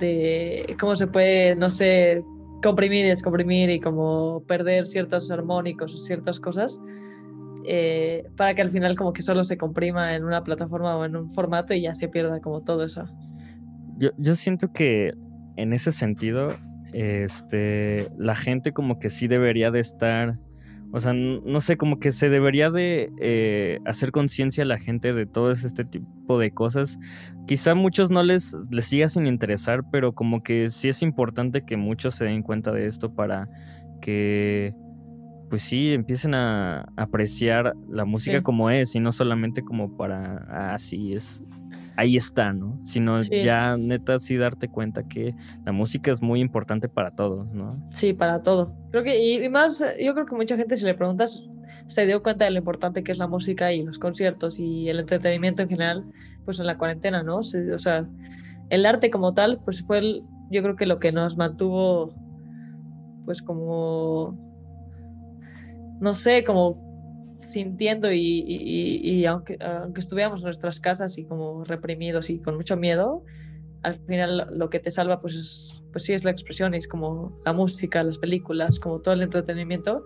de 0.00 0.76
cómo 0.80 0.96
se 0.96 1.06
puede, 1.06 1.54
no 1.54 1.70
sé, 1.70 2.24
comprimir 2.60 3.06
y 3.06 3.08
descomprimir 3.08 3.70
y 3.70 3.80
como 3.80 4.42
perder 4.48 4.86
ciertos 4.86 5.30
armónicos 5.30 5.94
o 5.94 5.98
ciertas 5.98 6.40
cosas 6.40 6.80
eh, 7.72 8.24
para 8.36 8.52
que 8.52 8.62
al 8.62 8.68
final 8.68 8.96
como 8.96 9.12
que 9.12 9.22
solo 9.22 9.44
se 9.44 9.56
comprima 9.56 10.16
en 10.16 10.24
una 10.24 10.42
plataforma 10.42 10.96
o 10.96 11.04
en 11.04 11.14
un 11.14 11.32
formato 11.32 11.72
y 11.72 11.82
ya 11.82 11.94
se 11.94 12.08
pierda 12.08 12.40
como 12.40 12.60
todo 12.62 12.82
eso. 12.82 13.04
Yo, 13.96 14.34
siento 14.34 14.72
que 14.72 15.12
en 15.54 15.72
ese 15.72 15.92
sentido, 15.92 16.56
este, 16.92 18.08
la 18.18 18.34
gente 18.34 18.72
como 18.72 18.98
que 18.98 19.08
sí 19.08 19.28
debería 19.28 19.70
de 19.70 19.78
estar 19.78 20.36
o 20.92 20.98
sea, 20.98 21.12
no 21.12 21.60
sé, 21.60 21.76
como 21.76 22.00
que 22.00 22.10
se 22.10 22.28
debería 22.28 22.72
de 22.72 23.12
eh, 23.20 23.78
hacer 23.86 24.10
conciencia 24.10 24.64
a 24.64 24.66
la 24.66 24.78
gente 24.78 25.12
de 25.12 25.24
todo 25.24 25.52
este 25.52 25.84
tipo 25.84 26.40
de 26.40 26.50
cosas. 26.50 26.98
Quizá 27.46 27.76
muchos 27.76 28.10
no 28.10 28.24
les, 28.24 28.56
les 28.68 28.86
siga 28.86 29.06
sin 29.06 29.28
interesar, 29.28 29.84
pero 29.92 30.12
como 30.12 30.42
que 30.42 30.68
sí 30.70 30.88
es 30.88 31.02
importante 31.02 31.64
que 31.64 31.76
muchos 31.76 32.16
se 32.16 32.24
den 32.24 32.42
cuenta 32.42 32.72
de 32.72 32.86
esto 32.88 33.14
para 33.14 33.48
que, 34.00 34.74
pues 35.50 35.62
sí, 35.62 35.92
empiecen 35.92 36.34
a 36.34 36.86
apreciar 36.96 37.74
la 37.88 38.04
música 38.04 38.40
como 38.42 38.70
es 38.70 38.94
y 38.94 39.00
no 39.00 39.10
solamente 39.10 39.62
como 39.62 39.96
para, 39.96 40.46
ah, 40.48 40.78
sí, 40.78 41.12
es, 41.12 41.42
ahí 41.96 42.16
está, 42.16 42.52
¿no? 42.52 42.78
Sino 42.84 43.20
ya 43.20 43.76
neta 43.76 44.20
sí 44.20 44.36
darte 44.36 44.68
cuenta 44.68 45.02
que 45.08 45.34
la 45.66 45.72
música 45.72 46.12
es 46.12 46.22
muy 46.22 46.40
importante 46.40 46.88
para 46.88 47.10
todos, 47.10 47.52
¿no? 47.52 47.84
Sí, 47.88 48.12
para 48.12 48.42
todo. 48.42 48.72
Creo 48.92 49.02
que, 49.02 49.18
y, 49.18 49.48
más, 49.48 49.84
yo 50.00 50.14
creo 50.14 50.24
que 50.24 50.36
mucha 50.36 50.56
gente 50.56 50.76
si 50.76 50.84
le 50.84 50.94
preguntas, 50.94 51.42
se 51.88 52.06
dio 52.06 52.22
cuenta 52.22 52.44
de 52.44 52.52
lo 52.52 52.58
importante 52.58 53.02
que 53.02 53.10
es 53.10 53.18
la 53.18 53.26
música 53.26 53.72
y 53.72 53.82
los 53.82 53.98
conciertos 53.98 54.60
y 54.60 54.88
el 54.88 55.00
entretenimiento 55.00 55.62
en 55.62 55.68
general, 55.68 56.04
pues 56.44 56.60
en 56.60 56.66
la 56.66 56.78
cuarentena, 56.78 57.24
¿no? 57.24 57.38
O 57.38 57.42
sea, 57.42 58.08
el 58.68 58.86
arte 58.86 59.10
como 59.10 59.34
tal, 59.34 59.60
pues 59.64 59.82
fue, 59.82 60.22
yo 60.48 60.62
creo 60.62 60.76
que 60.76 60.86
lo 60.86 61.00
que 61.00 61.10
nos 61.10 61.36
mantuvo, 61.36 62.14
pues 63.24 63.42
como, 63.42 64.49
no 66.00 66.14
sé, 66.14 66.44
como 66.44 66.90
sintiendo 67.40 68.12
y, 68.12 69.24
aunque, 69.26 69.56
aunque 69.60 70.00
estuviéramos 70.00 70.40
en 70.40 70.46
nuestras 70.46 70.80
casas 70.80 71.16
y 71.18 71.24
como 71.24 71.64
reprimidos 71.64 72.30
y 72.30 72.38
con 72.38 72.56
mucho 72.56 72.76
miedo, 72.76 73.24
al 73.82 73.94
final 73.94 74.48
lo 74.52 74.68
que 74.68 74.78
te 74.78 74.90
salva 74.90 75.20
pues 75.20 75.34
es, 75.34 75.82
pues 75.92 76.04
sí 76.04 76.12
es 76.12 76.24
la 76.24 76.30
expresión, 76.30 76.74
es 76.74 76.86
como 76.86 77.38
la 77.44 77.52
música, 77.52 78.02
las 78.02 78.18
películas, 78.18 78.78
como 78.78 79.00
todo 79.00 79.14
el 79.14 79.22
entretenimiento. 79.22 80.04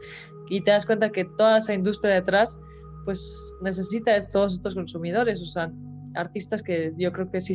Y 0.49 0.61
te 0.61 0.70
das 0.70 0.86
cuenta 0.86 1.11
que 1.11 1.24
toda 1.24 1.59
esa 1.59 1.74
industria 1.74 2.14
detrás 2.14 2.61
pues 3.05 3.57
necesita 3.62 4.18
todos 4.32 4.55
estos 4.55 4.74
consumidores, 4.74 5.42
o 5.42 5.47
sea, 5.47 5.72
artistas 6.14 6.62
que 6.62 6.92
yo 6.97 7.12
creo 7.12 7.30
que 7.30 7.40
sí, 7.40 7.55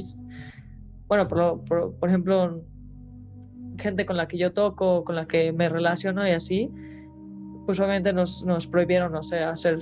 bueno, 1.07 1.27
por, 1.27 1.63
por 1.65 2.09
ejemplo, 2.09 2.63
gente 3.79 4.05
con 4.05 4.17
la 4.17 4.27
que 4.27 4.37
yo 4.37 4.53
toco, 4.53 5.03
con 5.03 5.15
la 5.15 5.27
que 5.27 5.51
me 5.51 5.69
relaciono 5.69 6.27
y 6.27 6.31
así, 6.31 6.69
pues 7.69 7.79
obviamente 7.79 8.11
nos, 8.13 8.43
nos 8.45 8.65
prohibieron, 8.65 9.11
no 9.11 9.21
sé, 9.21 9.41
hacer, 9.43 9.77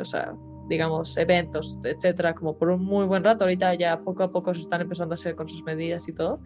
o 0.00 0.04
sea, 0.04 0.32
digamos, 0.68 1.16
eventos, 1.16 1.80
etcétera, 1.82 2.36
como 2.36 2.56
por 2.56 2.68
un 2.70 2.84
muy 2.84 3.04
buen 3.04 3.24
rato. 3.24 3.46
Ahorita 3.46 3.74
ya 3.74 3.98
poco 3.98 4.22
a 4.22 4.30
poco 4.30 4.54
se 4.54 4.60
están 4.60 4.82
empezando 4.82 5.14
a 5.14 5.16
hacer 5.16 5.34
con 5.34 5.48
sus 5.48 5.64
medidas 5.64 6.08
y 6.08 6.12
todo, 6.12 6.40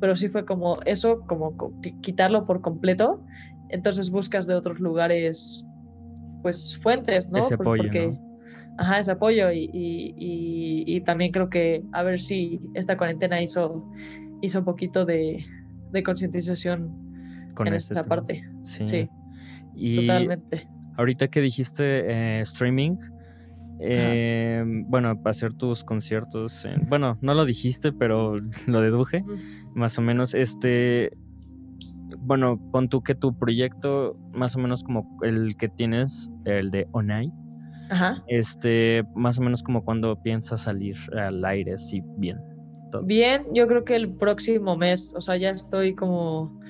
pero 0.00 0.16
sí 0.16 0.30
fue 0.30 0.46
como 0.46 0.80
eso, 0.86 1.20
como 1.26 1.54
quitarlo 2.00 2.46
por 2.46 2.62
completo. 2.62 3.22
Entonces 3.68 4.08
buscas 4.08 4.46
de 4.46 4.54
otros 4.54 4.80
lugares, 4.80 5.62
pues, 6.40 6.80
fuentes, 6.82 7.30
¿no? 7.30 7.40
Ese 7.40 7.56
apoyo, 7.56 7.82
Porque, 7.82 8.18
Ajá, 8.78 9.00
ese 9.00 9.10
apoyo 9.10 9.52
y, 9.52 9.68
y, 9.74 10.84
y, 10.86 11.00
también 11.02 11.32
creo 11.32 11.50
que 11.50 11.84
a 11.92 12.02
ver 12.02 12.18
si 12.18 12.62
esta 12.72 12.96
cuarentena 12.96 13.42
hizo, 13.42 13.84
hizo 14.40 14.60
un 14.60 14.64
poquito 14.64 15.04
de, 15.04 15.44
de 15.92 16.02
concientización 16.02 17.52
en 17.58 17.74
este 17.74 17.92
esta 17.92 18.08
parte. 18.08 18.42
Sí. 18.62 18.86
sí. 18.86 19.10
Y 19.74 19.96
Totalmente. 19.96 20.68
Ahorita 20.96 21.28
que 21.28 21.40
dijiste 21.40 21.84
eh, 21.84 22.40
streaming, 22.42 22.96
eh, 23.80 24.62
bueno, 24.86 25.16
para 25.20 25.32
hacer 25.32 25.52
tus 25.52 25.82
conciertos, 25.82 26.66
bueno, 26.88 27.18
no 27.20 27.34
lo 27.34 27.44
dijiste, 27.44 27.92
pero 27.92 28.40
lo 28.66 28.80
deduje, 28.80 29.24
más 29.74 29.98
o 29.98 30.02
menos, 30.02 30.34
este, 30.34 31.10
bueno, 32.18 32.60
pon 32.70 32.88
tú 32.88 33.02
que 33.02 33.14
tu 33.14 33.36
proyecto, 33.36 34.16
más 34.32 34.54
o 34.56 34.60
menos 34.60 34.84
como 34.84 35.18
el 35.22 35.56
que 35.56 35.68
tienes, 35.68 36.30
el 36.44 36.70
de 36.70 36.86
Onai, 36.92 37.32
Ajá. 37.90 38.22
este, 38.28 39.02
más 39.16 39.38
o 39.38 39.42
menos 39.42 39.62
como 39.62 39.84
cuando 39.84 40.22
piensas 40.22 40.62
salir 40.62 40.96
al 41.12 41.44
aire, 41.44 41.76
sí, 41.78 42.02
bien. 42.16 42.38
Bien, 43.02 43.44
yo 43.52 43.66
creo 43.66 43.84
que 43.84 43.96
el 43.96 44.14
próximo 44.14 44.76
mes, 44.76 45.14
o 45.16 45.20
sea, 45.20 45.36
ya 45.36 45.50
estoy 45.50 45.94
como, 45.94 46.60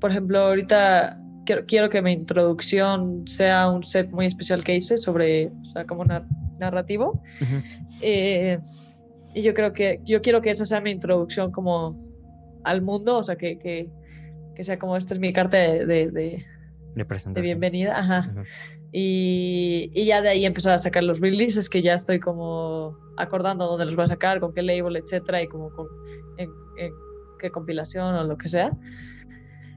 por 0.00 0.10
ejemplo, 0.10 0.38
ahorita 0.38 1.20
quiero, 1.66 1.90
que 1.90 2.02
mi 2.02 2.12
introducción 2.12 3.26
sea 3.26 3.68
un 3.68 3.82
set 3.82 4.10
muy 4.10 4.26
especial 4.26 4.64
que 4.64 4.76
hice 4.76 4.98
sobre, 4.98 5.48
o 5.48 5.64
sea, 5.64 5.84
como 5.84 6.04
narrativo. 6.58 7.22
Eh, 8.02 8.58
y 9.34 9.42
yo 9.42 9.52
creo 9.52 9.72
que, 9.72 10.00
yo 10.04 10.22
quiero 10.22 10.40
que 10.40 10.50
esa 10.50 10.64
sea 10.64 10.80
mi 10.80 10.90
introducción 10.90 11.52
como 11.52 11.98
al 12.64 12.82
mundo, 12.82 13.18
o 13.18 13.22
sea, 13.22 13.36
que, 13.36 13.58
que, 13.58 13.90
que 14.54 14.64
sea 14.64 14.78
como 14.78 14.96
esta 14.96 15.14
es 15.14 15.20
mi 15.20 15.32
carta 15.32 15.56
de, 15.58 15.84
de, 15.84 16.10
de, 16.10 16.44
de 16.94 17.40
bienvenida. 17.40 17.98
Ajá. 17.98 18.32
Y, 18.92 19.90
y, 19.94 20.06
ya 20.06 20.20
de 20.20 20.30
ahí 20.30 20.44
empezar 20.44 20.72
a 20.72 20.78
sacar 20.78 21.04
los 21.04 21.20
releases 21.20 21.68
que 21.68 21.82
ya 21.82 21.94
estoy 21.94 22.18
como 22.18 22.98
acordando 23.16 23.66
dónde 23.66 23.84
los 23.84 23.94
voy 23.94 24.06
a 24.06 24.08
sacar, 24.08 24.40
con 24.40 24.52
qué 24.52 24.62
label, 24.62 24.96
etcétera, 24.96 25.42
y 25.42 25.46
como 25.46 25.70
con 25.70 25.86
en 26.38 26.50
qué 27.38 27.50
compilación 27.50 28.14
o 28.14 28.24
lo 28.24 28.36
que 28.36 28.48
sea. 28.48 28.72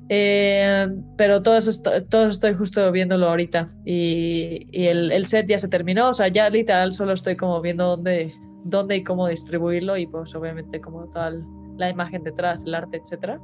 Eh, 0.10 0.88
pero 1.18 1.42
todo 1.42 1.58
eso, 1.58 1.72
todo 2.10 2.28
estoy 2.28 2.54
justo 2.56 2.92
viéndolo 2.92 3.30
ahorita 3.30 3.66
y, 3.86 4.68
el, 4.74 5.26
set 5.26 5.48
ya 5.48 5.60
se 5.60 5.70
terminó, 5.70 6.10
o 6.10 6.14
sea, 6.14 6.28
ya 6.28 6.50
literal 6.50 6.94
solo 6.94 7.14
estoy 7.14 7.38
como 7.38 7.62
viendo 7.62 7.88
dónde, 7.88 8.34
dónde 8.66 8.98
y 8.98 9.04
cómo 9.04 9.28
distribuirlo 9.28 9.98
y 9.98 10.08
pues 10.08 10.36
obviamente 10.36 10.82
como 10.82 11.10
toda 11.10 11.32
la 11.78 11.90
imagen 11.90 12.24
detrás, 12.24 12.66
el 12.66 12.76
arte, 12.76 12.98
etc. 12.98 13.40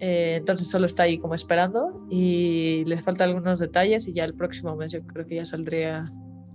Eh, 0.00 0.36
entonces 0.36 0.68
solo 0.68 0.86
está 0.86 1.04
ahí 1.04 1.18
como 1.18 1.34
esperando 1.34 2.06
y 2.10 2.84
les 2.84 3.02
faltan 3.02 3.30
algunos 3.30 3.58
detalles 3.58 4.06
y 4.06 4.12
ya 4.12 4.24
el 4.24 4.34
próximo 4.34 4.76
mes 4.76 4.92
yo 4.92 5.02
creo 5.02 5.26
que 5.26 5.36
ya 5.36 5.44
saldría 5.44 6.10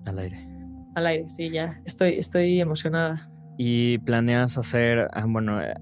al 0.05 0.19
aire. 0.19 0.47
Al 0.95 1.07
aire, 1.07 1.29
sí, 1.29 1.49
ya 1.49 1.81
estoy, 1.85 2.19
estoy 2.19 2.61
emocionada. 2.61 3.27
¿Y 3.57 3.97
planeas 3.99 4.57
hacer, 4.57 5.09
ah, 5.11 5.25
bueno, 5.27 5.61
eh, 5.61 5.73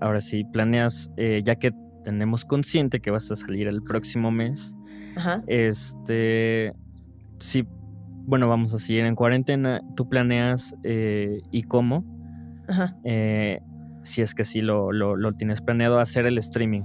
ahora 0.00 0.20
sí, 0.20 0.44
planeas, 0.52 1.10
ya 1.16 1.56
que 1.56 1.72
tenemos 2.04 2.44
consciente 2.44 3.00
que 3.00 3.10
vas 3.10 3.30
a 3.30 3.36
salir 3.36 3.68
el 3.68 3.82
próximo 3.82 4.30
mes. 4.30 4.74
Ajá. 5.16 5.42
Este, 5.46 6.72
si, 7.38 7.66
bueno, 8.26 8.48
vamos 8.48 8.74
a 8.74 8.78
seguir 8.78 9.04
en 9.04 9.14
cuarentena, 9.14 9.80
¿tú 9.96 10.08
planeas 10.08 10.74
eh, 10.84 11.40
y 11.50 11.62
cómo? 11.62 12.04
Ajá. 12.68 12.96
Eh, 13.04 13.60
si 14.02 14.22
es 14.22 14.34
que 14.34 14.44
sí 14.44 14.60
lo, 14.60 14.92
lo, 14.92 15.32
tienes 15.32 15.60
planeado, 15.60 15.98
hacer 15.98 16.26
el 16.26 16.38
streaming. 16.38 16.82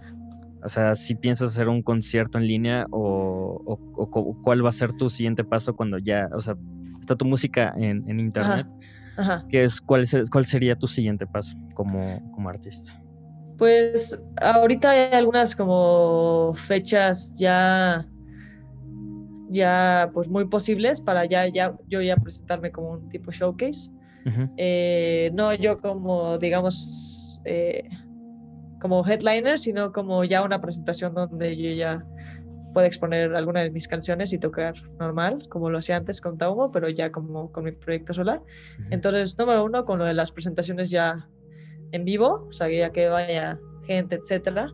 O 0.63 0.69
sea, 0.69 0.95
si 0.95 1.15
piensas 1.15 1.51
hacer 1.51 1.69
un 1.69 1.83
concierto 1.83 2.37
en 2.37 2.47
línea 2.47 2.87
o, 2.91 3.61
o, 3.65 4.41
cuál 4.43 4.65
va 4.65 4.69
a 4.69 4.73
ser 4.73 4.93
tu 4.93 5.09
siguiente 5.09 5.43
paso 5.43 5.75
cuando 5.75 5.97
ya, 5.99 6.27
o 6.33 6.39
sea, 6.39 6.55
está 6.99 7.15
tu 7.15 7.25
música 7.25 7.73
en, 7.77 8.09
en 8.09 8.19
internet. 8.19 8.67
Ajá. 9.15 9.45
¿Qué 9.47 9.63
es, 9.63 9.79
cuál, 9.79 10.01
es, 10.01 10.29
¿Cuál 10.29 10.45
sería 10.45 10.75
tu 10.75 10.87
siguiente 10.87 11.25
paso 11.25 11.55
como, 11.73 12.31
como 12.33 12.49
artista? 12.49 12.99
Pues 13.57 14.21
ahorita 14.41 14.91
hay 14.91 15.13
algunas 15.13 15.55
como 15.55 16.53
fechas 16.55 17.33
ya 17.37 18.05
ya 19.49 20.09
pues 20.13 20.27
muy 20.27 20.45
posibles 20.45 20.99
para 20.99 21.25
ya, 21.25 21.47
ya 21.47 21.75
yo 21.87 22.01
ya 22.01 22.17
presentarme 22.17 22.71
como 22.71 22.91
un 22.91 23.09
tipo 23.09 23.31
showcase. 23.31 23.91
Eh, 24.57 25.29
no 25.33 25.53
yo 25.53 25.77
como 25.77 26.39
digamos 26.39 27.39
eh, 27.45 27.87
como 28.81 29.05
headliner, 29.05 29.57
sino 29.57 29.91
como 29.91 30.23
ya 30.23 30.43
una 30.43 30.61
presentación 30.61 31.13
donde 31.13 31.55
yo 31.55 31.71
ya 31.71 32.05
pueda 32.73 32.87
exponer 32.87 33.33
alguna 33.35 33.61
de 33.61 33.71
mis 33.71 33.87
canciones 33.87 34.33
y 34.33 34.37
tocar 34.37 34.75
normal, 34.99 35.47
como 35.47 35.69
lo 35.69 35.77
hacía 35.77 35.95
antes 35.95 36.19
con 36.19 36.37
Taumo, 36.37 36.71
pero 36.71 36.89
ya 36.89 37.09
como 37.11 37.51
con 37.51 37.63
mi 37.63 37.71
proyecto 37.71 38.13
solar. 38.13 38.41
Entonces, 38.91 39.39
número 39.39 39.63
uno, 39.63 39.85
con 39.85 39.97
lo 39.97 40.05
de 40.05 40.13
las 40.13 40.33
presentaciones 40.33 40.89
ya 40.89 41.29
en 41.95 42.05
vivo, 42.05 42.45
o 42.47 42.51
sea, 42.51 42.69
ya 42.69 42.91
que 42.91 43.07
vaya 43.07 43.59
gente, 43.85 44.15
etcétera. 44.15 44.71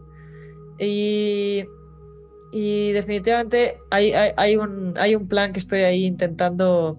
Y, 0.80 1.64
y 2.52 2.92
definitivamente 2.92 3.78
hay, 3.90 4.14
hay, 4.14 4.56
un, 4.56 4.94
hay 4.98 5.16
un 5.16 5.28
plan 5.28 5.54
que 5.54 5.60
estoy 5.60 5.82
ahí 5.82 6.06
intentando 6.06 6.96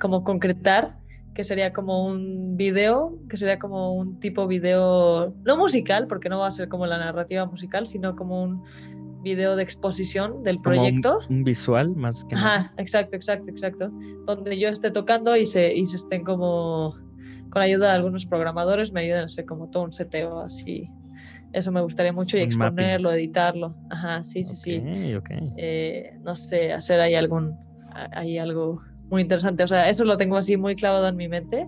como 0.00 0.22
concretar, 0.22 0.98
que 1.34 1.44
sería 1.44 1.72
como 1.72 2.06
un 2.06 2.56
video, 2.56 3.18
que 3.28 3.36
sería 3.36 3.58
como 3.58 3.94
un 3.94 4.18
tipo 4.20 4.46
video, 4.46 5.34
no 5.44 5.56
musical, 5.56 6.06
porque 6.06 6.28
no 6.28 6.38
va 6.38 6.46
a 6.46 6.52
ser 6.52 6.68
como 6.68 6.86
la 6.86 6.98
narrativa 6.98 7.44
musical, 7.46 7.86
sino 7.86 8.16
como 8.16 8.42
un 8.42 8.62
video 9.22 9.56
de 9.56 9.62
exposición 9.62 10.42
del 10.44 10.60
proyecto. 10.62 11.18
Un, 11.28 11.42
visual 11.42 11.96
más 11.96 12.24
que 12.24 12.36
Ajá, 12.36 12.72
exacto, 12.76 13.16
exacto, 13.16 13.50
exacto. 13.50 13.90
Donde 14.24 14.56
yo 14.58 14.68
esté 14.68 14.90
tocando 14.90 15.36
y 15.36 15.46
se, 15.46 15.74
y 15.74 15.84
se 15.84 15.96
estén 15.96 16.24
como 16.24 16.94
con 17.56 17.62
ayuda 17.62 17.86
de 17.86 17.92
algunos 17.94 18.26
programadores 18.26 18.92
me 18.92 19.00
ayudan 19.00 19.22
a 19.22 19.24
hacer 19.24 19.46
como 19.46 19.70
todo 19.70 19.84
un 19.84 19.90
seteo 19.90 20.40
así 20.40 20.90
Eso 21.54 21.72
me 21.72 21.80
gustaría 21.80 22.12
mucho 22.12 22.36
y 22.36 22.42
exponerlo, 22.42 23.10
editarlo. 23.10 23.74
Ajá, 23.88 24.22
sí, 24.24 24.44
sí, 24.44 24.56
sí. 24.56 24.82
Eh, 25.56 26.18
no 26.22 26.36
sé, 26.36 26.74
hacer 26.74 27.00
ahí 27.00 27.14
algún, 27.14 27.56
ahí 28.12 28.36
algo 28.36 28.82
muy 29.08 29.22
interesante. 29.22 29.62
O 29.62 29.68
sea, 29.68 29.88
eso 29.88 30.04
lo 30.04 30.18
tengo 30.18 30.36
así 30.36 30.58
muy 30.58 30.76
clavado 30.76 31.08
en 31.08 31.16
mi 31.16 31.28
mente 31.28 31.66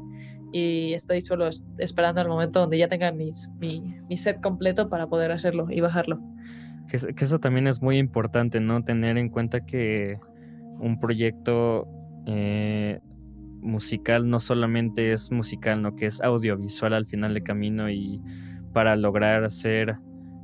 y 0.52 0.92
estoy 0.92 1.22
solo 1.22 1.48
esperando 1.78 2.20
el 2.20 2.28
momento 2.28 2.60
donde 2.60 2.76
ya 2.76 2.88
tenga 2.88 3.10
mis, 3.10 3.48
mi, 3.58 3.80
set 4.14 4.42
completo 4.42 4.90
para 4.90 5.06
poder 5.06 5.32
hacerlo 5.32 5.68
y 5.70 5.80
bajarlo. 5.80 6.20
Que, 6.90 7.14
que, 7.14 7.24
eso 7.24 7.38
también 7.40 7.66
es 7.66 7.80
muy 7.80 7.96
importante, 7.96 8.60
¿no? 8.60 8.84
Tener 8.84 9.16
en 9.16 9.30
cuenta 9.30 9.64
que 9.64 10.18
un 10.80 11.00
proyecto 11.00 11.88
eh, 12.26 13.00
musical 13.60 14.28
no 14.28 14.40
solamente 14.40 15.12
es 15.12 15.30
musical, 15.30 15.82
¿no? 15.82 15.94
Que 15.96 16.06
es 16.06 16.20
audiovisual 16.20 16.94
al 16.94 17.06
final 17.06 17.34
de 17.34 17.42
camino 17.42 17.90
y 17.90 18.20
para 18.72 18.96
lograr 18.96 19.44
hacer, 19.44 19.96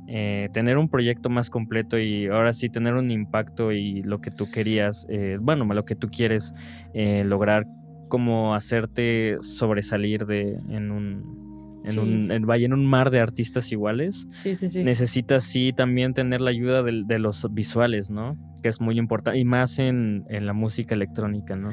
eh, 0.07 0.49
tener 0.53 0.77
un 0.77 0.89
proyecto 0.89 1.29
más 1.29 1.49
completo 1.49 1.97
y 1.97 2.27
ahora 2.27 2.53
sí 2.53 2.69
tener 2.69 2.93
un 2.95 3.11
impacto 3.11 3.71
y 3.71 4.01
lo 4.03 4.19
que 4.19 4.31
tú 4.31 4.49
querías, 4.51 5.05
eh, 5.09 5.37
bueno, 5.39 5.65
lo 5.65 5.83
que 5.83 5.95
tú 5.95 6.09
quieres 6.09 6.53
lograr 6.93 7.65
como 8.07 8.55
hacerte 8.55 9.37
sobresalir 9.41 10.25
de 10.25 10.59
en 10.69 10.91
un 10.91 11.45
en 11.87 11.99
un 11.99 12.31
en, 12.31 12.73
un 12.73 12.85
mar 12.85 13.11
de 13.11 13.19
artistas 13.19 13.71
iguales. 13.71 14.25
Sí, 14.29 14.55
sí, 14.55 14.69
sí. 14.69 14.83
Necesitas 14.83 15.43
sí 15.43 15.71
también 15.75 16.13
tener 16.13 16.41
la 16.41 16.49
ayuda 16.49 16.83
de, 16.83 17.03
de 17.05 17.19
los 17.19 17.47
visuales, 17.53 18.09
¿no? 18.09 18.37
Que 18.61 18.69
es 18.69 18.81
muy 18.81 18.97
importante 18.97 19.39
y 19.39 19.45
más 19.45 19.79
en, 19.79 20.25
en, 20.29 20.45
la 20.45 20.53
música 20.53 20.95
electrónica, 20.95 21.55
¿no? 21.55 21.69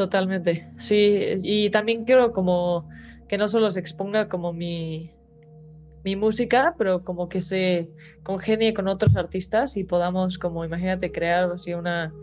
Totalmente. 0.00 0.66
Sí, 0.78 1.20
y 1.42 1.68
también 1.68 2.06
quiero 2.06 2.32
como 2.32 2.88
que 3.28 3.36
no 3.36 3.48
solo 3.48 3.70
se 3.70 3.80
exponga 3.80 4.30
como 4.30 4.50
mi 4.54 5.12
mi 6.02 6.16
música, 6.16 6.74
pero 6.78 7.04
como 7.04 7.28
que 7.28 7.42
se 7.42 7.90
congenie 8.22 8.72
con 8.72 8.88
otros 8.88 9.14
artistas 9.14 9.76
y 9.76 9.84
podamos 9.84 10.38
como 10.38 10.64
imagínate 10.64 11.12
crear 11.12 11.52
así 11.52 11.74
una 11.74 12.14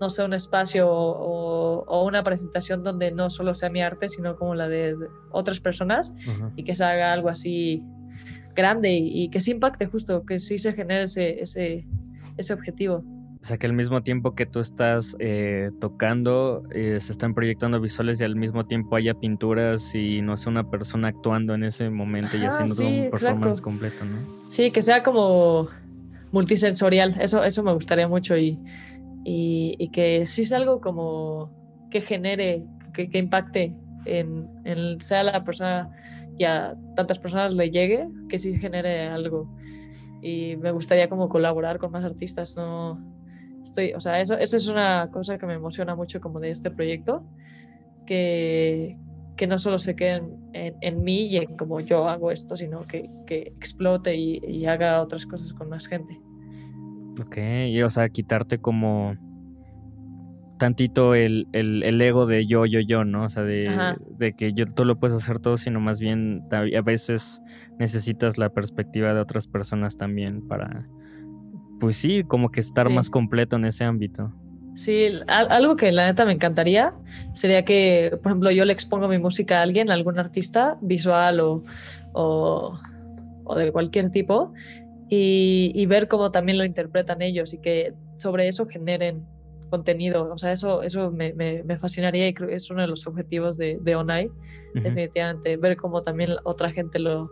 no 0.00 0.08
sé, 0.08 0.22
un 0.22 0.34
espacio 0.34 0.88
o, 0.88 2.04
una 2.06 2.22
presentación 2.22 2.84
donde 2.84 3.10
no 3.10 3.28
solo 3.28 3.56
sea 3.56 3.70
mi 3.70 3.82
arte, 3.82 4.08
sino 4.08 4.36
como 4.36 4.54
la 4.54 4.68
de, 4.68 4.94
otras 5.32 5.58
personas 5.58 6.14
y 6.54 6.62
que 6.62 6.76
se 6.76 6.84
haga 6.84 7.12
algo 7.12 7.28
así 7.28 7.82
grande 8.54 8.92
y, 8.92 9.30
que 9.30 9.40
se 9.40 9.50
impacte 9.50 9.86
justo, 9.86 10.24
que 10.24 10.38
sí 10.38 10.58
se 10.58 10.74
genere 10.74 11.04
ese, 11.04 11.40
ese, 11.40 11.88
ese 12.36 12.52
objetivo. 12.52 13.02
O 13.46 13.48
sea, 13.48 13.58
que 13.58 13.68
al 13.68 13.74
mismo 13.74 14.02
tiempo 14.02 14.34
que 14.34 14.44
tú 14.44 14.58
estás 14.58 15.16
eh, 15.20 15.70
tocando, 15.78 16.64
eh, 16.72 16.98
se 16.98 17.12
están 17.12 17.32
proyectando 17.32 17.80
visuales 17.80 18.20
y 18.20 18.24
al 18.24 18.34
mismo 18.34 18.66
tiempo 18.66 18.96
haya 18.96 19.14
pinturas 19.14 19.94
y 19.94 20.20
no 20.20 20.36
sea 20.36 20.50
una 20.50 20.68
persona 20.68 21.06
actuando 21.06 21.54
en 21.54 21.62
ese 21.62 21.88
momento 21.88 22.36
y 22.36 22.44
haciendo 22.44 23.04
un 23.04 23.08
performance 23.08 23.60
completo, 23.60 24.04
¿no? 24.04 24.18
Sí, 24.48 24.72
que 24.72 24.82
sea 24.82 25.04
como 25.04 25.68
multisensorial, 26.32 27.20
eso, 27.20 27.44
eso 27.44 27.62
me 27.62 27.72
gustaría 27.72 28.08
mucho 28.08 28.36
y, 28.36 28.58
y, 29.24 29.90
que 29.92 30.26
sí 30.26 30.42
es 30.42 30.52
algo 30.52 30.80
como 30.80 31.52
que 31.88 32.00
genere, 32.00 32.64
que, 32.92 33.08
que 33.08 33.18
impacte 33.18 33.76
en, 34.06 34.48
en, 34.64 35.00
sea 35.00 35.22
la 35.22 35.44
persona 35.44 35.88
y 36.36 36.42
a 36.42 36.74
tantas 36.96 37.20
personas 37.20 37.52
le 37.52 37.70
llegue, 37.70 38.08
que 38.28 38.40
sí 38.40 38.58
genere 38.58 39.06
algo. 39.06 39.48
Y 40.20 40.56
me 40.56 40.72
gustaría 40.72 41.08
como 41.08 41.28
colaborar 41.28 41.78
con 41.78 41.92
más 41.92 42.04
artistas, 42.04 42.56
no 42.56 43.14
estoy, 43.66 43.92
o 43.92 44.00
sea, 44.00 44.20
eso, 44.20 44.34
eso 44.38 44.56
es 44.56 44.68
una 44.68 45.10
cosa 45.12 45.38
que 45.38 45.46
me 45.46 45.54
emociona 45.54 45.94
mucho 45.94 46.20
como 46.20 46.40
de 46.40 46.50
este 46.50 46.70
proyecto, 46.70 47.24
que, 48.06 48.96
que 49.36 49.46
no 49.46 49.58
solo 49.58 49.78
se 49.78 49.94
quede 49.96 50.22
en, 50.52 50.74
en, 50.80 51.02
mí 51.02 51.26
y 51.26 51.36
en 51.36 51.56
cómo 51.56 51.80
yo 51.80 52.08
hago 52.08 52.30
esto, 52.30 52.56
sino 52.56 52.80
que, 52.80 53.10
que 53.26 53.38
explote 53.56 54.16
y, 54.16 54.40
y 54.46 54.66
haga 54.66 55.02
otras 55.02 55.26
cosas 55.26 55.52
con 55.52 55.68
más 55.68 55.86
gente. 55.86 56.18
Ok, 57.20 57.38
y 57.68 57.82
o 57.82 57.90
sea, 57.90 58.08
quitarte 58.08 58.58
como 58.58 59.16
tantito 60.58 61.14
el, 61.14 61.48
el, 61.52 62.00
ego 62.00 62.26
de 62.26 62.46
yo, 62.46 62.64
yo, 62.66 62.80
yo, 62.80 63.04
¿no? 63.04 63.24
O 63.24 63.28
sea, 63.28 63.42
de, 63.42 63.96
de, 64.16 64.32
que 64.32 64.52
yo, 64.52 64.64
tú 64.64 64.84
lo 64.84 64.98
puedes 64.98 65.16
hacer 65.16 65.38
todo, 65.38 65.56
sino 65.56 65.80
más 65.80 66.00
bien 66.00 66.44
a 66.50 66.80
veces 66.82 67.42
necesitas 67.78 68.38
la 68.38 68.50
perspectiva 68.50 69.12
de 69.12 69.20
otras 69.20 69.46
personas 69.46 69.96
también 69.96 70.46
para, 70.46 70.86
pues 71.80 71.96
sí, 71.96 72.24
como 72.24 72.50
que 72.50 72.60
estar 72.60 72.88
más 72.90 73.10
completo 73.10 73.56
en 73.56 73.64
ese 73.66 73.84
ámbito. 73.84 74.32
Sí, 74.74 75.08
algo 75.28 75.74
que 75.76 75.90
la 75.90 76.04
neta 76.04 76.26
me 76.26 76.32
encantaría 76.32 76.92
sería 77.32 77.64
que, 77.64 78.10
por 78.22 78.32
ejemplo, 78.32 78.50
yo 78.50 78.64
le 78.66 78.74
expongo 78.74 79.08
mi 79.08 79.18
música 79.18 79.60
a 79.60 79.62
alguien, 79.62 79.90
a 79.90 79.94
algún 79.94 80.18
artista 80.18 80.76
visual 80.82 81.40
o, 81.40 81.62
o, 82.12 82.78
o 83.44 83.54
de 83.54 83.72
cualquier 83.72 84.10
tipo, 84.10 84.52
y, 85.08 85.86
ver 85.86 86.08
cómo 86.08 86.30
también 86.30 86.58
lo 86.58 86.64
interpretan 86.64 87.22
ellos 87.22 87.54
y 87.54 87.58
que 87.58 87.94
sobre 88.16 88.48
eso 88.48 88.66
generen 88.66 89.24
contenido. 89.70 90.30
O 90.30 90.38
sea, 90.38 90.52
eso, 90.52 90.82
eso 90.82 91.10
me, 91.10 91.32
me, 91.32 91.78
fascinaría 91.78 92.28
y 92.28 92.34
creo 92.34 92.48
que 92.48 92.56
es 92.56 92.70
uno 92.70 92.82
de 92.82 92.88
los 92.88 93.06
objetivos 93.06 93.56
de, 93.56 93.78
de 93.80 93.96
ONAI, 93.96 94.30
definitivamente, 94.74 95.56
ver 95.56 95.76
cómo 95.76 96.02
también 96.02 96.32
otra 96.44 96.70
gente 96.70 96.98
lo, 96.98 97.30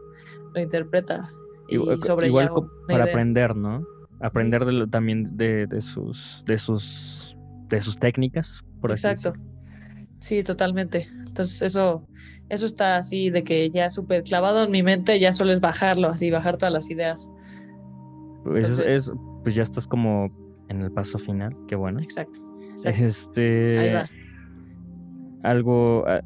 lo 0.54 0.60
interpreta. 0.60 1.30
Y 1.68 1.76
sobre 2.02 2.28
igual 2.28 2.50
para 2.86 3.04
aprender, 3.04 3.56
¿no? 3.56 3.84
Aprender 4.24 4.64
de 4.64 4.86
también 4.86 5.36
de, 5.36 5.66
de, 5.66 5.80
sus, 5.80 6.42
de, 6.46 6.56
sus, 6.56 7.36
de 7.68 7.80
sus 7.80 7.98
técnicas, 7.98 8.64
por 8.80 8.90
Exacto. 8.90 9.34
Sí, 10.20 10.42
totalmente. 10.42 11.08
Entonces 11.26 11.60
eso, 11.60 12.08
eso 12.48 12.64
está 12.64 12.96
así 12.96 13.28
de 13.28 13.44
que 13.44 13.68
ya 13.70 13.90
súper 13.90 14.22
clavado 14.22 14.64
en 14.64 14.70
mi 14.70 14.82
mente, 14.82 15.20
ya 15.20 15.34
solo 15.34 15.52
es 15.52 15.60
bajarlo, 15.60 16.08
así, 16.08 16.30
bajar 16.30 16.56
todas 16.56 16.72
las 16.72 16.90
ideas. 16.90 17.30
Pues, 18.44 18.78
es, 18.78 19.12
pues 19.42 19.54
ya 19.54 19.62
estás 19.62 19.86
como 19.86 20.30
en 20.68 20.80
el 20.80 20.90
paso 20.92 21.18
final, 21.18 21.54
qué 21.68 21.76
bueno. 21.76 22.00
Exacto. 22.00 22.40
Este. 22.84 23.78
Ahí 23.78 23.92
va. 23.92 24.08
Algo. 25.42 26.04
Ah, 26.06 26.22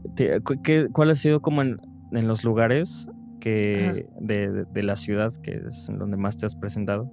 ¿qué, 0.62 0.88
¿Cuál 0.92 1.10
ha 1.10 1.14
sido 1.14 1.40
como 1.40 1.62
en, 1.62 1.78
los 2.12 2.44
lugares 2.44 3.08
que 3.40 4.06
de, 4.20 4.82
la 4.82 4.96
ciudad, 4.96 5.32
que 5.42 5.60
es 5.68 5.88
en 5.88 5.98
donde 5.98 6.16
más 6.16 6.38
te 6.38 6.46
has 6.46 6.54
presentado? 6.54 7.12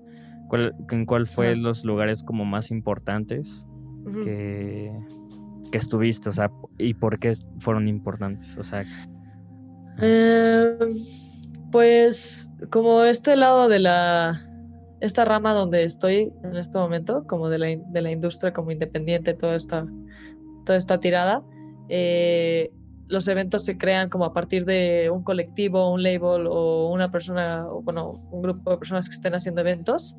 ¿Cuál, 0.56 0.76
¿En 0.92 1.06
cuál 1.06 1.28
fue 1.28 1.56
los 1.56 1.84
lugares 1.84 2.24
como 2.24 2.46
más 2.46 2.72
importantes 2.72 3.66
que, 4.24 4.90
que 5.72 5.78
estuviste? 5.78 6.30
O 6.30 6.34
sea, 6.34 6.52
¿y 6.78 6.94
por 6.94 7.20
qué 7.20 7.34
fueron 7.60 7.88
importantes? 7.88 8.58
O 8.58 8.64
sea. 8.64 8.84
Em, 9.98 10.78
pues 11.72 12.50
como 12.70 13.04
este 13.04 13.36
lado 13.36 13.68
de 13.68 13.80
la 13.80 14.42
esta 15.02 15.26
rama 15.26 15.54
donde 15.54 15.84
estoy 15.84 16.32
en 16.44 16.56
este 16.56 16.78
momento, 16.80 17.26
como 17.28 17.50
de 17.50 17.58
la, 17.60 17.68
de 17.68 18.02
la 18.02 18.12
industria 18.12 18.54
como 18.54 18.72
independiente, 18.72 19.34
toda 19.34 19.56
esta, 19.56 19.86
toda 20.66 20.78
esta 20.78 21.00
tirada, 21.00 21.44
eh, 21.90 22.72
los 23.08 23.28
eventos 23.28 23.64
se 23.66 23.78
crean 23.78 24.10
como 24.10 24.26
a 24.26 24.34
partir 24.34 24.66
de 24.66 25.10
un 25.12 25.24
colectivo, 25.24 25.92
un 25.92 26.04
label 26.04 26.48
o 26.50 26.92
una 26.92 27.12
persona, 27.12 27.68
o 27.68 27.82
bueno, 27.82 28.12
un 28.32 28.42
grupo 28.42 28.72
de 28.72 28.78
personas 28.78 29.08
que 29.08 29.16
estén 29.16 29.34
haciendo 29.36 29.62
eventos. 29.62 30.16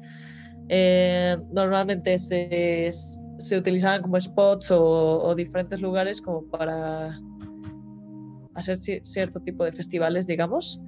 Eh, 0.69 1.37
normalmente 1.53 2.19
se, 2.19 2.91
se 3.39 3.57
utilizaban 3.57 4.03
como 4.03 4.21
spots 4.21 4.71
o, 4.73 4.83
o, 4.83 5.35
diferentes 5.35 5.81
lugares 5.81 6.21
como 6.21 6.45
para 6.45 7.21
hacer 8.55 8.79
cierto 8.79 9.41
tipo 9.41 9.65
de 9.65 9.73
festivales, 9.73 10.27
digamos. 10.27 10.81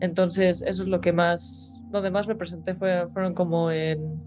Entonces, 0.00 0.62
eso 0.66 0.82
es 0.82 0.88
lo 0.88 1.00
que 1.00 1.12
más 1.12 1.78
donde 1.92 2.10
más 2.10 2.26
me 2.26 2.34
presenté 2.34 2.74
fue, 2.74 3.06
fueron 3.12 3.34
como 3.34 3.70
en, 3.70 4.20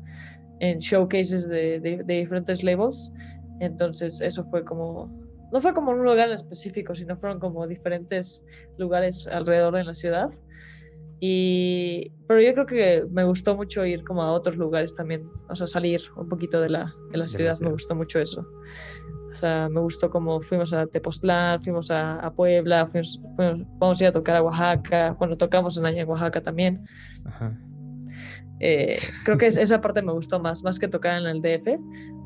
en 0.60 0.78
showcases 0.78 1.50
de, 1.50 1.80
de, 1.80 2.04
diferentes 2.04 2.64
labels. 2.64 3.12
Entonces 3.60 4.22
eso 4.22 4.46
fue 4.46 4.64
como, 4.64 5.12
no 5.52 5.62
fue 5.62 5.74
como 5.74 5.92
un 5.92 6.04
lugar 6.04 6.30
en 6.30 6.36
específico, 6.36 6.96
sino 6.96 7.18
fueron 7.18 7.40
como 7.40 7.68
diferentes 7.68 8.46
lugares 8.78 9.28
alrededor 9.28 9.76
de 9.76 9.84
la 9.84 9.94
ciudad. 9.94 10.30
Y, 11.20 12.12
pero 12.28 12.42
yo 12.42 12.54
creo 12.54 12.66
que 12.66 13.06
me 13.10 13.24
gustó 13.24 13.56
mucho 13.56 13.86
ir 13.86 14.04
como 14.04 14.22
a 14.22 14.32
otros 14.32 14.58
lugares 14.58 14.94
también, 14.94 15.30
o 15.50 15.56
sea, 15.56 15.66
salir 15.66 16.02
un 16.18 16.28
poquito 16.28 16.60
de 16.62 16.70
la, 16.70 16.94
de 17.12 17.18
la 17.18 17.28
ciudad, 17.28 17.58
me 17.62 17.72
gustó 17.72 17.96
mucho 17.96 18.20
eso. 18.20 18.46
O 19.32 19.36
sea, 19.36 19.68
me 19.70 19.82
gustó 19.82 20.10
como 20.10 20.40
fuimos 20.42 20.72
a 20.72 20.88
Tepoztlán, 20.88 21.60
fuimos 21.60 21.92
a, 21.92 22.32
Puebla, 22.36 22.88
fuimos, 22.88 23.20
vamos 23.80 24.00
a 24.00 24.04
ir 24.04 24.08
a 24.08 24.12
tocar 24.12 24.38
a 24.38 24.44
Oaxaca, 24.44 25.16
bueno, 25.20 25.36
tocamos 25.36 25.78
en, 25.78 25.86
en 25.86 26.08
Oaxaca 26.08 26.42
también. 26.42 26.82
Eh, 28.60 28.96
creo 29.26 29.38
que 29.38 29.48
esa 29.48 29.82
parte 29.82 30.02
me 30.02 30.14
gustó 30.14 30.40
más, 30.40 30.64
más 30.64 30.80
que 30.80 30.88
tocar 30.88 31.22
en 31.22 31.28
el 31.28 31.42
DF, 31.42 31.80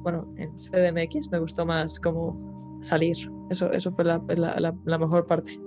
bueno, 0.04 0.32
en 0.38 0.54
CDMX 0.56 1.32
me 1.32 1.40
gustó 1.40 1.66
más 1.66 2.00
como 2.00 2.69
salir, 2.82 3.16
eso, 3.50 3.72
eso 3.72 3.92
fue 3.92 4.06
la, 4.06 4.22
la, 4.28 4.98
mejor 4.98 5.28
parte. 5.28 5.60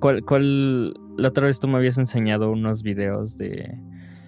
¿Cuál, 0.00 0.22
¿Cuál, 0.24 0.94
la 1.16 1.28
otra 1.28 1.46
vez 1.46 1.60
tú 1.60 1.68
me 1.68 1.76
habías 1.76 1.98
enseñado 1.98 2.50
unos 2.50 2.82
videos 2.82 3.36
de, 3.36 3.78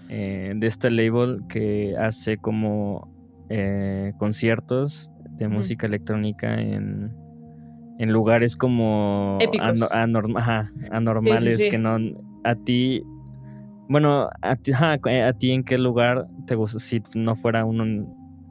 eh, 0.09 0.53
de 0.55 0.67
este 0.67 0.91
label 0.91 1.41
que 1.49 1.97
hace 1.97 2.37
como 2.37 3.11
eh, 3.49 4.13
conciertos 4.19 5.11
de 5.31 5.49
música 5.49 5.87
electrónica 5.87 6.61
en, 6.61 7.11
en 7.99 8.13
lugares 8.13 8.57
como 8.57 9.39
anormales 10.91 11.67
que 11.71 11.79
no 11.79 11.97
a 12.45 12.55
ti 12.55 13.03
Bueno, 13.89 14.29
a 14.43 14.57
ti, 14.57 14.73
a 14.73 15.33
ti 15.33 15.51
en 15.51 15.65
qué 15.65 15.79
lugar 15.79 16.27
te 16.47 16.55
gusta, 16.55 16.79
si 16.79 17.03
no 17.15 17.35
fuera 17.35 17.65
uno, 17.65 17.85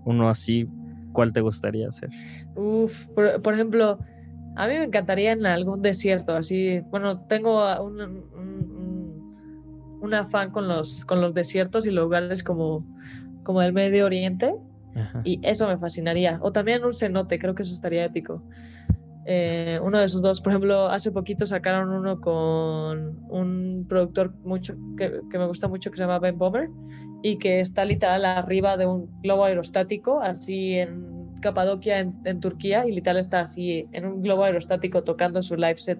uno 0.06 0.30
así, 0.30 0.68
¿cuál 1.12 1.34
te 1.34 1.42
gustaría 1.42 1.88
hacer? 1.88 2.10
Uf, 2.56 3.08
por, 3.08 3.54
ejemplo, 3.54 4.00
a 4.56 4.68
mí 4.68 4.74
me 4.74 4.86
encantaría 4.86 5.32
en 5.32 5.46
algún 5.46 5.82
desierto, 5.82 6.36
así, 6.36 6.80
bueno, 6.90 7.22
tengo 7.28 7.64
un, 7.82 8.02
un, 10.02 10.14
afán 10.14 10.52
con 10.52 10.68
los, 10.68 11.06
con 11.06 11.22
los 11.22 11.34
desiertos 11.34 11.86
y 11.86 11.92
lugares 11.92 12.44
como, 12.44 12.86
como 13.44 13.62
el 13.62 13.74
Medio 13.74 14.06
Oriente, 14.06 14.56
y 15.24 15.40
eso 15.44 15.68
me 15.68 15.78
fascinaría. 15.78 16.40
O 16.42 16.52
también 16.52 16.84
un 16.84 16.94
cenote, 16.94 17.40
creo 17.40 17.56
que 17.56 17.64
eso 17.64 17.74
estaría 17.74 18.04
épico. 18.04 18.44
Eh, 19.26 19.80
uno 19.84 20.00
de 20.00 20.06
esos 20.06 20.22
dos, 20.22 20.42
por 20.42 20.52
ejemplo, 20.52 20.88
hace 20.88 21.12
poquito 21.12 21.46
sacaron 21.46 21.90
uno 21.90 22.20
con 22.20 23.20
un 23.30 23.86
productor 23.88 24.34
mucho, 24.44 24.76
que, 24.98 25.22
me 25.38 25.46
gusta 25.46 25.68
mucho 25.68 25.92
que 25.92 25.98
se 25.98 26.04
llama 26.04 26.20
Ben 26.20 26.38
Bomber 26.38 26.70
y 27.22 27.38
que 27.38 27.60
está 27.60 27.86
literal 27.86 28.26
arriba 28.26 28.78
de 28.78 28.88
un 28.88 29.22
globo 29.22 29.46
aerostático, 29.46 30.20
así 30.22 30.74
en 30.74 31.12
Capadocia, 31.40 32.00
en, 32.00 32.40
Turquía, 32.40 32.86
y 32.88 32.92
literal 32.92 33.20
está 33.20 33.42
así 33.42 33.88
en 33.92 34.06
un 34.06 34.22
globo 34.22 34.44
aerostático 34.44 35.04
tocando 35.04 35.42
su 35.42 35.56
live 35.56 35.78
set 35.78 36.00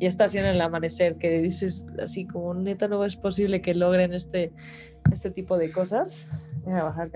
y 0.00 0.06
está 0.06 0.24
así 0.24 0.38
en 0.38 0.46
el 0.46 0.60
amanecer, 0.60 1.16
que 1.16 1.40
dices 1.40 1.86
así 2.02 2.26
como 2.26 2.54
neta 2.54 2.88
no 2.88 3.04
es 3.04 3.16
posible 3.16 3.60
que 3.60 3.74
logren 3.74 4.14
este, 4.14 4.52
este 5.12 5.30
tipo 5.30 5.58
de 5.58 5.70
cosas. 5.72 6.26
Voy 6.64 6.74
a 6.74 6.84
bajar. 6.84 7.10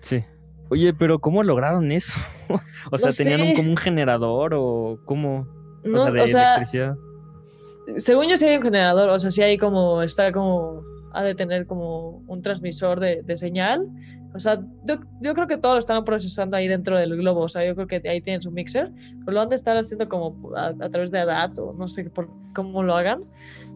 Sí. 0.00 0.24
Oye, 0.70 0.92
pero 0.94 1.18
¿cómo 1.18 1.42
lograron 1.42 1.90
eso? 1.92 2.18
o 2.90 2.98
sea, 2.98 3.10
¿tenían 3.12 3.40
un, 3.40 3.54
como 3.54 3.70
un 3.70 3.76
generador 3.76 4.52
o 4.54 5.00
cómo? 5.04 5.46
No, 5.84 6.04
o 6.04 6.10
sea, 6.10 6.12
de 6.12 6.20
electricidad. 6.22 6.96
Según 7.96 8.28
yo 8.28 8.36
sí 8.36 8.46
hay 8.46 8.56
un 8.56 8.62
generador, 8.62 9.08
o 9.08 9.18
sea, 9.18 9.30
sí 9.30 9.42
hay 9.42 9.56
como, 9.56 10.02
está 10.02 10.30
como, 10.30 10.82
ha 11.12 11.22
de 11.22 11.34
tener 11.34 11.66
como 11.66 12.22
un 12.26 12.42
transmisor 12.42 13.00
de, 13.00 13.22
de 13.22 13.36
señal. 13.36 13.88
O 14.34 14.40
sea, 14.40 14.60
yo, 14.84 15.34
creo 15.34 15.46
que 15.46 15.56
todo 15.56 15.74
lo 15.74 15.78
están 15.78 16.04
procesando 16.04 16.56
ahí 16.56 16.68
dentro 16.68 16.98
del 16.98 17.16
globo, 17.16 17.40
o 17.40 17.48
sea, 17.48 17.64
yo 17.64 17.74
creo 17.74 17.86
que 17.86 18.08
ahí 18.08 18.20
tienen 18.20 18.42
su 18.42 18.50
mixer, 18.50 18.92
pero 19.24 19.32
lo 19.32 19.40
han 19.40 19.48
de 19.48 19.56
estar 19.56 19.76
haciendo 19.76 20.08
como 20.08 20.54
a, 20.54 20.74
través 20.74 21.10
de 21.10 21.18
ADAT 21.20 21.58
o 21.58 21.72
no 21.72 21.88
sé 21.88 22.04
por 22.10 22.28
cómo 22.54 22.82
lo 22.82 22.94
hagan. 22.94 23.24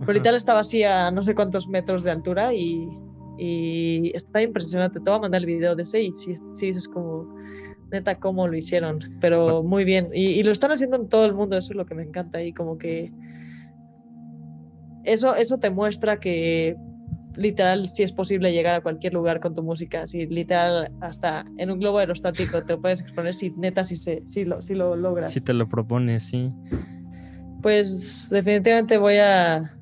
Pero 0.01 0.13
ahorita 0.13 0.31
estaba 0.31 0.61
así 0.61 0.85
a 0.85 1.11
no 1.11 1.23
sé 1.23 1.35
cuántos 1.35 1.69
metros 1.69 2.05
de 2.05 2.11
altura 2.11 2.53
y 2.53 2.87
y 3.39 4.13
está 4.15 4.43
impresionante. 4.43 5.01
Te 5.01 5.11
voy 5.11 5.19
a 5.19 5.23
mandar 5.23 5.41
el 5.41 5.47
video 5.47 5.75
de 5.75 5.83
ese 5.83 6.03
y 6.03 6.13
si 6.13 6.35
sí 6.55 6.67
dices 6.67 6.89
como, 6.89 7.35
neta, 7.91 8.19
cómo 8.19 8.49
lo 8.49 8.57
hicieron. 8.57 8.99
Pero 9.21 9.63
muy 9.63 9.85
bien. 9.85 10.09
Y, 10.13 10.43
lo 10.43 10.53
están 10.53 10.73
haciendo 10.73 10.97
en 10.97 11.09
todo 11.09 11.25
el 11.25 11.35
mundo, 11.35 11.57
eso 11.57 11.73
es 11.73 11.77
lo 11.77 11.87
que 11.87 11.95
me 11.95 12.03
encanta. 12.03 12.43
Y 12.43 12.53
como 12.53 12.79
que 12.79 13.13
eso, 15.05 15.35
eso 15.35 15.59
te 15.59 15.71
muestra 15.71 16.19
que 16.19 16.77
literal 17.37 17.89
si 17.89 18.03
es 18.03 18.13
posible 18.13 18.53
llegar 18.53 18.75
a 18.75 18.81
cualquier 18.83 19.15
lugar 19.15 19.41
con 19.41 19.55
tu 19.55 19.63
música, 19.63 20.07
si 20.07 20.27
literal 20.27 20.93
hasta 21.01 21.47
en 21.57 21.71
un 21.71 21.79
globo 21.79 21.99
aerostático 21.99 22.63
te 22.63 22.77
puedes 22.77 23.01
exponer 23.01 23.35
si 23.35 23.51
neta 23.51 23.85
si, 23.85 23.97
se, 23.97 24.23
si, 24.27 24.45
lo, 24.45 24.61
si 24.61 24.75
lo 24.75 24.97
logras. 24.97 25.33
Si 25.33 25.41
te 25.41 25.55
lo 25.55 25.69
propones, 25.69 26.25
sí. 26.25 26.53
Pues 27.63 28.29
definitivamente 28.31 28.99
voy 28.99 29.17
a 29.17 29.73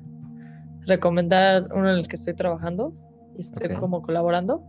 recomendar 0.85 1.67
uno 1.73 1.91
en 1.91 1.99
el 1.99 2.07
que 2.07 2.15
estoy 2.15 2.35
trabajando, 2.35 2.93
y 3.37 3.41
estoy 3.41 3.75
como 3.75 4.01
colaborando, 4.01 4.63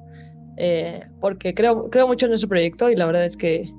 eh, 0.56 1.02
porque 1.20 1.54
creo, 1.54 1.90
creo 1.90 2.06
mucho 2.06 2.26
en 2.26 2.34
ese 2.34 2.46
proyecto 2.46 2.90
y 2.90 2.96
la 2.96 3.06
verdad 3.06 3.24
es 3.24 3.36
que 3.36 3.72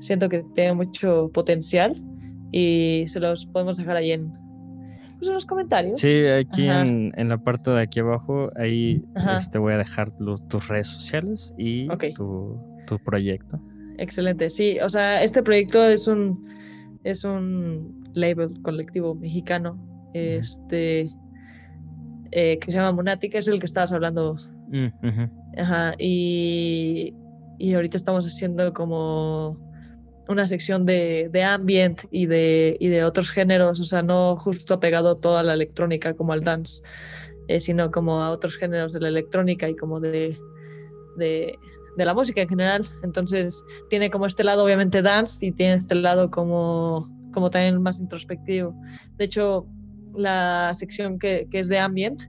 siento 0.00 0.28
que 0.28 0.44
tiene 0.54 0.74
mucho 0.74 1.30
potencial 1.32 2.02
y 2.52 3.04
se 3.06 3.20
los 3.20 3.46
podemos 3.46 3.76
dejar 3.76 3.96
ahí 3.96 4.12
en, 4.12 4.32
pues, 5.18 5.30
los 5.30 5.46
comentarios. 5.46 5.98
Sí, 5.98 6.24
aquí 6.26 6.68
en, 6.68 7.12
en, 7.16 7.28
la 7.28 7.38
parte 7.38 7.70
de 7.70 7.82
aquí 7.82 8.00
abajo, 8.00 8.50
ahí 8.56 9.02
te 9.14 9.36
este, 9.36 9.58
voy 9.58 9.72
a 9.74 9.78
dejar 9.78 10.12
tus 10.48 10.68
redes 10.68 10.88
sociales 10.88 11.54
y 11.56 11.88
tu, 12.14 12.58
tu, 12.86 12.98
proyecto. 12.98 13.60
Excelente, 13.98 14.50
sí, 14.50 14.78
o 14.80 14.88
sea, 14.88 15.22
este 15.22 15.42
proyecto 15.42 15.84
es 15.84 16.06
un, 16.06 16.46
es 17.04 17.24
un 17.24 18.04
label 18.14 18.60
colectivo 18.62 19.14
mexicano. 19.14 19.78
Este 20.12 21.10
eh, 22.30 22.58
que 22.58 22.70
se 22.70 22.78
llama 22.78 22.92
Monati, 22.92 23.28
que 23.28 23.38
es 23.38 23.48
el 23.48 23.58
que 23.60 23.66
estabas 23.66 23.92
hablando. 23.92 24.36
Mm, 24.68 24.88
Ajá, 25.58 25.94
y, 25.98 27.14
y, 27.58 27.74
ahorita 27.74 27.96
estamos 27.96 28.26
haciendo 28.26 28.72
como 28.72 29.58
una 30.28 30.46
sección 30.48 30.84
de, 30.86 31.28
de 31.30 31.44
ambient 31.44 32.02
y 32.10 32.26
de, 32.26 32.76
y 32.80 32.88
de, 32.88 33.04
otros 33.04 33.30
géneros, 33.30 33.80
o 33.80 33.84
sea, 33.84 34.02
no 34.02 34.36
justo 34.36 34.80
pegado 34.80 35.16
toda 35.16 35.42
la 35.42 35.54
electrónica 35.54 36.14
como 36.14 36.32
al 36.32 36.42
dance, 36.42 36.82
eh, 37.48 37.60
sino 37.60 37.90
como 37.90 38.22
a 38.22 38.30
otros 38.30 38.56
géneros 38.56 38.92
de 38.92 39.00
la 39.00 39.08
electrónica 39.08 39.68
y 39.68 39.76
como 39.76 40.00
de, 40.00 40.36
de, 41.16 41.56
de, 41.96 42.04
la 42.04 42.12
música 42.12 42.40
en 42.40 42.48
general. 42.48 42.84
Entonces 43.02 43.64
tiene 43.88 44.10
como 44.10 44.26
este 44.26 44.42
lado 44.42 44.64
obviamente 44.64 45.00
dance 45.00 45.46
y 45.46 45.52
tiene 45.52 45.74
este 45.74 45.94
lado 45.94 46.30
como, 46.30 47.08
como 47.32 47.48
también 47.50 47.80
más 47.80 48.00
introspectivo. 48.00 48.74
De 49.16 49.26
hecho, 49.26 49.66
la 50.16 50.72
sección 50.74 51.18
que, 51.18 51.48
es 51.52 51.68
de 51.68 51.78
ambient 51.78 52.22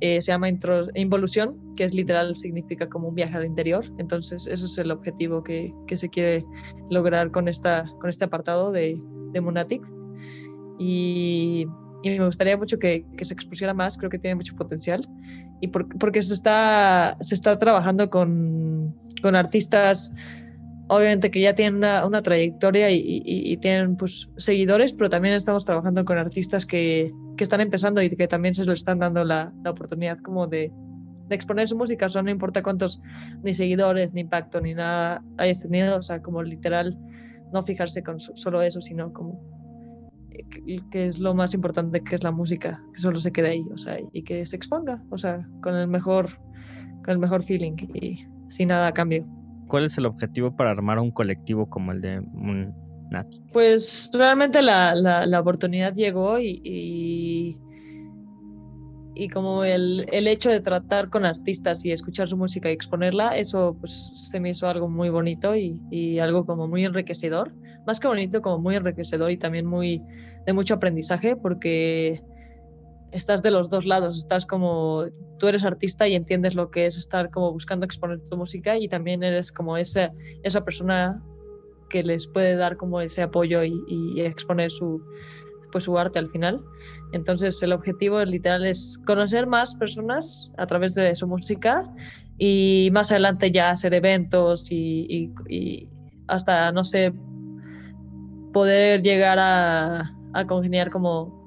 eh, 0.00 0.22
se 0.22 0.30
llama 0.30 0.48
involución, 0.94 1.74
que 1.76 1.84
es 1.84 1.92
literal, 1.92 2.36
significa 2.36 2.88
como 2.88 3.08
un 3.08 3.14
viaje 3.14 3.36
al 3.36 3.44
interior. 3.44 3.84
Entonces, 3.98 4.46
eso 4.46 4.66
es 4.66 4.78
el 4.78 4.92
objetivo 4.92 5.42
que, 5.42 5.72
se 5.94 6.08
quiere 6.08 6.44
lograr 6.88 7.30
con, 7.32 7.48
esta, 7.48 7.84
con 8.00 8.08
este 8.08 8.24
apartado 8.24 8.70
de, 8.70 9.00
de 9.32 9.40
Monatic. 9.40 9.82
Y, 10.78 11.66
me 12.04 12.24
gustaría 12.24 12.56
mucho 12.56 12.78
que, 12.78 13.04
que, 13.16 13.24
se 13.24 13.34
expusiera 13.34 13.74
más, 13.74 13.98
creo 13.98 14.08
que 14.08 14.20
tiene 14.20 14.36
mucho 14.36 14.54
potencial. 14.54 15.08
Y 15.60 15.68
porque 15.68 16.22
se 16.22 16.34
está, 16.34 17.16
se 17.20 17.34
está 17.34 17.58
trabajando 17.58 18.08
con, 18.08 18.94
con 19.20 19.34
artistas 19.34 20.12
obviamente 20.88 21.30
que 21.30 21.40
ya 21.40 21.54
tienen 21.54 21.76
una, 21.76 22.22
trayectoria 22.22 22.90
y, 22.90 23.56
tienen 23.58 23.96
pues 23.96 24.30
seguidores, 24.36 24.92
pero 24.92 25.08
también 25.08 25.34
estamos 25.34 25.64
trabajando 25.64 26.04
con 26.04 26.18
artistas 26.18 26.66
que, 26.66 27.12
están 27.38 27.60
empezando 27.60 28.02
y 28.02 28.08
que 28.08 28.26
también 28.26 28.54
se 28.54 28.64
les 28.64 28.80
están 28.80 28.98
dando 28.98 29.22
la, 29.24 29.52
oportunidad 29.66 30.18
como 30.18 30.46
de, 30.46 30.72
exponer 31.30 31.68
su 31.68 31.76
música, 31.76 32.06
o 32.06 32.08
sea, 32.08 32.22
no 32.22 32.30
importa 32.30 32.62
cuántos 32.62 33.02
ni 33.42 33.52
seguidores, 33.52 34.14
ni 34.14 34.22
impacto, 34.22 34.62
ni 34.62 34.74
nada 34.74 35.22
hayas 35.36 35.60
tenido, 35.60 35.98
o 35.98 36.02
sea, 36.02 36.22
como 36.22 36.42
literal, 36.42 36.98
no 37.52 37.62
fijarse 37.62 38.02
con 38.02 38.18
solo 38.18 38.62
eso, 38.62 38.80
sino 38.80 39.12
como 39.12 39.38
que, 40.90 41.06
es 41.06 41.18
lo 41.18 41.34
más 41.34 41.52
importante, 41.52 42.00
que 42.02 42.14
es 42.14 42.22
la 42.22 42.30
música, 42.30 42.82
que 42.94 43.00
solo 43.00 43.18
se 43.18 43.30
quede 43.30 43.50
ahí, 43.50 43.66
o 43.72 43.76
sea, 43.76 43.98
y 44.12 44.22
que 44.22 44.46
se 44.46 44.56
exponga, 44.56 45.04
o 45.10 45.18
sea, 45.18 45.46
con 45.62 45.74
el 45.74 45.86
mejor, 45.86 46.38
con 47.04 47.10
el 47.10 47.18
mejor 47.18 47.42
feeling 47.42 47.76
y 47.94 48.24
sin 48.48 48.68
nada 48.68 48.86
a 48.86 48.92
cambio. 48.92 49.26
¿Cuál 49.68 49.84
es 49.84 49.96
el 49.98 50.06
objetivo 50.06 50.56
para 50.56 50.70
armar 50.70 50.98
un 50.98 51.10
colectivo 51.10 51.68
como 51.68 51.92
el 51.92 52.00
de 52.00 52.22
Nati? 53.10 53.40
Pues 53.52 54.10
realmente 54.12 54.62
la, 54.62 54.94
la, 54.94 55.40
oportunidad 55.40 55.94
llegó 55.94 56.38
y, 56.38 56.60
y, 59.14 59.28
como 59.28 59.64
el, 59.64 60.06
el, 60.10 60.26
hecho 60.26 60.48
de 60.50 60.60
tratar 60.60 61.10
con 61.10 61.24
artistas 61.24 61.84
y 61.84 61.92
escuchar 61.92 62.28
su 62.28 62.36
música 62.36 62.70
y 62.70 62.72
exponerla, 62.72 63.36
eso 63.36 63.76
pues 63.78 64.10
se 64.14 64.40
me 64.40 64.50
hizo 64.50 64.66
algo 64.68 64.88
muy 64.88 65.10
bonito 65.10 65.54
y, 65.54 65.80
y 65.90 66.18
algo 66.18 66.46
como 66.46 66.66
muy 66.66 66.84
enriquecedor. 66.84 67.54
Más 67.86 68.00
que 68.00 68.08
bonito, 68.08 68.42
como 68.42 68.58
muy 68.58 68.76
enriquecedor 68.76 69.30
y 69.30 69.36
también 69.36 69.66
muy 69.66 70.02
de 70.46 70.52
mucho 70.52 70.74
aprendizaje 70.74 71.36
porque 71.36 72.22
estás 73.12 73.42
de 73.42 73.50
los 73.50 73.70
dos 73.70 73.86
lados, 73.86 74.18
estás 74.18 74.46
como, 74.46 75.06
tú 75.38 75.48
eres 75.48 75.64
artista 75.64 76.06
y 76.06 76.14
entiendes 76.14 76.54
lo 76.54 76.70
que 76.70 76.86
es 76.86 76.98
estar 76.98 77.30
como 77.30 77.52
buscando 77.52 77.86
exponer 77.86 78.20
tu 78.22 78.36
música 78.36 78.76
y 78.76 78.88
también 78.88 79.22
eres 79.22 79.52
como 79.52 79.76
esa, 79.76 80.10
esa 80.42 80.64
persona 80.64 81.22
que 81.88 82.02
les 82.02 82.26
puede 82.26 82.56
dar 82.56 82.76
como 82.76 83.00
ese 83.00 83.22
apoyo 83.22 83.64
y, 83.64 84.20
exponer 84.20 84.70
su, 84.70 85.02
pues 85.72 85.84
su 85.84 85.98
arte 85.98 86.18
al 86.18 86.28
final. 86.28 86.62
Entonces 87.12 87.62
el 87.62 87.72
objetivo 87.72 88.22
literal 88.24 88.66
es 88.66 89.00
conocer 89.06 89.46
más 89.46 89.74
personas 89.74 90.50
a 90.58 90.66
través 90.66 90.94
de 90.94 91.14
su 91.14 91.26
música 91.26 91.90
y 92.36 92.90
más 92.92 93.10
adelante 93.10 93.50
ya 93.50 93.70
hacer 93.70 93.94
eventos 93.94 94.70
y, 94.70 95.32
hasta, 96.26 96.72
no 96.72 96.84
sé, 96.84 97.14
poder 98.52 99.02
llegar 99.02 99.38
a, 99.38 100.14
a 100.34 100.46
congeniar 100.46 100.90
como 100.90 101.37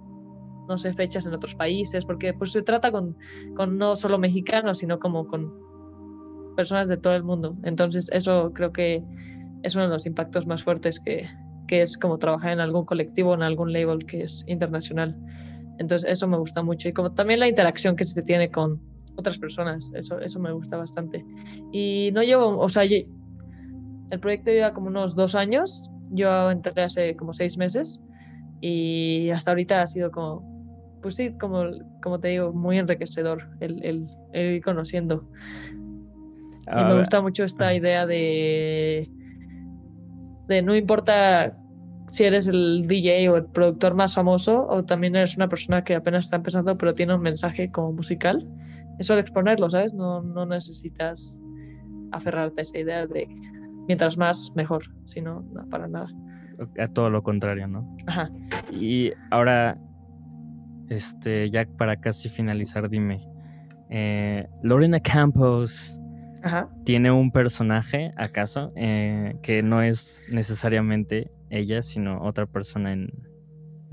no 0.67 0.77
sé, 0.77 0.93
fechas 0.93 1.25
en 1.25 1.33
otros 1.33 1.55
países, 1.55 2.05
porque 2.05 2.33
pues 2.33 2.51
se 2.51 2.61
trata 2.61 2.91
con, 2.91 3.17
no 3.77 3.95
solo 3.95 4.17
mexicanos, 4.17 4.79
sino 4.79 4.99
como 4.99 5.27
con 5.27 5.53
personas 6.55 6.87
de 6.87 6.97
todo 6.97 7.15
el 7.15 7.23
mundo. 7.23 7.57
Entonces 7.63 8.09
eso 8.11 8.51
creo 8.53 8.71
que 8.71 9.03
es 9.63 9.75
uno 9.75 9.85
de 9.85 9.93
los 9.93 10.05
impactos 10.05 10.47
más 10.47 10.63
fuertes 10.63 10.99
que, 10.99 11.29
que 11.67 11.81
es 11.81 11.97
como 11.97 12.17
trabajar 12.17 12.53
en 12.53 12.59
algún 12.59 12.85
colectivo, 12.85 13.33
en 13.33 13.43
algún 13.43 13.73
label 13.73 14.05
que 14.05 14.23
es 14.23 14.43
internacional. 14.47 15.17
Entonces 15.79 16.09
eso 16.09 16.27
me 16.27 16.37
gusta 16.37 16.61
mucho 16.61 16.89
y 16.89 16.93
como 16.93 17.13
también 17.13 17.39
la 17.39 17.47
interacción 17.47 17.95
que 17.95 18.05
se 18.05 18.21
tiene 18.21 18.51
con 18.51 18.81
otras 19.15 19.37
personas, 19.37 19.91
eso, 19.95 20.19
eso 20.19 20.39
me 20.39 20.51
gusta 20.51 20.77
bastante. 20.77 21.25
Y 21.71 22.11
no 22.13 22.23
llevo, 22.23 22.57
o 22.57 22.69
sea, 22.69 22.83
el 22.83 24.19
proyecto 24.19 24.51
lleva 24.51 24.73
como 24.73 24.87
unos 24.87 25.15
dos 25.15 25.35
años, 25.35 25.89
yo 26.09 26.51
entré 26.51 26.83
hace 26.83 27.15
como 27.15 27.33
seis 27.33 27.57
meses 27.57 28.01
y 28.59 29.29
hasta 29.31 29.51
ahorita 29.51 29.81
ha 29.81 29.87
sido 29.87 30.11
como 30.11 30.50
pues 31.01 31.15
sí, 31.15 31.31
como, 31.39 31.65
como 32.01 32.19
te 32.19 32.29
digo, 32.29 32.53
muy 32.53 32.77
enriquecedor 32.77 33.49
el, 33.59 33.83
el, 33.83 34.55
ir 34.55 34.61
conociendo. 34.61 35.27
y 36.67 36.83
me 36.83 36.97
gusta 36.97 37.21
mucho 37.21 37.43
esta 37.43 37.73
idea 37.73 38.05
de, 38.05 39.09
de 40.47 40.61
no 40.61 40.75
importa 40.75 41.57
si 42.09 42.25
eres 42.25 42.47
el 42.47 42.87
DJ 42.87 43.29
o 43.29 43.37
el 43.37 43.45
productor 43.45 43.93
más 43.93 44.13
famoso 44.13 44.67
o 44.67 44.83
también 44.83 45.15
eres 45.15 45.37
una 45.37 45.47
persona 45.47 45.83
que 45.83 45.95
apenas 45.95 46.25
está 46.25 46.35
empezando 46.35 46.77
pero 46.77 46.93
tiene 46.93 47.15
un 47.15 47.21
mensaje 47.21 47.71
como 47.71 47.93
musical, 47.93 48.47
eso 48.99 49.15
de 49.15 49.21
exponerlo, 49.21 49.69
¿sabes? 49.69 49.93
No, 49.93 50.21
no 50.21 50.45
necesitas 50.45 51.39
aferrarte 52.11 52.61
a 52.61 52.63
esa 52.63 52.77
idea 52.77 53.07
de 53.07 53.27
mientras 53.87 54.17
más, 54.17 54.51
mejor, 54.55 54.83
sino 55.05 55.43
no, 55.53 55.67
para 55.69 55.87
nada. 55.87 56.09
A 56.77 56.87
todo 56.87 57.09
lo 57.09 57.23
contrario, 57.23 57.67
¿no? 57.67 57.97
Ajá. 58.05 58.29
Y 58.71 59.11
ahora, 59.31 59.75
este, 60.91 61.49
ya 61.49 61.65
para 61.77 61.95
casi 61.95 62.27
finalizar, 62.27 62.89
dime, 62.89 63.25
eh, 63.89 64.45
Lorena 64.61 64.99
Campos 64.99 65.97
tiene 66.83 67.11
un 67.11 67.31
personaje, 67.31 68.13
acaso, 68.17 68.73
eh, 68.75 69.35
que 69.41 69.63
no 69.63 69.81
es 69.81 70.21
necesariamente 70.29 71.31
ella, 71.49 71.81
sino 71.81 72.21
otra 72.21 72.45
persona 72.45 72.91
en, 72.91 73.09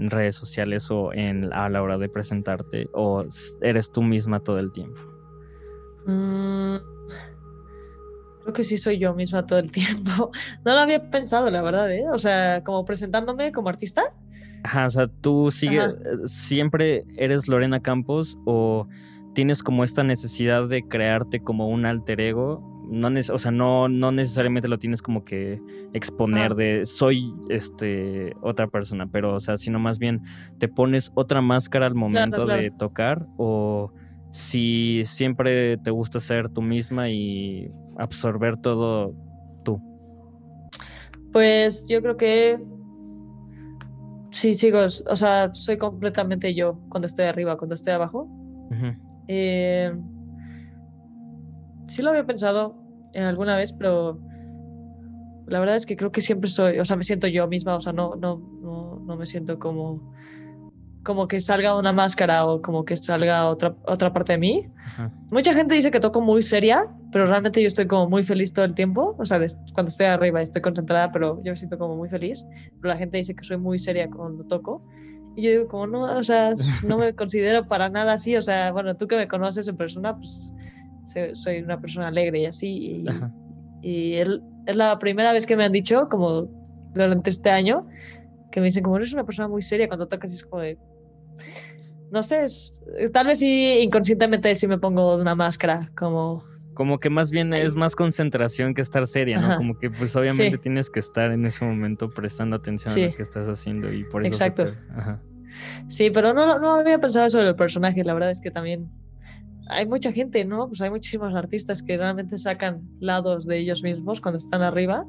redes 0.01 0.37
sociales 0.37 0.93
o 0.93 1.13
en, 1.13 1.53
a 1.53 1.69
la 1.69 1.83
hora 1.83 1.99
de 1.99 2.09
presentarte, 2.09 2.89
o 2.93 3.25
eres 3.63 3.91
tú 3.91 4.03
misma 4.03 4.41
todo 4.41 4.59
el 4.59 4.71
tiempo? 4.73 5.01
Mm, 6.07 6.77
creo 8.43 8.55
que 8.55 8.63
sí 8.63 8.79
soy 8.79 8.99
yo 8.99 9.15
misma 9.15 9.47
todo 9.47 9.59
el 9.59 9.71
tiempo. 9.81 10.31
No 10.65 10.75
lo 10.75 10.81
había 10.81 11.11
pensado, 11.11 11.51
la 11.51 11.63
verdad, 11.63 11.93
¿eh? 11.93 12.07
O 12.13 12.19
sea, 12.19 12.63
como 12.65 12.85
presentándome 12.85 13.53
como 13.53 13.69
artista. 13.69 14.15
Ajá, 14.65 14.87
o 14.87 14.91
sea, 14.91 15.07
tú 15.07 15.51
sigue, 15.51 15.79
eh, 15.79 15.95
siempre 16.25 17.05
eres 17.17 17.49
Lorena 17.49 17.81
Campos 17.81 18.37
o 18.45 18.89
tienes 19.35 19.63
como 19.63 19.85
esta 19.85 20.03
necesidad 20.03 20.69
de 20.69 20.83
crearte 20.83 21.41
como 21.41 21.69
un 21.69 21.87
alter 21.87 22.21
ego 22.21 22.79
no, 22.91 23.09
o 23.33 23.39
sea, 23.39 23.51
no, 23.51 23.89
no 23.89 24.13
necesariamente 24.13 24.69
lo 24.69 24.79
tienes 24.79 25.03
como 25.03 25.25
que 25.25 25.61
exponer 25.93 26.55
de 26.55 26.87
soy 26.87 27.35
este 27.49 28.35
otra 28.41 28.67
persona, 28.67 29.07
pero 29.07 29.35
o 29.35 29.41
sea, 29.41 29.59
sino 29.59 29.79
más 29.79 29.99
bien 29.99 30.23
te 30.59 30.69
pones 30.69 31.13
otra 31.15 31.43
máscara 31.43 31.87
al 31.87 31.95
momento 31.95 32.47
de 32.47 32.71
tocar 32.71 33.27
o 33.37 33.93
si 34.31 35.03
siempre 35.05 35.77
te 35.79 35.91
gusta 35.91 36.21
ser 36.21 36.49
tú 36.49 36.63
misma 36.63 37.11
y 37.11 37.71
absorber 37.99 38.57
todo 38.57 39.15
tú. 39.65 39.81
Pues 41.33 41.87
yo 41.89 42.01
creo 42.01 42.17
que 42.17 42.59
sí 44.31 44.55
sigo, 44.55 44.81
o 44.81 45.17
sea, 45.17 45.53
soy 45.53 45.79
completamente 45.79 46.55
yo 46.55 46.79
cuando 46.89 47.07
estoy 47.07 47.27
arriba, 47.27 47.57
cuando 47.57 47.75
estoy 47.75 47.93
abajo. 47.93 48.29
eh, 49.29 49.93
sí 51.87 52.03
lo 52.03 52.11
había 52.11 52.25
pensado 52.25 52.77
en 53.15 53.25
alguna 53.25 53.57
vez, 53.57 53.73
pero 53.73 54.19
la 55.47 55.61
verdad 55.61 55.77
es 55.77 55.87
que 55.87 55.97
creo 55.97 56.13
que 56.13 56.21
siempre 56.21 56.51
soy, 56.51 56.79
o 56.79 56.85
sea, 56.85 56.97
me 56.97 57.05
siento 57.05 57.27
yo 57.27 57.49
misma, 57.49 57.75
o 57.77 57.81
sea, 57.81 57.93
no, 57.93 58.15
no, 58.17 58.39
no, 58.61 59.01
no 59.05 59.17
me 59.17 59.27
siento 59.27 59.59
como, 59.59 60.13
como 61.03 61.27
que 61.27 61.41
salga 61.41 61.77
una 61.79 61.93
máscara 61.93 62.47
o 62.47 62.61
como 62.61 62.85
que 62.85 62.97
salga 62.97 63.47
otra, 63.47 63.75
otra 63.87 64.13
parte 64.13 64.33
de 64.33 64.39
mí. 64.39 64.69
Mucha 65.33 65.55
gente 65.55 65.75
dice 65.75 65.91
que 65.91 66.01
toco 66.01 66.21
muy 66.21 66.43
seria, 66.43 66.83
pero 67.11 67.27
realmente 67.27 67.63
yo 67.63 67.69
estoy 67.69 67.87
como 67.87 68.09
muy 68.09 68.23
feliz 68.23 68.53
todo 68.53 68.65
el 68.65 68.75
tiempo, 68.75 69.17
o 69.19 69.25
sea, 69.25 69.41
cuando 69.73 69.91
estoy 69.91 70.07
arriba 70.07 70.43
estoy 70.43 70.61
concentrada, 70.63 71.11
pero 71.11 71.43
yo 71.43 71.53
me 71.53 71.57
siento 71.57 71.79
como 71.79 71.97
muy 71.97 72.09
feliz, 72.09 72.45
pero 72.81 72.93
la 72.93 72.99
gente 72.99 73.17
dice 73.17 73.35
que 73.35 73.45
soy 73.45 73.57
muy 73.57 73.79
seria 73.79 74.09
cuando 74.11 74.45
toco. 74.45 74.83
Y 75.37 75.43
yo 75.43 75.51
digo, 75.51 75.69
como 75.69 75.87
no, 75.87 76.03
o 76.03 76.25
sea, 76.25 76.53
no 76.85 76.99
me 76.99 77.15
considero 77.17 77.67
para 77.67 77.89
nada 77.89 78.15
así, 78.15 78.37
o 78.37 78.43
sea, 78.43 78.73
bueno, 78.73 78.97
tú 78.97 79.07
que 79.07 79.17
me 79.17 79.29
conoces 79.29 79.69
en 79.69 79.77
persona, 79.77 80.17
pues 80.17 80.53
soy 81.33 81.59
una 81.61 81.81
persona 81.81 82.09
alegre 82.09 82.41
y 82.41 82.47
así. 82.47 82.69
Y, 82.69 83.05
y 83.83 84.15
él, 84.17 84.43
es 84.67 84.77
la 84.77 84.99
primera 84.99 85.33
vez 85.33 85.47
que 85.47 85.57
me 85.57 85.65
han 85.65 85.73
dicho, 85.73 86.09
como 86.11 86.49
durante 86.93 87.31
este 87.31 87.51
año, 87.51 87.87
que 88.51 88.61
me 88.61 88.67
dicen, 88.67 88.83
como 88.83 88.97
eres 88.97 89.13
una 89.13 89.25
persona 89.25 89.49
muy 89.49 89.63
seria 89.63 89.89
cuando 89.89 90.09
tocas, 90.09 90.33
y 90.33 90.35
es 90.37 90.45
como 90.45 90.63
de. 90.63 90.79
No 92.11 92.23
sé, 92.23 92.47
tal 93.13 93.27
vez 93.27 93.39
sí 93.39 93.81
inconscientemente 93.81 94.55
sí 94.55 94.67
me 94.67 94.79
pongo 94.79 95.17
una 95.17 95.35
máscara, 95.35 95.91
como. 95.97 96.43
Como 96.79 97.01
que 97.01 97.11
más 97.11 97.33
bien 97.33 97.53
es 97.55 97.75
más 97.75 97.97
concentración 97.97 98.73
que 98.73 98.83
estar 98.83 99.05
seria, 99.09 99.41
¿no? 99.41 99.57
Como 99.57 99.77
que 99.77 99.91
pues 99.91 100.15
obviamente 100.15 100.59
tienes 100.59 100.91
que 100.91 101.01
estar 101.01 101.33
en 101.33 101.45
ese 101.45 101.65
momento 101.65 102.09
prestando 102.09 102.55
atención 102.55 102.95
a 102.95 103.09
lo 103.09 103.17
que 103.17 103.21
estás 103.21 103.49
haciendo 103.49 103.93
y 103.93 104.05
por 104.05 104.25
eso. 104.25 104.33
Exacto. 104.33 104.73
Sí, 105.89 106.11
pero 106.13 106.33
no, 106.33 106.61
no 106.61 106.77
había 106.77 107.01
pensado 107.01 107.29
sobre 107.31 107.49
el 107.49 107.57
personaje, 107.57 108.05
la 108.05 108.15
verdad 108.15 108.31
es 108.31 108.41
que 108.41 108.53
también 108.53 108.87
hay 109.69 109.89
mucha 109.89 110.13
gente, 110.13 110.45
¿no? 110.45 110.69
Pues 110.69 110.81
hay 110.81 110.91
muchísimos 110.91 111.35
artistas 111.35 111.83
que 111.83 111.97
realmente 111.97 112.39
sacan 112.39 112.83
lados 113.01 113.45
de 113.45 113.59
ellos 113.59 113.83
mismos 113.83 114.21
cuando 114.21 114.39
están 114.39 114.63
arriba 114.63 115.05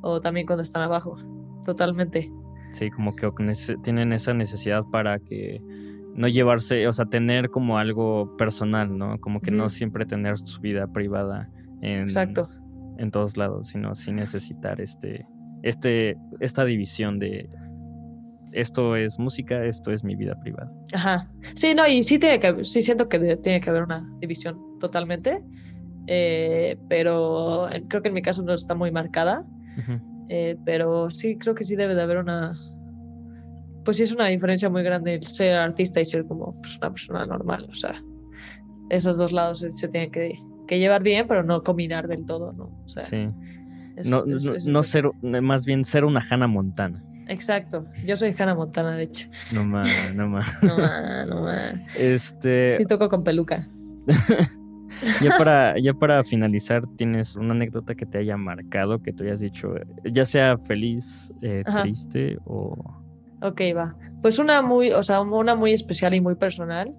o 0.00 0.20
también 0.20 0.44
cuando 0.44 0.64
están 0.64 0.82
abajo. 0.82 1.14
Totalmente. 1.64 2.32
Sí, 2.72 2.90
como 2.90 3.14
que 3.14 3.30
tienen 3.84 4.12
esa 4.12 4.34
necesidad 4.34 4.82
para 4.90 5.20
que 5.20 5.62
no 6.16 6.28
llevarse, 6.28 6.86
o 6.88 6.92
sea, 6.92 7.06
tener 7.06 7.50
como 7.50 7.78
algo 7.78 8.36
personal, 8.36 8.96
¿no? 8.96 9.18
Como 9.20 9.40
que 9.40 9.50
no 9.50 9.68
siempre 9.68 10.06
tener 10.06 10.38
su 10.38 10.60
vida 10.60 10.86
privada 10.86 11.48
en, 11.82 12.02
Exacto. 12.02 12.48
en 12.98 13.10
todos 13.10 13.36
lados, 13.36 13.68
sino 13.68 13.94
sin 13.94 14.16
necesitar 14.16 14.80
este, 14.80 15.26
este, 15.62 16.16
esta 16.40 16.64
división 16.64 17.18
de 17.18 17.48
esto 18.52 18.96
es 18.96 19.18
música, 19.18 19.64
esto 19.64 19.92
es 19.92 20.02
mi 20.02 20.16
vida 20.16 20.34
privada. 20.40 20.72
Ajá. 20.94 21.30
Sí, 21.54 21.74
no, 21.74 21.86
y 21.86 22.02
sí 22.02 22.18
tiene 22.18 22.40
que, 22.40 22.64
sí 22.64 22.80
siento 22.80 23.08
que 23.08 23.18
tiene 23.36 23.60
que 23.60 23.68
haber 23.68 23.82
una 23.82 24.08
división 24.18 24.58
totalmente. 24.80 25.44
Eh, 26.06 26.78
pero 26.88 27.68
creo 27.88 28.00
que 28.00 28.08
en 28.08 28.14
mi 28.14 28.22
caso 28.22 28.42
no 28.42 28.54
está 28.54 28.74
muy 28.74 28.90
marcada. 28.90 29.44
Eh, 30.28 30.56
pero 30.64 31.10
sí, 31.10 31.36
creo 31.36 31.54
que 31.54 31.64
sí 31.64 31.76
debe 31.76 31.94
de 31.94 32.02
haber 32.02 32.18
una. 32.18 32.54
Pues 33.86 33.98
sí, 33.98 34.02
es 34.02 34.12
una 34.12 34.26
diferencia 34.26 34.68
muy 34.68 34.82
grande 34.82 35.14
el 35.14 35.26
ser 35.28 35.54
artista 35.54 36.00
y 36.00 36.04
ser 36.04 36.26
como 36.26 36.60
pues, 36.60 36.76
una 36.78 36.90
persona 36.90 37.24
normal. 37.24 37.68
O 37.70 37.74
sea, 37.76 38.02
esos 38.90 39.16
dos 39.16 39.30
lados 39.30 39.60
se, 39.60 39.88
tienen 39.88 40.10
que, 40.10 40.38
que, 40.66 40.80
llevar 40.80 41.04
bien, 41.04 41.28
pero 41.28 41.44
no 41.44 41.62
combinar 41.62 42.08
del 42.08 42.26
todo, 42.26 42.52
¿no? 42.52 42.64
O 42.84 42.88
sea, 42.88 43.02
sí. 43.02 43.28
no, 44.04 44.24
no 44.66 44.82
ser, 44.82 45.08
más 45.22 45.64
bien 45.64 45.84
ser 45.84 46.04
una 46.04 46.20
Hannah 46.20 46.48
Montana. 46.48 47.00
Exacto. 47.28 47.86
Yo 48.04 48.16
soy 48.16 48.34
Hannah 48.36 48.56
Montana, 48.56 48.96
de 48.96 49.04
hecho. 49.04 49.28
No 49.52 49.64
más, 49.64 50.12
no 50.16 50.28
más. 50.28 50.46
no 50.64 50.76
más, 50.78 51.26
no 51.28 51.42
más. 51.42 51.96
Este. 51.96 52.76
Sí 52.76 52.86
toco 52.86 53.08
con 53.08 53.22
peluca. 53.22 53.68
ya 55.22 55.38
para, 55.38 55.78
ya 55.78 55.94
para 55.94 56.24
finalizar, 56.24 56.82
¿tienes 56.96 57.36
una 57.36 57.52
anécdota 57.52 57.94
que 57.94 58.04
te 58.04 58.18
haya 58.18 58.36
marcado, 58.36 59.00
que 59.00 59.12
tú 59.12 59.22
hayas 59.22 59.38
dicho, 59.38 59.74
ya 60.04 60.24
sea 60.24 60.58
feliz, 60.58 61.32
eh, 61.40 61.62
triste 61.82 62.36
o. 62.44 63.05
Ok, 63.42 63.60
va. 63.76 63.96
Pues 64.22 64.38
una 64.38 64.62
muy, 64.62 64.92
o 64.92 65.02
sea, 65.02 65.20
una 65.20 65.54
muy 65.54 65.72
especial 65.72 66.14
y 66.14 66.20
muy 66.20 66.34
personal. 66.36 66.92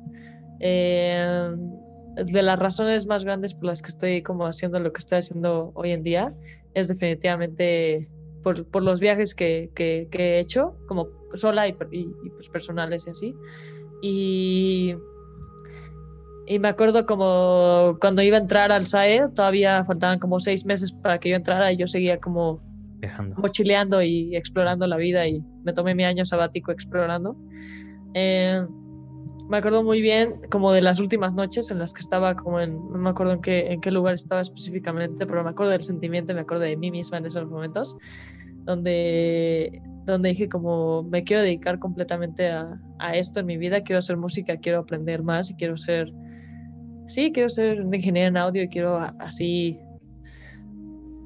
Eh, 0.59 1.51
de 2.25 2.41
las 2.41 2.57
razones 2.57 3.05
más 3.05 3.23
grandes 3.23 3.53
por 3.53 3.65
las 3.65 3.81
que 3.81 3.89
estoy 3.89 4.23
como 4.23 4.47
haciendo 4.47 4.79
lo 4.79 4.91
que 4.91 4.99
estoy 4.99 5.19
haciendo 5.19 5.71
hoy 5.75 5.91
en 5.91 6.01
día 6.01 6.29
es 6.73 6.87
definitivamente 6.87 8.09
por, 8.43 8.81
los 8.81 8.99
viajes 8.99 9.35
que, 9.35 9.71
he 9.77 10.39
hecho, 10.39 10.77
como 10.87 11.09
sola 11.33 11.67
y, 11.67 11.73
pues 11.73 12.49
personales 12.51 13.05
y 13.07 13.09
así. 13.09 13.35
Y, 14.01 14.95
y 16.45 16.59
me 16.59 16.69
acuerdo 16.69 17.05
como 17.05 17.97
cuando 17.99 18.21
iba 18.21 18.37
a 18.37 18.39
entrar 18.39 18.71
al 18.71 18.87
SAE, 18.87 19.29
todavía 19.35 19.83
faltaban 19.85 20.19
como 20.19 20.39
seis 20.39 20.65
meses 20.65 20.93
para 20.93 21.19
que 21.19 21.29
yo 21.29 21.35
entrara 21.35 21.73
y 21.73 21.77
yo 21.77 21.87
seguía 21.87 22.19
como 22.19 22.61
mochileando 23.37 24.01
y 24.01 24.35
explorando 24.35 24.87
la 24.87 24.97
vida 24.97 25.27
y 25.27 25.43
me 25.63 25.73
tomé 25.73 25.95
mi 25.95 26.03
año 26.03 26.25
sabático 26.25 26.71
explorando. 26.71 27.37
Eh, 28.13 28.65
me 29.49 29.57
acuerdo 29.57 29.83
muy 29.83 30.01
bien 30.01 30.41
como 30.49 30.73
de 30.73 30.81
las 30.81 30.99
últimas 30.99 31.33
noches 31.33 31.71
en 31.71 31.79
las 31.79 31.93
que 31.93 32.01
estaba 32.01 32.35
como 32.35 32.59
en, 32.59 32.73
no 32.73 32.97
me 32.97 33.09
acuerdo 33.09 33.33
en 33.33 33.41
qué, 33.41 33.71
en 33.71 33.79
qué 33.79 33.91
lugar 33.91 34.15
estaba 34.15 34.41
específicamente, 34.41 35.25
pero 35.25 35.43
me 35.43 35.51
acuerdo 35.51 35.71
del 35.71 35.83
sentimiento, 35.83 36.33
me 36.33 36.41
acuerdo 36.41 36.63
de 36.63 36.75
mí 36.75 36.91
misma 36.91 37.17
en 37.17 37.25
esos 37.25 37.49
momentos, 37.49 37.95
donde, 38.65 39.81
donde 40.05 40.29
dije 40.29 40.49
como 40.49 41.03
me 41.03 41.23
quiero 41.23 41.43
dedicar 41.43 41.79
completamente 41.79 42.49
a, 42.49 42.77
a 42.99 43.15
esto 43.15 43.39
en 43.39 43.45
mi 43.45 43.57
vida, 43.57 43.83
quiero 43.83 43.99
hacer 43.99 44.17
música, 44.17 44.57
quiero 44.57 44.79
aprender 44.79 45.23
más 45.23 45.49
y 45.49 45.55
quiero 45.55 45.77
ser, 45.77 46.11
sí, 47.05 47.31
quiero 47.31 47.47
ser 47.47 47.77
ingeniero 47.79 48.27
en 48.27 48.37
audio 48.37 48.63
y 48.63 48.67
quiero 48.67 48.99
así 49.19 49.79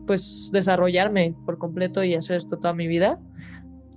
pues 0.08 0.49
desarrollarme 0.52 1.36
por 1.45 1.58
completo 1.58 2.04
y 2.04 2.16
hacer 2.16 2.38
esto 2.38 2.58
toda 2.58 2.74
mi 2.74 2.88
vida. 2.88 3.20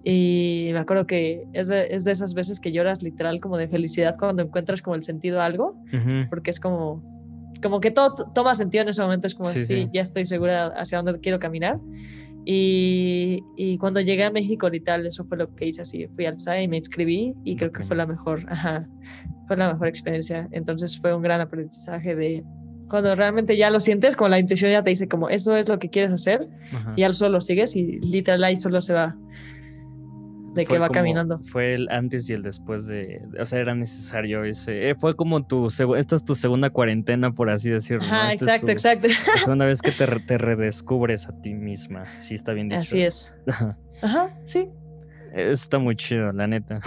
Y 0.05 0.69
me 0.73 0.79
acuerdo 0.79 1.07
que 1.07 1.45
es 1.55 1.69
de, 1.69 1.87
es 1.91 2.05
de, 2.05 2.13
esas 2.13 2.35
veces 2.35 2.61
que 2.61 2.73
lloras 2.73 3.03
literal 3.03 3.41
como 3.41 3.57
de 3.57 3.69
felicidad 3.69 4.15
cuando 4.19 4.43
encuentras 4.43 4.83
como 4.83 4.97
el 4.97 5.03
sentido 5.03 5.41
a 5.41 5.47
algo, 5.47 5.77
porque 6.29 6.51
es 6.51 6.61
como, 6.61 7.03
como 7.63 7.81
que 7.81 7.91
todo 7.91 8.15
toma 8.35 8.55
sentido 8.55 8.83
en 8.83 8.91
ese 8.91 9.01
momento, 9.01 9.27
es 9.27 9.35
como 9.35 9.49
sí, 9.49 9.89
ya 9.95 10.03
estoy 10.03 10.27
segura 10.27 10.67
hacia 10.77 11.01
dónde 11.01 11.19
quiero 11.21 11.39
caminar. 11.39 11.81
Y, 12.47 13.43
y, 13.57 13.79
cuando 13.79 14.03
llegué 14.03 14.25
a 14.25 14.31
México, 14.31 14.69
literal, 14.69 15.07
eso 15.07 15.25
fue 15.25 15.39
lo 15.39 15.55
que 15.55 15.69
hice 15.69 15.81
así. 15.81 16.07
Fui 16.09 16.27
al 16.27 16.39
SAE 16.39 16.65
y 16.65 16.69
me 16.69 16.77
inscribí 16.77 17.35
y 17.43 17.57
creo 17.57 17.73
que 17.73 17.83
fue 17.83 17.97
la 17.97 18.05
mejor, 18.05 18.45
ajá, 18.49 18.87
fue 19.47 19.57
la 19.57 19.73
mejor 19.73 19.89
experiencia. 19.89 20.47
Entonces 20.53 21.01
fue 21.01 21.15
un 21.15 21.23
gran 21.23 21.41
aprendizaje 21.41 22.15
de 22.15 22.45
cuando 22.89 23.14
realmente 23.14 23.57
ya 23.57 23.70
lo 23.70 23.80
sientes, 23.80 24.16
como 24.16 24.28
la 24.28 24.39
intuición 24.39 24.70
ya 24.70 24.82
te 24.82 24.91
dice 24.91 25.09
como 25.09 25.28
eso 25.28 25.57
es 25.57 25.68
lo 25.68 25.78
que 25.78 25.91
quieres 25.91 26.12
hacer 26.12 26.49
y 26.97 27.01
ya 27.01 27.12
solo 27.12 27.41
sigues 27.41 27.76
y 27.76 27.99
literal 28.01 28.45
ahí 28.45 28.57
solo 28.57 28.80
se 28.80 28.93
va 28.93 29.16
de 30.55 30.66
que 30.66 30.78
va 30.78 30.89
caminando. 30.89 31.41
Fue 31.41 31.74
el 31.74 31.89
antes 31.91 32.28
y 32.30 32.32
el 32.32 32.43
después 32.43 32.87
de, 32.87 33.20
o 33.39 33.45
sea, 33.45 33.59
era 33.59 33.74
necesario 33.74 34.45
ese, 34.45 34.91
eh, 34.91 34.95
fue 34.95 35.14
como 35.14 35.45
tu, 35.45 35.66
esta 35.66 36.16
es 36.16 36.24
tu 36.24 36.35
segunda 36.35 36.70
cuarentena, 36.70 37.32
por 37.32 37.51
así 37.51 37.70
decirlo. 37.70 38.05
Ajá, 38.05 38.32
exacto, 38.32 38.70
exacto. 38.70 39.09
La 39.35 39.41
segunda 39.41 39.66
vez 39.66 39.82
que 39.82 39.91
te, 39.91 40.07
te, 40.20 40.39
redescubres 40.39 41.28
a 41.28 41.41
ti 41.41 41.55
misma, 41.55 42.07
sí 42.16 42.35
está 42.35 42.53
bien 42.53 42.68
dicho. 42.68 42.80
Así 42.80 43.03
es. 43.03 43.32
Ajá, 44.03 44.39
sí. 44.45 44.68
Está 45.35 45.78
muy 45.80 45.97
chido, 45.97 46.32
la 46.32 46.47
neta. 46.47 46.80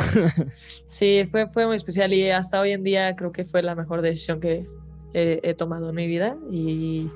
sí, 0.86 1.28
fue, 1.30 1.48
fue 1.48 1.68
muy 1.68 1.76
especial 1.76 2.14
y 2.14 2.30
hasta 2.30 2.62
hoy 2.62 2.72
en 2.72 2.84
día 2.84 3.14
creo 3.18 3.34
que 3.34 3.44
fue 3.44 3.62
la 3.62 3.76
mejor 3.76 4.02
decisión 4.02 4.40
que 4.40 4.66
he, 5.14 5.40
he 5.44 5.54
tomado 5.54 5.90
en 5.90 5.96
mi 5.96 6.08
vida 6.08 6.38
y... 6.52 7.10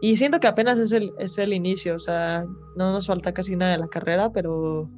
Y 0.00 0.18
siento 0.18 0.38
que 0.38 0.46
apenas 0.46 0.78
es 0.78 0.92
el, 0.92 1.14
es 1.18 1.38
el 1.38 1.54
inicio, 1.54 1.94
o 1.94 1.98
sea, 1.98 2.44
no 2.76 2.92
nos 2.92 3.06
falta 3.06 3.32
casi 3.32 3.56
nada 3.56 3.72
de 3.72 3.78
la 3.78 3.88
carrera, 3.88 4.32
pero 4.32 4.90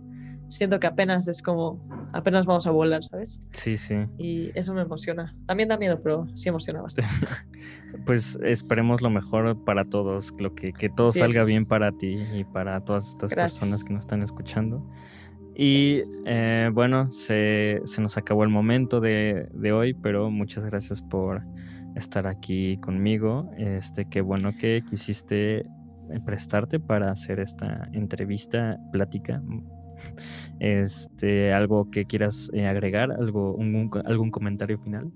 siento 0.49 0.81
que 0.81 0.87
apenas 0.87 1.29
es 1.29 1.43
como, 1.43 1.81
apenas 2.13 2.47
vamos 2.47 2.67
a 2.67 2.71
volar, 2.71 3.05
¿sabes? 3.05 3.41
Sí, 3.51 3.77
sí. 3.77 3.95
Y 4.19 4.51
eso 4.55 4.75
me 4.75 4.83
emociona. 4.83 5.35
También 5.47 5.69
da 5.69 5.77
miedo, 5.77 6.01
pero 6.03 6.27
sí 6.35 6.49
emociona 6.49 6.83
bastante. 6.83 7.11
pues 8.07 8.39
esperemos 8.43 9.03
lo 9.03 9.11
mejor 9.11 9.65
para 9.65 9.85
todos, 9.85 10.33
lo 10.39 10.55
que, 10.55 10.73
que 10.73 10.89
todo 10.89 11.09
salga 11.09 11.45
bien 11.45 11.67
para 11.67 11.93
ti 11.93 12.19
y 12.35 12.45
para 12.45 12.85
todas 12.85 13.09
estas 13.09 13.33
personas 13.33 13.85
que 13.85 13.93
nos 13.93 14.05
están 14.05 14.23
escuchando. 14.23 14.85
Y 15.55 16.01
eh, 16.27 16.71
bueno, 16.73 17.11
se, 17.11 17.81
se, 17.85 18.03
nos 18.03 18.19
acabó 18.19 18.45
el 18.45 18.51
momento 18.51 19.01
de, 19.01 19.49
de, 19.55 19.73
hoy, 19.73 19.95
pero 19.95 20.31
muchas 20.31 20.67
gracias 20.67 21.01
por 21.01 21.43
estar 21.97 22.27
aquí 22.27 22.77
conmigo. 22.79 23.51
Este, 23.57 24.05
qué 24.07 24.21
bueno 24.21 24.53
que 24.59 24.83
quisiste 24.89 25.67
prestarte 26.25 26.79
para 26.79 27.11
hacer 27.11 27.41
esta 27.41 27.89
entrevista, 27.93 28.79
plática 28.93 29.43
este, 30.61 31.53
¿Algo 31.53 31.91
que 31.91 32.05
quieras 32.05 32.51
eh, 32.53 32.67
agregar? 32.67 33.13
¿Algo, 33.13 33.57
¿Algún 34.05 34.31
comentario 34.31 34.79
final? 34.79 35.11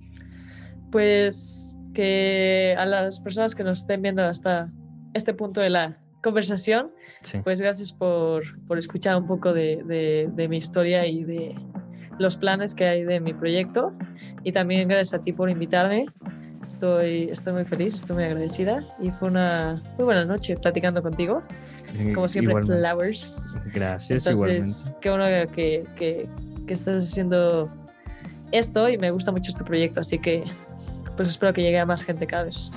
Pues 0.90 1.76
que 1.94 2.74
a 2.78 2.86
las 2.86 3.20
personas 3.20 3.54
que 3.54 3.64
nos 3.64 3.80
estén 3.80 4.02
viendo 4.02 4.22
hasta 4.22 4.70
este 5.14 5.34
punto 5.34 5.60
de 5.60 5.70
la 5.70 5.98
conversación, 6.22 6.92
pues 7.44 7.60
gracias 7.60 7.92
por, 7.92 8.42
por 8.66 8.78
escuchar 8.78 9.16
un 9.16 9.26
poco 9.26 9.52
de, 9.52 9.82
de, 9.84 10.28
de, 10.32 10.48
mi 10.48 10.58
historia 10.58 11.06
y 11.06 11.24
de 11.24 11.54
los 12.18 12.36
planes 12.36 12.74
que 12.74 12.84
hay 12.84 13.04
de 13.04 13.20
mi 13.20 13.32
proyecto. 13.32 13.92
Y 14.44 14.52
también 14.52 14.88
gracias 14.88 15.20
a 15.20 15.24
ti 15.24 15.32
por 15.32 15.50
invitarme. 15.50 16.06
Estoy, 16.70 17.28
estoy 17.32 17.52
muy 17.52 17.64
feliz, 17.64 17.94
estoy 17.94 18.14
muy 18.14 18.24
agradecida 18.24 18.84
y 19.00 19.10
fue 19.10 19.28
una 19.28 19.82
muy 19.98 20.04
buena 20.04 20.24
noche 20.24 20.56
platicando 20.56 21.02
contigo. 21.02 21.42
Como 22.14 22.28
siempre, 22.28 22.62
Flowers. 22.62 23.56
Gracias, 23.74 24.24
Entonces, 24.28 24.92
Qué 25.00 25.10
bueno 25.10 25.24
que, 25.52 25.84
que, 25.96 26.28
que, 26.68 26.72
estás 26.72 27.02
haciendo 27.02 27.68
esto 28.52 28.88
y 28.88 28.96
me 28.98 29.10
gusta 29.10 29.32
mucho 29.32 29.50
este 29.50 29.64
proyecto, 29.64 30.00
así 30.00 30.20
que 30.20 30.44
pues 31.16 31.30
espero 31.30 31.52
que 31.52 31.60
llegue 31.60 31.80
a 31.80 31.86
más 31.86 32.04
gente 32.04 32.24
cada 32.28 32.44
vez. 32.44 32.70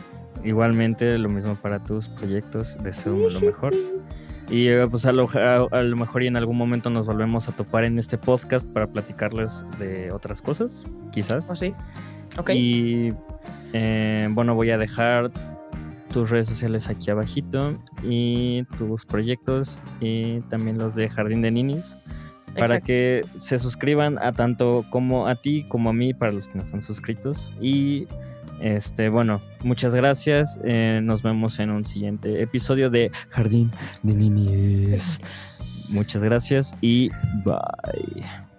Igualmente, 0.44 1.20
lo 1.20 1.30
mismo 1.30 1.54
para 1.56 1.82
tus 1.84 2.10
proyectos, 2.10 2.76
deseo 2.84 3.30
lo 3.30 3.40
mejor. 3.42 3.76
Y 4.50 4.70
eh, 4.70 4.88
pues 4.90 5.06
a 5.06 5.12
lo, 5.12 5.30
a, 5.32 5.84
lo, 5.84 5.96
mejor 5.96 6.24
y 6.24 6.28
en 6.28 6.36
algún 6.36 6.58
momento 6.58 6.90
nos 6.90 7.06
volvemos 7.06 7.48
a 7.48 7.52
topar 7.52 7.84
en 7.84 8.00
este 8.00 8.18
podcast 8.18 8.68
para 8.68 8.88
platicarles 8.88 9.64
de 9.78 10.12
otras 10.12 10.42
cosas, 10.42 10.84
quizás. 11.12 11.50
¿Oh, 11.52 11.56
sí? 11.56 11.76
Y 12.54 13.14
eh, 13.74 14.28
bueno, 14.32 14.56
voy 14.56 14.72
a 14.72 14.78
dejar 14.78 15.32
tus 16.12 16.30
redes 16.30 16.48
sociales 16.48 16.90
aquí 16.90 17.10
abajito 17.10 17.78
y 18.04 18.64
tus 18.78 19.06
proyectos 19.06 19.82
y 20.00 20.42
también 20.42 20.78
los 20.78 20.96
de 20.96 21.10
Jardín 21.10 21.42
de 21.42 21.52
Ninis 21.52 21.98
para 22.58 22.82
que 22.82 23.26
se 23.36 23.58
suscriban 23.58 24.20
a 24.20 24.32
tanto 24.32 24.86
como 24.92 25.28
a 25.28 25.36
ti 25.36 25.66
como 25.68 25.90
a 25.90 25.94
mí 25.94 26.14
para 26.14 26.32
los 26.32 26.48
que 26.48 26.58
no 26.58 26.64
están 26.64 26.82
suscritos. 26.82 27.52
Y 27.60 28.08
este 28.62 29.10
bueno 29.10 29.42
muchas 29.64 29.96
gracias. 29.96 30.60
Eh, 30.64 31.00
nos 31.04 31.24
vemos 31.24 31.60
en 31.60 31.72
un 31.72 31.84
siguiente 31.84 32.42
episodio 32.42 32.90
de 32.90 33.12
Jardín 33.30 33.72
de 34.04 34.14
Ninis. 34.14 35.20
Muchas 35.94 36.24
gracias 36.24 36.76
y 36.82 37.10
bye 37.44 38.53